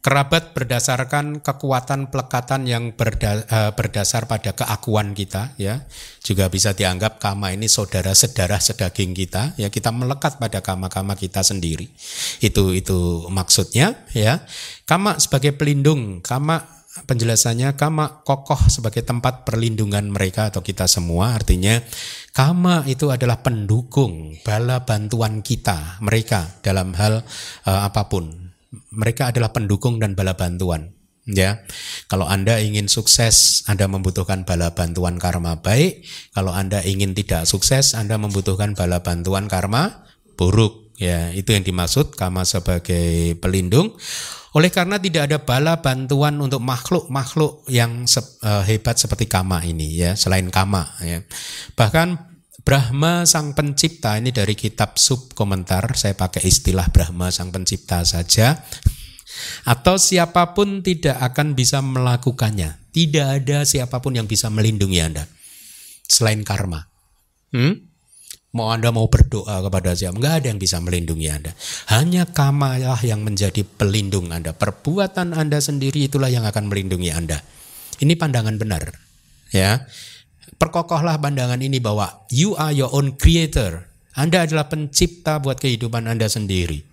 [0.00, 5.84] Kerabat berdasarkan kekuatan pelekatan yang berda, uh, berdasar pada keakuan kita ya.
[6.24, 9.68] Juga bisa dianggap kama ini saudara sedarah sedaging kita ya.
[9.68, 11.92] Kita melekat pada kama-kama kita sendiri.
[12.40, 14.40] Itu itu maksudnya ya.
[14.88, 21.78] Kama sebagai pelindung, kama penjelasannya kama kokoh sebagai tempat perlindungan mereka atau kita semua artinya
[22.34, 27.22] kama itu adalah pendukung bala bantuan kita mereka dalam hal
[27.70, 28.39] uh, apa pun
[28.94, 30.94] mereka adalah pendukung dan bala bantuan
[31.26, 31.62] ya.
[32.06, 36.06] Kalau anda ingin sukses anda membutuhkan bala bantuan karma baik.
[36.34, 40.06] Kalau anda ingin tidak sukses anda membutuhkan bala bantuan karma
[40.38, 41.34] buruk ya.
[41.34, 43.94] Itu yang dimaksud kama sebagai pelindung.
[44.50, 49.94] Oleh karena tidak ada bala bantuan untuk makhluk-makhluk yang se uh, hebat seperti Kama ini
[49.94, 51.22] ya, selain Kama ya.
[51.78, 52.29] Bahkan
[52.60, 58.60] Brahma sang pencipta ini dari kitab sub komentar saya pakai istilah Brahma sang pencipta saja
[59.64, 62.76] atau siapa pun tidak akan bisa melakukannya.
[62.90, 65.24] Tidak ada siapa pun yang bisa melindungi Anda
[66.10, 66.90] selain karma.
[67.54, 67.86] Hmm?
[68.50, 71.54] Mau Anda mau berdoa kepada siapa, nggak ada yang bisa melindungi Anda.
[71.94, 74.50] Hanya kamalah yang menjadi pelindung Anda.
[74.50, 77.38] Perbuatan Anda sendiri itulah yang akan melindungi Anda.
[78.02, 78.90] Ini pandangan benar.
[79.54, 79.86] Ya,
[80.60, 83.88] Perkokohlah pandangan ini bahwa you are your own creator.
[84.12, 86.84] Anda adalah pencipta buat kehidupan Anda sendiri.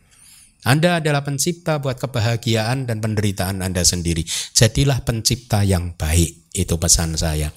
[0.64, 4.24] Anda adalah pencipta buat kebahagiaan dan penderitaan Anda sendiri.
[4.56, 6.48] Jadilah pencipta yang baik.
[6.56, 7.52] Itu pesan saya.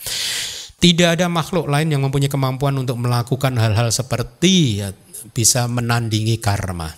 [0.80, 4.90] Tidak ada makhluk lain yang mempunyai kemampuan untuk melakukan hal-hal seperti ya,
[5.30, 6.90] bisa menandingi karma.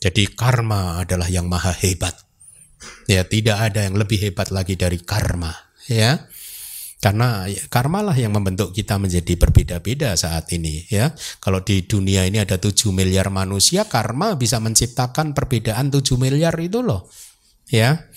[0.00, 2.14] Jadi karma adalah yang maha hebat.
[3.04, 5.52] Ya, tidak ada yang lebih hebat lagi dari karma,
[5.90, 6.24] ya.
[7.04, 11.12] Karena karma lah yang membentuk kita menjadi berbeda-beda saat ini ya.
[11.36, 16.80] Kalau di dunia ini ada 7 miliar manusia, karma bisa menciptakan perbedaan 7 miliar itu
[16.80, 17.12] loh.
[17.68, 18.08] Ya.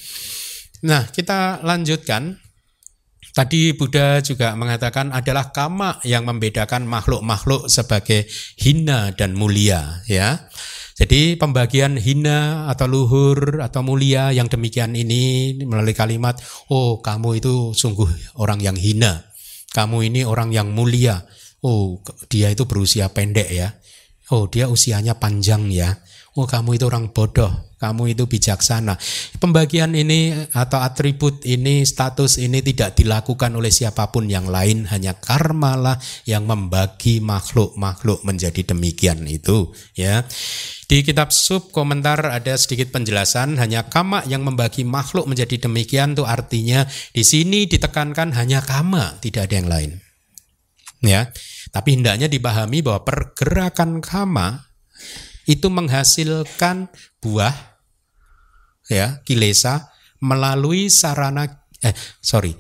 [0.88, 2.40] Nah, kita lanjutkan
[3.38, 8.26] Tadi Buddha juga mengatakan adalah kama yang membedakan makhluk-makhluk sebagai
[8.58, 10.50] hina dan mulia ya.
[10.98, 16.42] Jadi pembagian hina atau luhur atau mulia yang demikian ini melalui kalimat
[16.74, 18.10] oh kamu itu sungguh
[18.42, 19.30] orang yang hina.
[19.78, 21.22] Kamu ini orang yang mulia.
[21.62, 22.02] Oh
[22.34, 23.78] dia itu berusia pendek ya.
[24.28, 26.04] Oh, dia usianya panjang ya.
[26.38, 27.50] Oh, kamu itu orang bodoh,
[27.82, 28.94] kamu itu bijaksana.
[29.42, 35.18] Pembagian ini atau atribut ini, status ini tidak dilakukan oleh siapa pun yang lain, hanya
[35.18, 35.98] karma lah
[36.30, 40.30] yang membagi makhluk-makhluk menjadi demikian itu, ya.
[40.86, 46.22] Di kitab sub komentar ada sedikit penjelasan hanya kama yang membagi makhluk menjadi demikian itu
[46.22, 46.86] artinya
[47.18, 49.92] di sini ditekankan hanya kama, tidak ada yang lain.
[51.02, 51.34] Ya.
[51.74, 54.67] Tapi hendaknya dipahami bahwa pergerakan kama
[55.48, 56.92] itu menghasilkan
[57.24, 57.56] buah
[58.92, 61.48] ya kilesa melalui sarana
[61.82, 62.54] eh sorry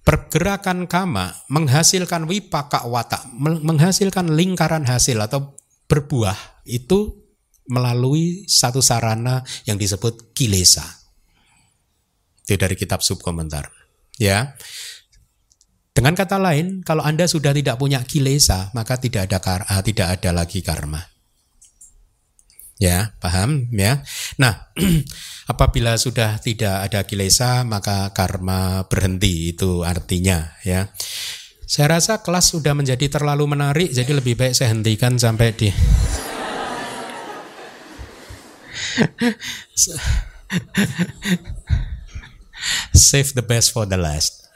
[0.00, 5.54] pergerakan kama menghasilkan wipaka watak menghasilkan lingkaran hasil atau
[5.86, 7.20] berbuah itu
[7.70, 10.82] melalui satu sarana yang disebut kilesa.
[12.42, 13.70] Itu dari kitab subkomentar
[14.18, 14.58] ya.
[15.90, 20.30] Dengan kata lain kalau anda sudah tidak punya kilesa maka tidak ada uh, tidak ada
[20.30, 21.02] lagi karma
[22.80, 24.00] Ya, paham ya.
[24.40, 24.72] Nah,
[25.52, 30.88] apabila sudah tidak ada kilesa maka karma berhenti itu artinya ya.
[31.68, 35.68] Saya rasa kelas sudah menjadi terlalu menarik jadi lebih baik saya hentikan sampai di
[42.96, 44.48] Save the best for the last.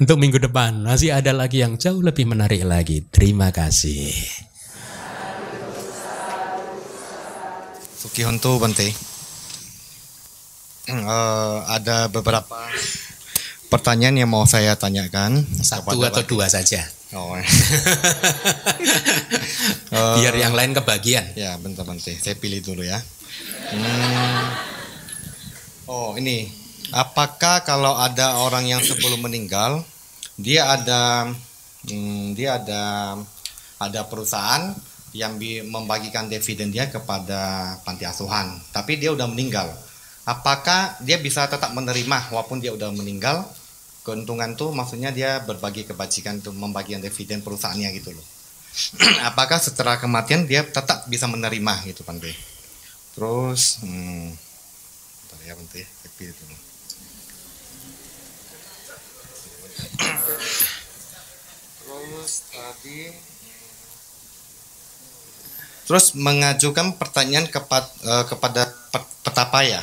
[0.00, 3.04] Untuk minggu depan masih ada lagi yang jauh lebih menarik lagi.
[3.12, 4.51] Terima kasih.
[8.02, 8.90] Sukihonto Bante.
[10.90, 12.58] Uh, ada beberapa
[13.70, 15.46] pertanyaan yang mau saya tanyakan.
[15.62, 16.82] Satu atau dua saja.
[17.14, 17.38] Oh.
[20.18, 21.30] Biar yang lain kebagian.
[21.38, 22.18] Ya, bentar Bante.
[22.18, 22.98] Saya pilih dulu ya.
[23.70, 24.50] Hmm.
[25.86, 26.50] Oh, ini.
[26.90, 29.86] Apakah kalau ada orang yang sebelum meninggal,
[30.34, 31.30] dia ada
[31.86, 33.14] hmm, dia ada
[33.78, 34.74] ada perusahaan
[35.12, 35.36] yang
[35.68, 39.68] membagikan dividen dia kepada panti asuhan, tapi dia udah meninggal.
[40.24, 43.44] Apakah dia bisa tetap menerima walaupun dia udah meninggal?
[44.02, 48.26] Keuntungan tuh maksudnya dia berbagi kebajikan untuk membagikan dividen perusahaannya gitu loh.
[49.28, 52.32] Apakah setelah kematian dia tetap bisa menerima gitu Pante?
[53.12, 54.32] Terus, hmm,
[55.44, 55.84] ya Pante,
[56.16, 56.56] pilih dulu.
[61.82, 63.31] Terus tadi
[65.86, 68.70] Terus mengajukan pertanyaan kepada, uh, kepada
[69.22, 69.82] petapa ya.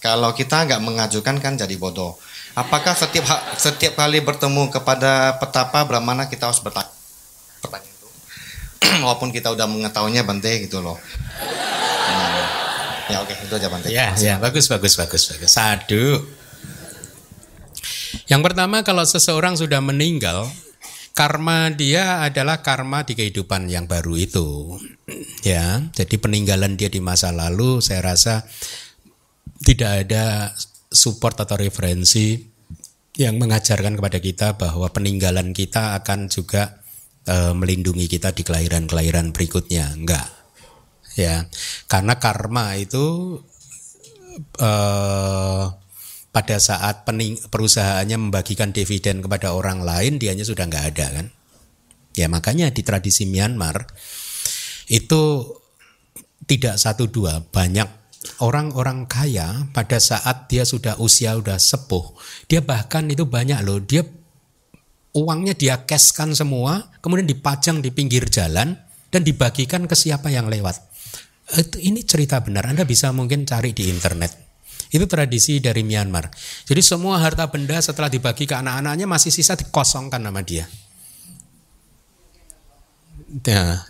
[0.00, 2.16] Kalau kita nggak mengajukan kan jadi bodoh.
[2.56, 6.90] Apakah setiap setiap kali bertemu kepada petapa Brahmana kita harus bertanya
[7.62, 8.08] pertanyaan itu?
[9.06, 10.98] Walaupun kita udah mengetahuinya Bante gitu loh.
[10.98, 12.42] Hmm.
[13.10, 13.86] Ya oke, okay, itu aja Bante.
[13.92, 15.50] Ya, ya, bagus bagus bagus bagus.
[15.52, 16.26] Sadu.
[18.26, 20.50] Yang pertama kalau seseorang sudah meninggal,
[21.14, 24.78] karma dia adalah karma di kehidupan yang baru itu.
[25.42, 28.46] Ya, jadi peninggalan dia di masa lalu saya rasa
[29.60, 30.54] tidak ada
[30.90, 32.40] support atau referensi
[33.18, 36.80] yang mengajarkan kepada kita bahwa peninggalan kita akan juga
[37.28, 39.92] e, melindungi kita di kelahiran-kelahiran berikutnya.
[39.92, 40.26] Enggak.
[41.18, 41.50] Ya.
[41.90, 43.38] Karena karma itu
[44.56, 44.70] e,
[46.30, 51.26] pada saat pening, perusahaannya membagikan dividen kepada orang lain, dianya sudah nggak ada kan.
[52.14, 53.86] Ya makanya di tradisi Myanmar
[54.90, 55.46] itu
[56.50, 57.86] tidak satu dua banyak
[58.42, 62.12] orang-orang kaya pada saat dia sudah usia sudah sepuh,
[62.50, 64.04] dia bahkan itu banyak loh, dia
[65.16, 68.76] uangnya dia cashkan semua, kemudian dipajang di pinggir jalan
[69.08, 70.76] dan dibagikan ke siapa yang lewat.
[71.80, 74.30] Ini cerita benar, Anda bisa mungkin cari di internet.
[74.90, 76.30] Itu tradisi dari Myanmar.
[76.66, 80.66] Jadi semua harta benda setelah dibagi ke anak-anaknya masih sisa dikosongkan nama dia.
[83.46, 83.86] Ya,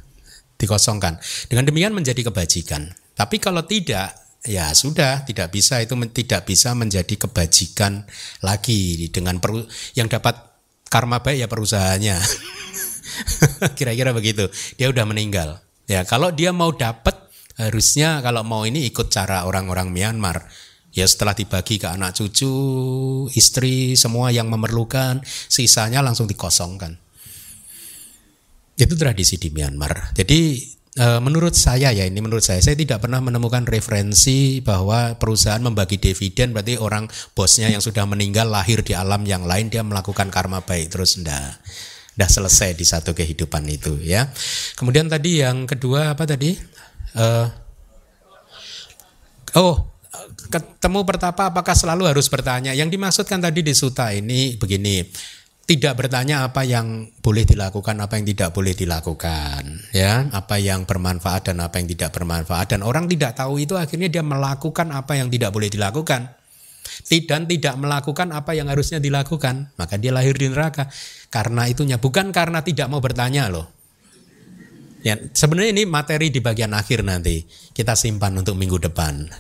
[0.61, 1.17] dikosongkan.
[1.49, 2.93] Dengan demikian menjadi kebajikan.
[3.17, 4.13] Tapi kalau tidak,
[4.45, 8.05] ya sudah tidak bisa itu tidak bisa menjadi kebajikan
[8.45, 9.65] lagi dengan peru,
[9.97, 10.37] yang dapat
[10.93, 12.17] karma baik ya perusahaannya.
[13.79, 14.53] Kira-kira begitu.
[14.77, 15.65] Dia udah meninggal.
[15.89, 17.17] Ya, kalau dia mau dapat
[17.59, 20.47] harusnya kalau mau ini ikut cara orang-orang Myanmar
[20.91, 22.51] Ya setelah dibagi ke anak cucu,
[23.39, 26.99] istri, semua yang memerlukan, sisanya langsung dikosongkan.
[28.81, 30.17] Itu tradisi di Myanmar.
[30.17, 30.57] Jadi
[30.97, 36.01] e, menurut saya ya ini menurut saya saya tidak pernah menemukan referensi bahwa perusahaan membagi
[36.01, 37.05] dividen berarti orang
[37.37, 41.61] bosnya yang sudah meninggal lahir di alam yang lain dia melakukan karma baik terus ndak
[42.21, 44.29] udah selesai di satu kehidupan itu ya.
[44.77, 46.53] Kemudian tadi yang kedua apa tadi?
[47.17, 47.49] Uh,
[49.57, 49.89] oh,
[50.53, 52.77] ketemu pertapa apakah selalu harus bertanya?
[52.77, 55.01] Yang dimaksudkan tadi di suta ini begini.
[55.71, 59.63] Tidak bertanya apa yang boleh dilakukan, apa yang tidak boleh dilakukan,
[59.95, 62.75] ya, apa yang bermanfaat dan apa yang tidak bermanfaat.
[62.75, 66.27] Dan orang tidak tahu itu akhirnya dia melakukan apa yang tidak boleh dilakukan,
[67.07, 70.91] dan tidak melakukan apa yang harusnya dilakukan, maka dia lahir di neraka.
[71.31, 73.80] Karena itunya bukan karena tidak mau bertanya loh.
[75.01, 79.25] Ya, sebenarnya ini materi di bagian akhir nanti kita simpan untuk minggu depan.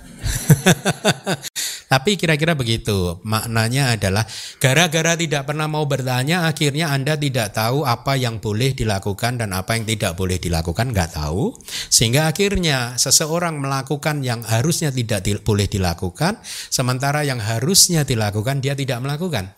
[1.92, 3.18] Tapi kira-kira begitu.
[3.26, 4.22] Maknanya adalah
[4.62, 9.74] gara-gara tidak pernah mau bertanya, akhirnya Anda tidak tahu apa yang boleh dilakukan dan apa
[9.74, 11.50] yang tidak boleh dilakukan, nggak tahu.
[11.90, 16.38] Sehingga akhirnya seseorang melakukan yang harusnya tidak di, boleh dilakukan,
[16.70, 19.50] sementara yang harusnya dilakukan dia tidak melakukan.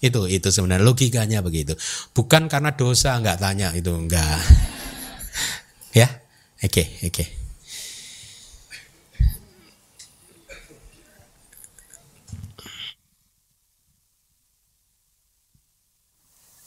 [0.00, 1.76] Itu itu sebenarnya logikanya begitu.
[2.16, 4.40] Bukan karena dosa nggak tanya itu enggak.
[5.96, 6.08] ya,
[6.60, 7.24] oke okay, oke.
[7.24, 7.28] Okay.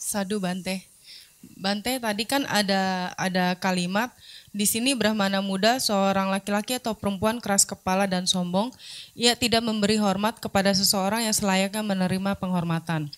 [0.09, 0.89] Sadu Bante.
[1.39, 4.09] Bante tadi kan ada ada kalimat
[4.49, 8.73] di sini Brahmana muda seorang laki-laki atau perempuan keras kepala dan sombong,
[9.13, 13.13] ia tidak memberi hormat kepada seseorang yang selayaknya menerima penghormatan.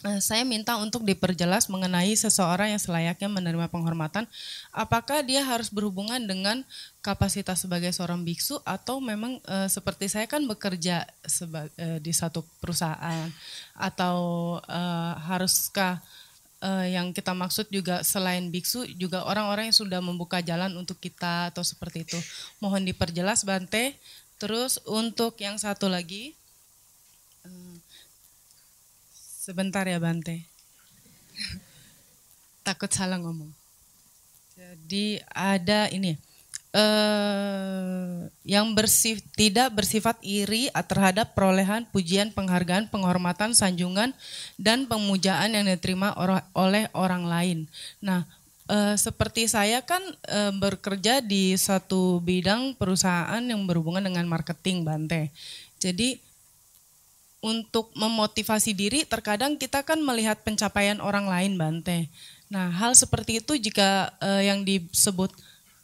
[0.00, 4.24] Eh, saya minta untuk diperjelas mengenai seseorang yang selayaknya menerima penghormatan.
[4.72, 6.64] Apakah dia harus berhubungan dengan
[7.04, 12.44] kapasitas sebagai seorang biksu atau memang e, seperti saya kan bekerja seba, e, di satu
[12.60, 13.28] perusahaan
[13.76, 14.16] atau
[14.64, 14.82] e,
[15.24, 16.00] haruskah
[16.60, 21.52] uh, yang kita maksud juga selain biksu juga orang-orang yang sudah membuka jalan untuk kita
[21.52, 22.18] atau seperti itu.
[22.60, 23.96] Mohon diperjelas Bante.
[24.40, 26.32] Terus untuk yang satu lagi,
[27.44, 27.76] uh,
[29.50, 30.46] sebentar ya Bante.
[32.66, 33.50] Takut salah ngomong.
[34.54, 36.14] Jadi ada ini
[36.70, 44.14] eh, yang bersif, tidak bersifat iri terhadap perolehan pujian, penghargaan, penghormatan, sanjungan,
[44.54, 47.58] dan pemujaan yang diterima or oleh orang lain.
[47.98, 48.22] Nah,
[48.70, 55.34] eh, seperti saya kan eh, bekerja di satu bidang perusahaan yang berhubungan dengan marketing, Bante.
[55.82, 56.29] Jadi
[57.40, 62.12] untuk memotivasi diri, terkadang kita kan melihat pencapaian orang lain, Bante.
[62.52, 65.32] Nah, hal seperti itu jika eh, yang disebut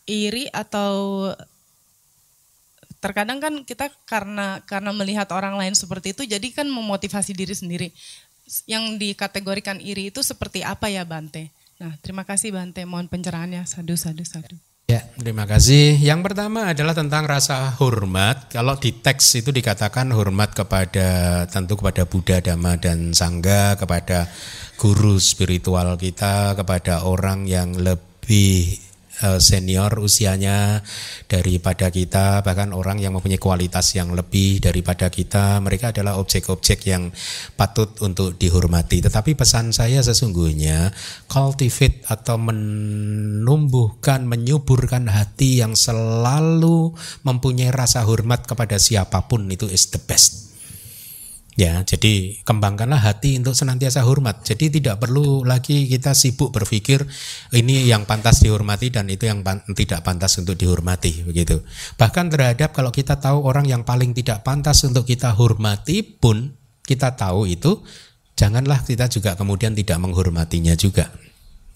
[0.05, 1.31] iri atau
[3.01, 7.89] terkadang kan kita karena karena melihat orang lain seperti itu jadi kan memotivasi diri sendiri.
[8.69, 11.51] Yang dikategorikan iri itu seperti apa ya Bante?
[11.83, 13.65] Nah, terima kasih Bante, mohon pencerahannya.
[13.66, 14.55] Sadu sadu sadu.
[14.87, 15.99] Ya, terima kasih.
[15.99, 18.47] Yang pertama adalah tentang rasa hormat.
[18.55, 24.31] Kalau di teks itu dikatakan hormat kepada tentu kepada Buddha, Dhamma dan Sangga, kepada
[24.79, 28.79] guru spiritual kita, kepada orang yang lebih
[29.41, 30.85] senior usianya
[31.27, 37.11] daripada kita bahkan orang yang mempunyai kualitas yang lebih daripada kita mereka adalah objek-objek yang
[37.57, 39.01] patut untuk dihormati.
[39.01, 40.93] Tetapi pesan saya sesungguhnya
[41.27, 46.93] cultivate atau menumbuhkan menyuburkan hati yang selalu
[47.25, 50.45] mempunyai rasa hormat kepada siapa pun itu is the best
[51.57, 54.45] Ya, jadi kembangkanlah hati untuk senantiasa hormat.
[54.45, 57.01] Jadi tidak perlu lagi kita sibuk berpikir
[57.57, 61.65] ini yang pantas dihormati dan itu yang pan tidak pantas untuk dihormati begitu.
[61.97, 66.53] Bahkan terhadap kalau kita tahu orang yang paling tidak pantas untuk kita hormati pun
[66.85, 67.81] kita tahu itu
[68.37, 71.09] janganlah kita juga kemudian tidak menghormatinya juga.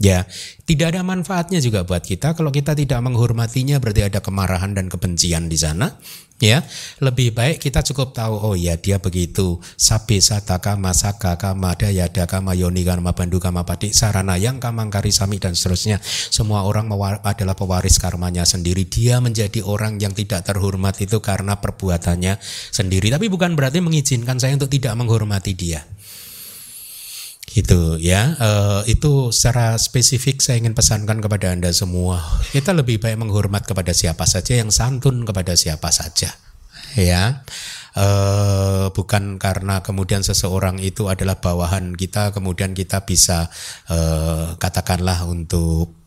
[0.01, 0.29] Ya,
[0.65, 5.49] tidak ada manfaatnya juga buat kita kalau kita tidak menghormatinya berarti ada kemarahan dan kebencian
[5.49, 5.97] di sana.
[6.41, 6.65] Ya,
[7.05, 9.61] lebih baik kita cukup tahu oh ya dia begitu.
[9.77, 15.37] Sabe sataka masaka kama dayada kama yoni kama bandu kama padi sarana yang kamangkari sami
[15.37, 16.01] dan seterusnya.
[16.33, 16.89] Semua orang
[17.21, 18.89] adalah pewaris karmanya sendiri.
[18.89, 22.41] Dia menjadi orang yang tidak terhormat itu karena perbuatannya
[22.73, 23.13] sendiri.
[23.13, 25.85] Tapi bukan berarti mengizinkan saya untuk tidak menghormati dia
[27.51, 28.39] gitu ya.
[28.39, 32.23] Uh, itu secara spesifik saya ingin pesankan kepada anda semua.
[32.55, 36.31] Kita lebih baik menghormat kepada siapa saja yang santun kepada siapa saja
[36.95, 37.43] ya.
[37.91, 43.51] Uh, bukan karena kemudian seseorang itu adalah bawahan kita kemudian kita bisa
[43.91, 46.00] uh, katakanlah untuk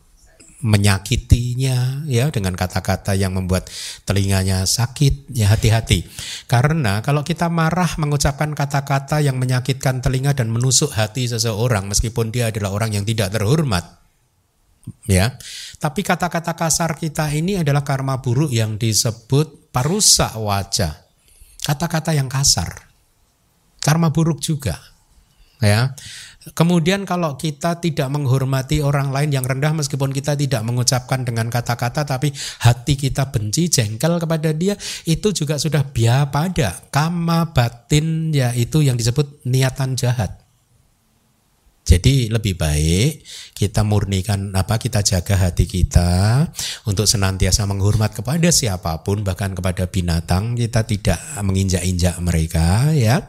[0.64, 3.68] menyakitinya ya dengan kata-kata yang membuat
[4.08, 6.08] telinganya sakit ya hati-hati.
[6.48, 12.48] Karena kalau kita marah mengucapkan kata-kata yang menyakitkan telinga dan menusuk hati seseorang meskipun dia
[12.48, 13.84] adalah orang yang tidak terhormat
[15.04, 15.36] ya.
[15.76, 20.96] Tapi kata-kata kasar kita ini adalah karma buruk yang disebut parusak wajah.
[21.60, 22.88] Kata-kata yang kasar.
[23.84, 24.94] Karma buruk juga
[25.64, 25.94] ya
[26.52, 32.04] Kemudian kalau kita tidak menghormati orang lain yang rendah meskipun kita tidak mengucapkan dengan kata-kata
[32.04, 34.76] tapi hati kita benci, jengkel kepada dia,
[35.08, 40.43] itu juga sudah biar pada kama batin yaitu yang disebut niatan jahat.
[41.84, 43.20] Jadi lebih baik
[43.52, 46.48] kita murnikan apa kita jaga hati kita
[46.88, 53.28] untuk senantiasa menghormat kepada siapa pun bahkan kepada binatang kita tidak menginjak-injak mereka ya.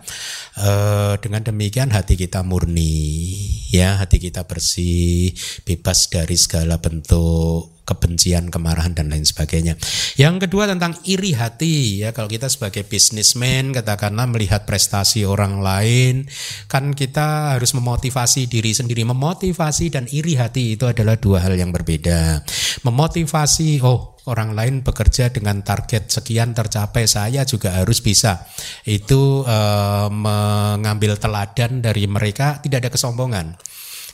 [0.55, 0.71] E,
[1.19, 3.35] dengan demikian hati kita murni
[3.75, 5.35] ya, hati kita bersih,
[5.67, 9.77] bebas dari segala bentuk kebencian, kemarahan dan lain sebagainya.
[10.17, 16.25] Yang kedua tentang iri hati ya kalau kita sebagai bisnismen katakanlah melihat prestasi orang lain
[16.65, 19.05] kan kita harus memotivasi diri sendiri.
[19.05, 22.41] Memotivasi dan iri hati itu adalah dua hal yang berbeda.
[22.81, 28.49] Memotivasi oh orang lain bekerja dengan target sekian tercapai saya juga harus bisa.
[28.81, 33.53] Itu eh, mengambil teladan dari mereka tidak ada kesombongan.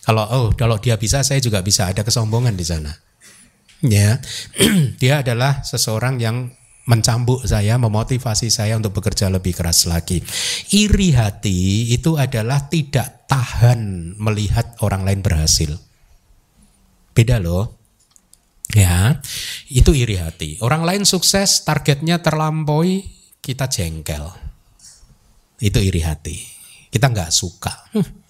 [0.02, 3.11] Kalau oh kalau dia bisa saya juga bisa ada kesombongan di sana
[3.86, 4.22] ya
[5.02, 6.54] dia adalah seseorang yang
[6.90, 10.20] mencambuk saya, memotivasi saya untuk bekerja lebih keras lagi.
[10.74, 15.78] Iri hati itu adalah tidak tahan melihat orang lain berhasil.
[17.14, 17.80] Beda loh.
[18.72, 19.20] Ya,
[19.68, 20.56] itu iri hati.
[20.64, 23.04] Orang lain sukses, targetnya terlampaui,
[23.44, 24.32] kita jengkel.
[25.60, 26.40] Itu iri hati.
[26.88, 27.92] Kita nggak suka.
[27.92, 28.21] Hm,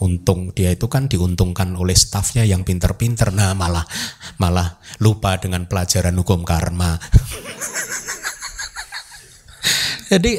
[0.00, 3.32] untung dia itu kan diuntungkan oleh stafnya yang pinter-pinter.
[3.32, 3.86] Nah malah
[4.36, 7.00] malah lupa dengan pelajaran hukum karma.
[10.12, 10.38] Jadi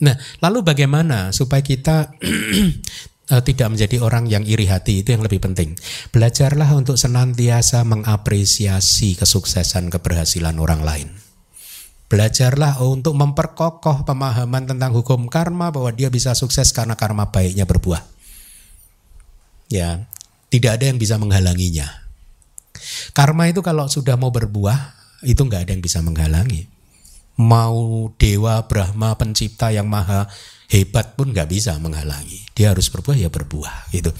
[0.00, 2.16] nah lalu bagaimana supaya kita
[3.34, 5.02] eh, tidak menjadi orang yang iri hati?
[5.02, 5.74] Itu yang lebih penting.
[6.14, 11.08] Belajarlah untuk senantiasa mengapresiasi kesuksesan keberhasilan orang lain.
[12.10, 18.19] Belajarlah untuk memperkokoh pemahaman tentang hukum karma bahwa dia bisa sukses karena karma baiknya berbuah
[19.70, 20.04] ya
[20.50, 21.86] tidak ada yang bisa menghalanginya.
[23.14, 26.66] Karma itu kalau sudah mau berbuah itu nggak ada yang bisa menghalangi.
[27.40, 30.28] Mau dewa Brahma pencipta yang maha
[30.68, 32.50] hebat pun nggak bisa menghalangi.
[32.52, 34.12] Dia harus berbuah ya berbuah gitu.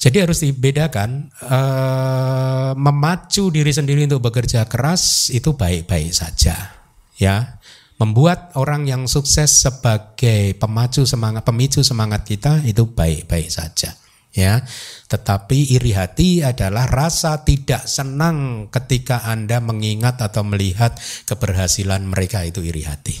[0.00, 6.80] Jadi harus dibedakan eh, memacu diri sendiri untuk bekerja keras itu baik-baik saja
[7.20, 7.60] ya
[8.00, 13.92] membuat orang yang sukses sebagai pemacu semangat pemicu semangat kita itu baik-baik saja
[14.34, 14.62] ya.
[15.10, 20.94] Tetapi iri hati adalah rasa tidak senang ketika Anda mengingat atau melihat
[21.26, 23.14] keberhasilan mereka itu iri hati.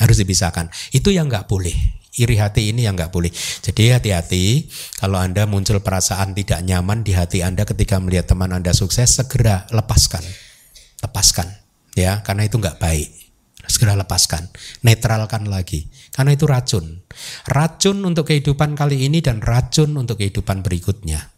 [0.00, 0.72] Harus dipisahkan.
[0.90, 1.76] Itu yang nggak boleh.
[2.10, 3.30] Iri hati ini yang nggak boleh.
[3.62, 4.66] Jadi hati-hati
[4.98, 9.70] kalau Anda muncul perasaan tidak nyaman di hati Anda ketika melihat teman Anda sukses, segera
[9.70, 10.24] lepaskan.
[11.06, 11.48] Lepaskan.
[11.94, 13.29] Ya, karena itu nggak baik
[13.70, 14.50] segera lepaskan,
[14.82, 15.86] netralkan lagi.
[16.10, 17.06] Karena itu racun.
[17.46, 21.30] Racun untuk kehidupan kali ini dan racun untuk kehidupan berikutnya.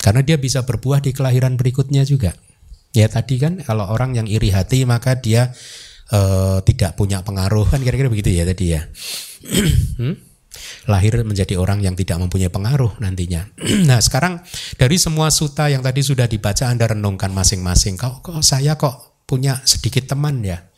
[0.00, 2.32] Karena dia bisa berbuah di kelahiran berikutnya juga.
[2.94, 5.52] Ya tadi kan kalau orang yang iri hati maka dia
[6.10, 8.82] uh, tidak punya pengaruh kan kira-kira begitu ya tadi ya.
[10.00, 10.30] hmm?
[10.90, 13.46] lahir menjadi orang yang tidak mempunyai pengaruh nantinya.
[13.88, 14.42] nah sekarang
[14.80, 18.00] dari semua suta yang tadi sudah dibaca Anda renungkan masing-masing.
[18.00, 20.69] Kok, kok saya kok punya sedikit teman ya?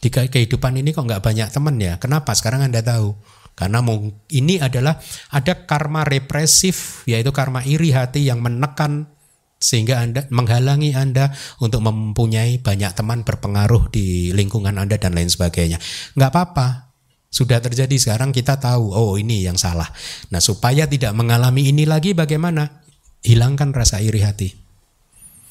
[0.00, 2.00] Di kehidupan ini kok nggak banyak teman ya?
[2.00, 2.32] Kenapa?
[2.32, 3.12] Sekarang Anda tahu.
[3.52, 3.84] Karena
[4.32, 4.96] ini adalah
[5.28, 9.12] ada karma represif, yaitu karma iri hati yang menekan
[9.60, 15.76] sehingga Anda menghalangi Anda untuk mempunyai banyak teman berpengaruh di lingkungan Anda dan lain sebagainya.
[16.16, 16.88] Nggak apa-apa.
[17.30, 19.86] Sudah terjadi sekarang kita tahu, oh ini yang salah.
[20.32, 22.82] Nah supaya tidak mengalami ini lagi bagaimana?
[23.20, 24.69] Hilangkan rasa iri hati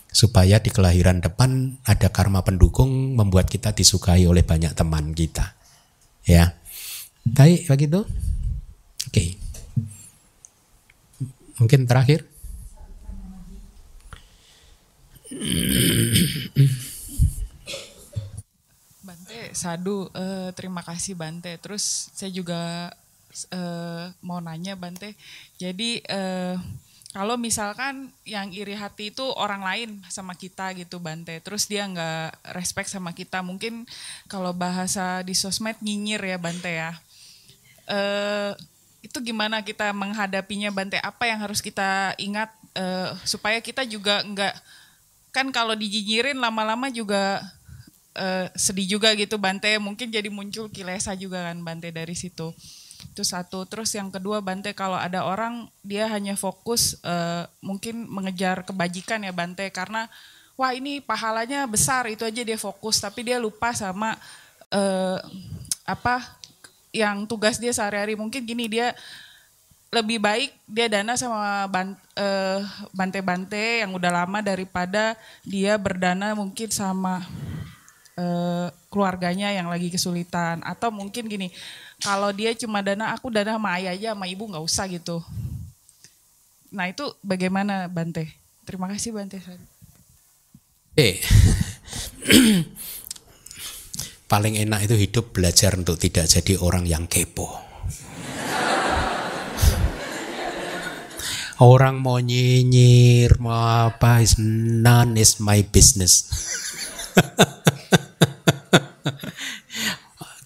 [0.09, 5.53] supaya di kelahiran depan ada karma pendukung membuat kita disukai oleh banyak teman kita.
[6.25, 6.57] Ya.
[7.25, 8.05] Baik begitu?
[9.09, 9.37] Oke.
[11.61, 12.25] Mungkin terakhir.
[19.05, 21.53] Bante, Sadu, uh, terima kasih Bante.
[21.61, 22.89] Terus saya juga
[23.53, 25.13] uh, mau nanya Bante.
[25.61, 26.57] Jadi uh,
[27.09, 32.53] kalau misalkan yang iri hati itu orang lain sama kita gitu Bante, terus dia nggak
[32.53, 33.89] respect sama kita, mungkin
[34.29, 36.93] kalau bahasa di sosmed nyinyir ya Bante ya.
[37.89, 37.99] E,
[39.01, 41.01] itu gimana kita menghadapinya Bante?
[41.01, 42.85] Apa yang harus kita ingat e,
[43.25, 44.53] supaya kita juga nggak
[45.33, 47.41] kan kalau dinyinyirin lama-lama juga
[48.13, 52.53] e, sedih juga gitu Bante, mungkin jadi muncul kilesa juga kan Bante dari situ.
[52.99, 53.63] Itu satu.
[53.63, 59.31] Terus yang kedua Bante kalau ada orang dia hanya fokus uh, mungkin mengejar kebajikan ya
[59.31, 59.63] Bante.
[59.71, 60.11] Karena
[60.59, 62.99] wah ini pahalanya besar itu aja dia fokus.
[62.99, 64.19] Tapi dia lupa sama
[64.75, 65.19] uh,
[65.87, 66.39] apa
[66.91, 68.19] yang tugas dia sehari-hari.
[68.19, 68.91] Mungkin gini dia
[69.89, 71.65] lebih baik dia dana sama
[72.13, 72.61] eh,
[72.93, 77.25] bante-bante yang udah lama daripada dia berdana mungkin sama
[78.91, 80.61] keluarganya yang lagi kesulitan.
[80.61, 81.55] Atau mungkin gini
[81.99, 85.19] kalau dia cuma dana aku dana sama ayah aja sama ibu nggak usah gitu.
[86.71, 88.31] Nah itu bagaimana Bante?
[88.63, 89.41] Terima kasih Bante.
[90.95, 91.19] Eh,
[94.31, 97.49] paling enak itu hidup belajar untuk tidak jadi orang yang kepo.
[101.59, 106.23] Orang mau nyinyir, mau apa, is none is my business.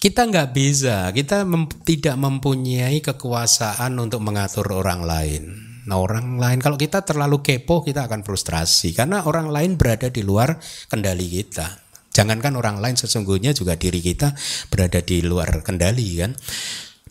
[0.04, 5.56] kita nggak bisa, kita mem tidak mempunyai kekuasaan untuk mengatur orang lain.
[5.88, 10.20] Nah orang lain, kalau kita terlalu kepo kita akan frustrasi karena orang lain berada di
[10.20, 10.60] luar
[10.92, 11.80] kendali kita.
[12.12, 14.36] Jangankan orang lain sesungguhnya juga diri kita
[14.68, 16.36] berada di luar kendali kan.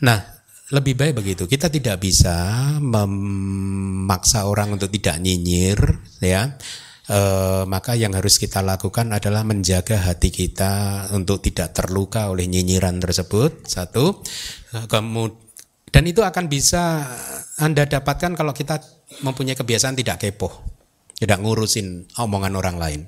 [0.06, 0.22] Nah
[0.70, 1.50] lebih baik begitu.
[1.50, 5.82] Kita tidak bisa memaksa orang untuk tidak nyinyir,
[6.22, 6.62] ya.
[7.14, 7.22] E,
[7.70, 13.70] maka yang harus kita lakukan adalah menjaga hati kita untuk tidak terluka oleh nyinyiran tersebut.
[13.70, 14.26] Satu,
[14.90, 15.44] kemudian
[15.94, 17.06] dan itu akan bisa
[17.62, 18.82] Anda dapatkan kalau kita
[19.22, 20.50] mempunyai kebiasaan tidak kepo,
[21.22, 23.02] tidak ngurusin omongan orang lain.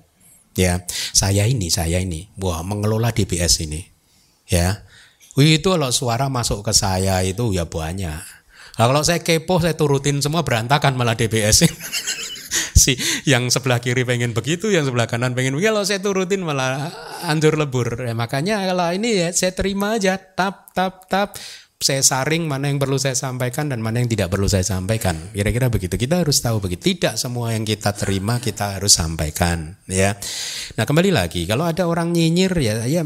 [0.54, 3.82] Ya, saya ini, saya ini, wah mengelola DBS ini,
[4.46, 4.86] ya
[5.36, 8.24] Wih itu kalau suara masuk ke saya itu ya banyak.
[8.80, 11.68] Nah, kalau saya kepo saya turutin semua berantakan malah DBS.
[12.84, 12.96] si
[13.28, 15.72] yang sebelah kiri pengen begitu, yang sebelah kanan pengen begitu.
[15.74, 16.92] Kalau saya turutin malah
[17.28, 18.00] hancur lebur.
[18.02, 21.36] Ya, makanya kalau ini ya saya terima aja tap tap tap
[21.76, 25.36] saya saring mana yang perlu saya sampaikan dan mana yang tidak perlu saya sampaikan.
[25.36, 26.00] Kira-kira begitu.
[26.00, 26.96] Kita harus tahu begitu.
[26.96, 30.16] Tidak semua yang kita terima kita harus sampaikan, ya.
[30.80, 33.04] Nah, kembali lagi kalau ada orang nyinyir ya ya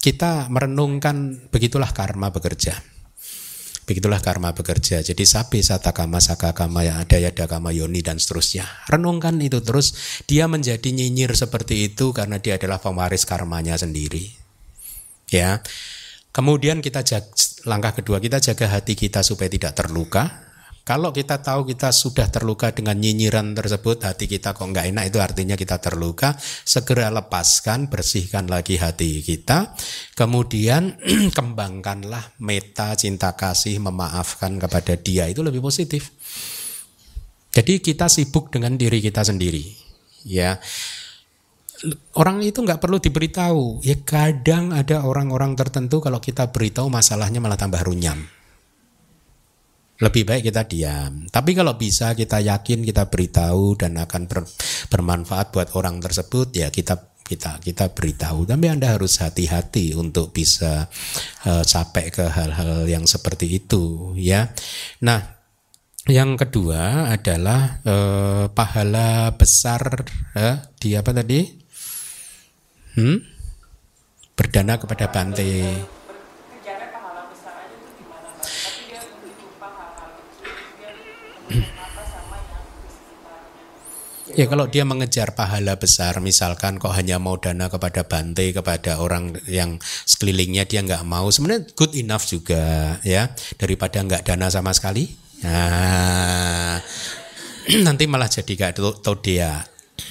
[0.00, 2.95] kita merenungkan begitulah karma bekerja.
[3.86, 4.98] Begitulah karma bekerja.
[4.98, 8.66] Jadi sapi, satakama, sakakama, yang ada yada kama, yoni dan seterusnya.
[8.90, 9.94] Renungkan itu terus.
[10.26, 14.26] Dia menjadi nyinyir seperti itu karena dia adalah pemaris karmanya sendiri.
[15.30, 15.62] Ya.
[16.34, 17.30] Kemudian kita jaga,
[17.62, 20.45] langkah kedua kita jaga hati kita supaya tidak terluka.
[20.86, 25.18] Kalau kita tahu kita sudah terluka dengan nyinyiran tersebut, hati kita kok nggak enak, itu
[25.18, 26.38] artinya kita terluka.
[26.38, 29.74] Segera lepaskan, bersihkan lagi hati kita.
[30.14, 30.94] Kemudian
[31.36, 35.26] kembangkanlah meta, cinta kasih, memaafkan kepada dia.
[35.26, 36.14] Itu lebih positif.
[37.50, 39.66] Jadi kita sibuk dengan diri kita sendiri.
[40.22, 40.62] Ya,
[42.14, 43.82] orang itu nggak perlu diberitahu.
[43.82, 48.35] Ya kadang ada orang-orang tertentu kalau kita beritahu masalahnya malah tambah runyam
[49.96, 51.24] lebih baik kita diam.
[51.32, 54.44] Tapi kalau bisa kita yakin kita beritahu dan akan ber,
[54.92, 58.46] bermanfaat buat orang tersebut ya kita kita kita beritahu.
[58.46, 60.86] Tapi Anda harus hati-hati untuk bisa
[61.48, 64.52] uh, sampai ke hal-hal yang seperti itu ya.
[65.02, 65.36] Nah,
[66.06, 70.06] yang kedua adalah uh, pahala besar
[70.38, 71.40] uh, di apa tadi?
[72.94, 73.18] Hmm?
[74.36, 75.95] Berdana kepada Bante.
[84.36, 89.38] Ya kalau dia mengejar pahala besar, misalkan kok hanya mau dana kepada Bante, kepada orang
[89.46, 95.06] yang sekelilingnya dia nggak mau, sebenarnya good enough juga ya daripada nggak dana sama sekali.
[95.46, 96.82] Nah,
[97.86, 99.62] nanti malah jadi gak tahu dia,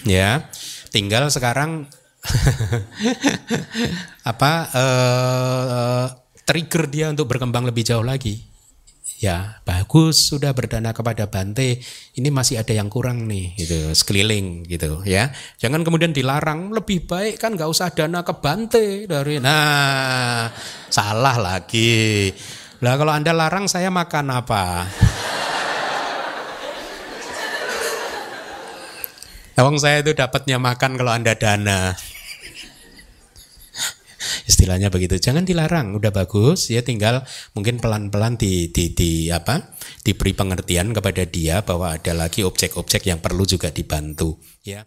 [0.07, 0.47] ya.
[0.95, 1.91] Tinggal sekarang
[4.31, 6.05] apa uh,
[6.47, 8.54] trigger dia untuk berkembang lebih jauh lagi
[9.19, 11.79] ya bagus sudah berdana kepada Bante.
[12.15, 15.31] Ini masih ada yang kurang nih gitu sekeliling gitu ya.
[15.59, 20.51] Jangan kemudian dilarang lebih baik kan nggak usah dana ke Bante dari nah
[20.91, 22.31] salah lagi.
[22.83, 24.63] Lah kalau anda larang saya makan apa?
[29.55, 31.95] Nawang saya itu dapatnya makan kalau anda dana
[34.47, 35.19] istilahnya begitu.
[35.19, 41.27] Jangan dilarang udah bagus ya tinggal mungkin pelan-pelan di, di, di apa diberi pengertian kepada
[41.27, 44.85] dia bahwa ada lagi objek-objek yang perlu juga dibantu ya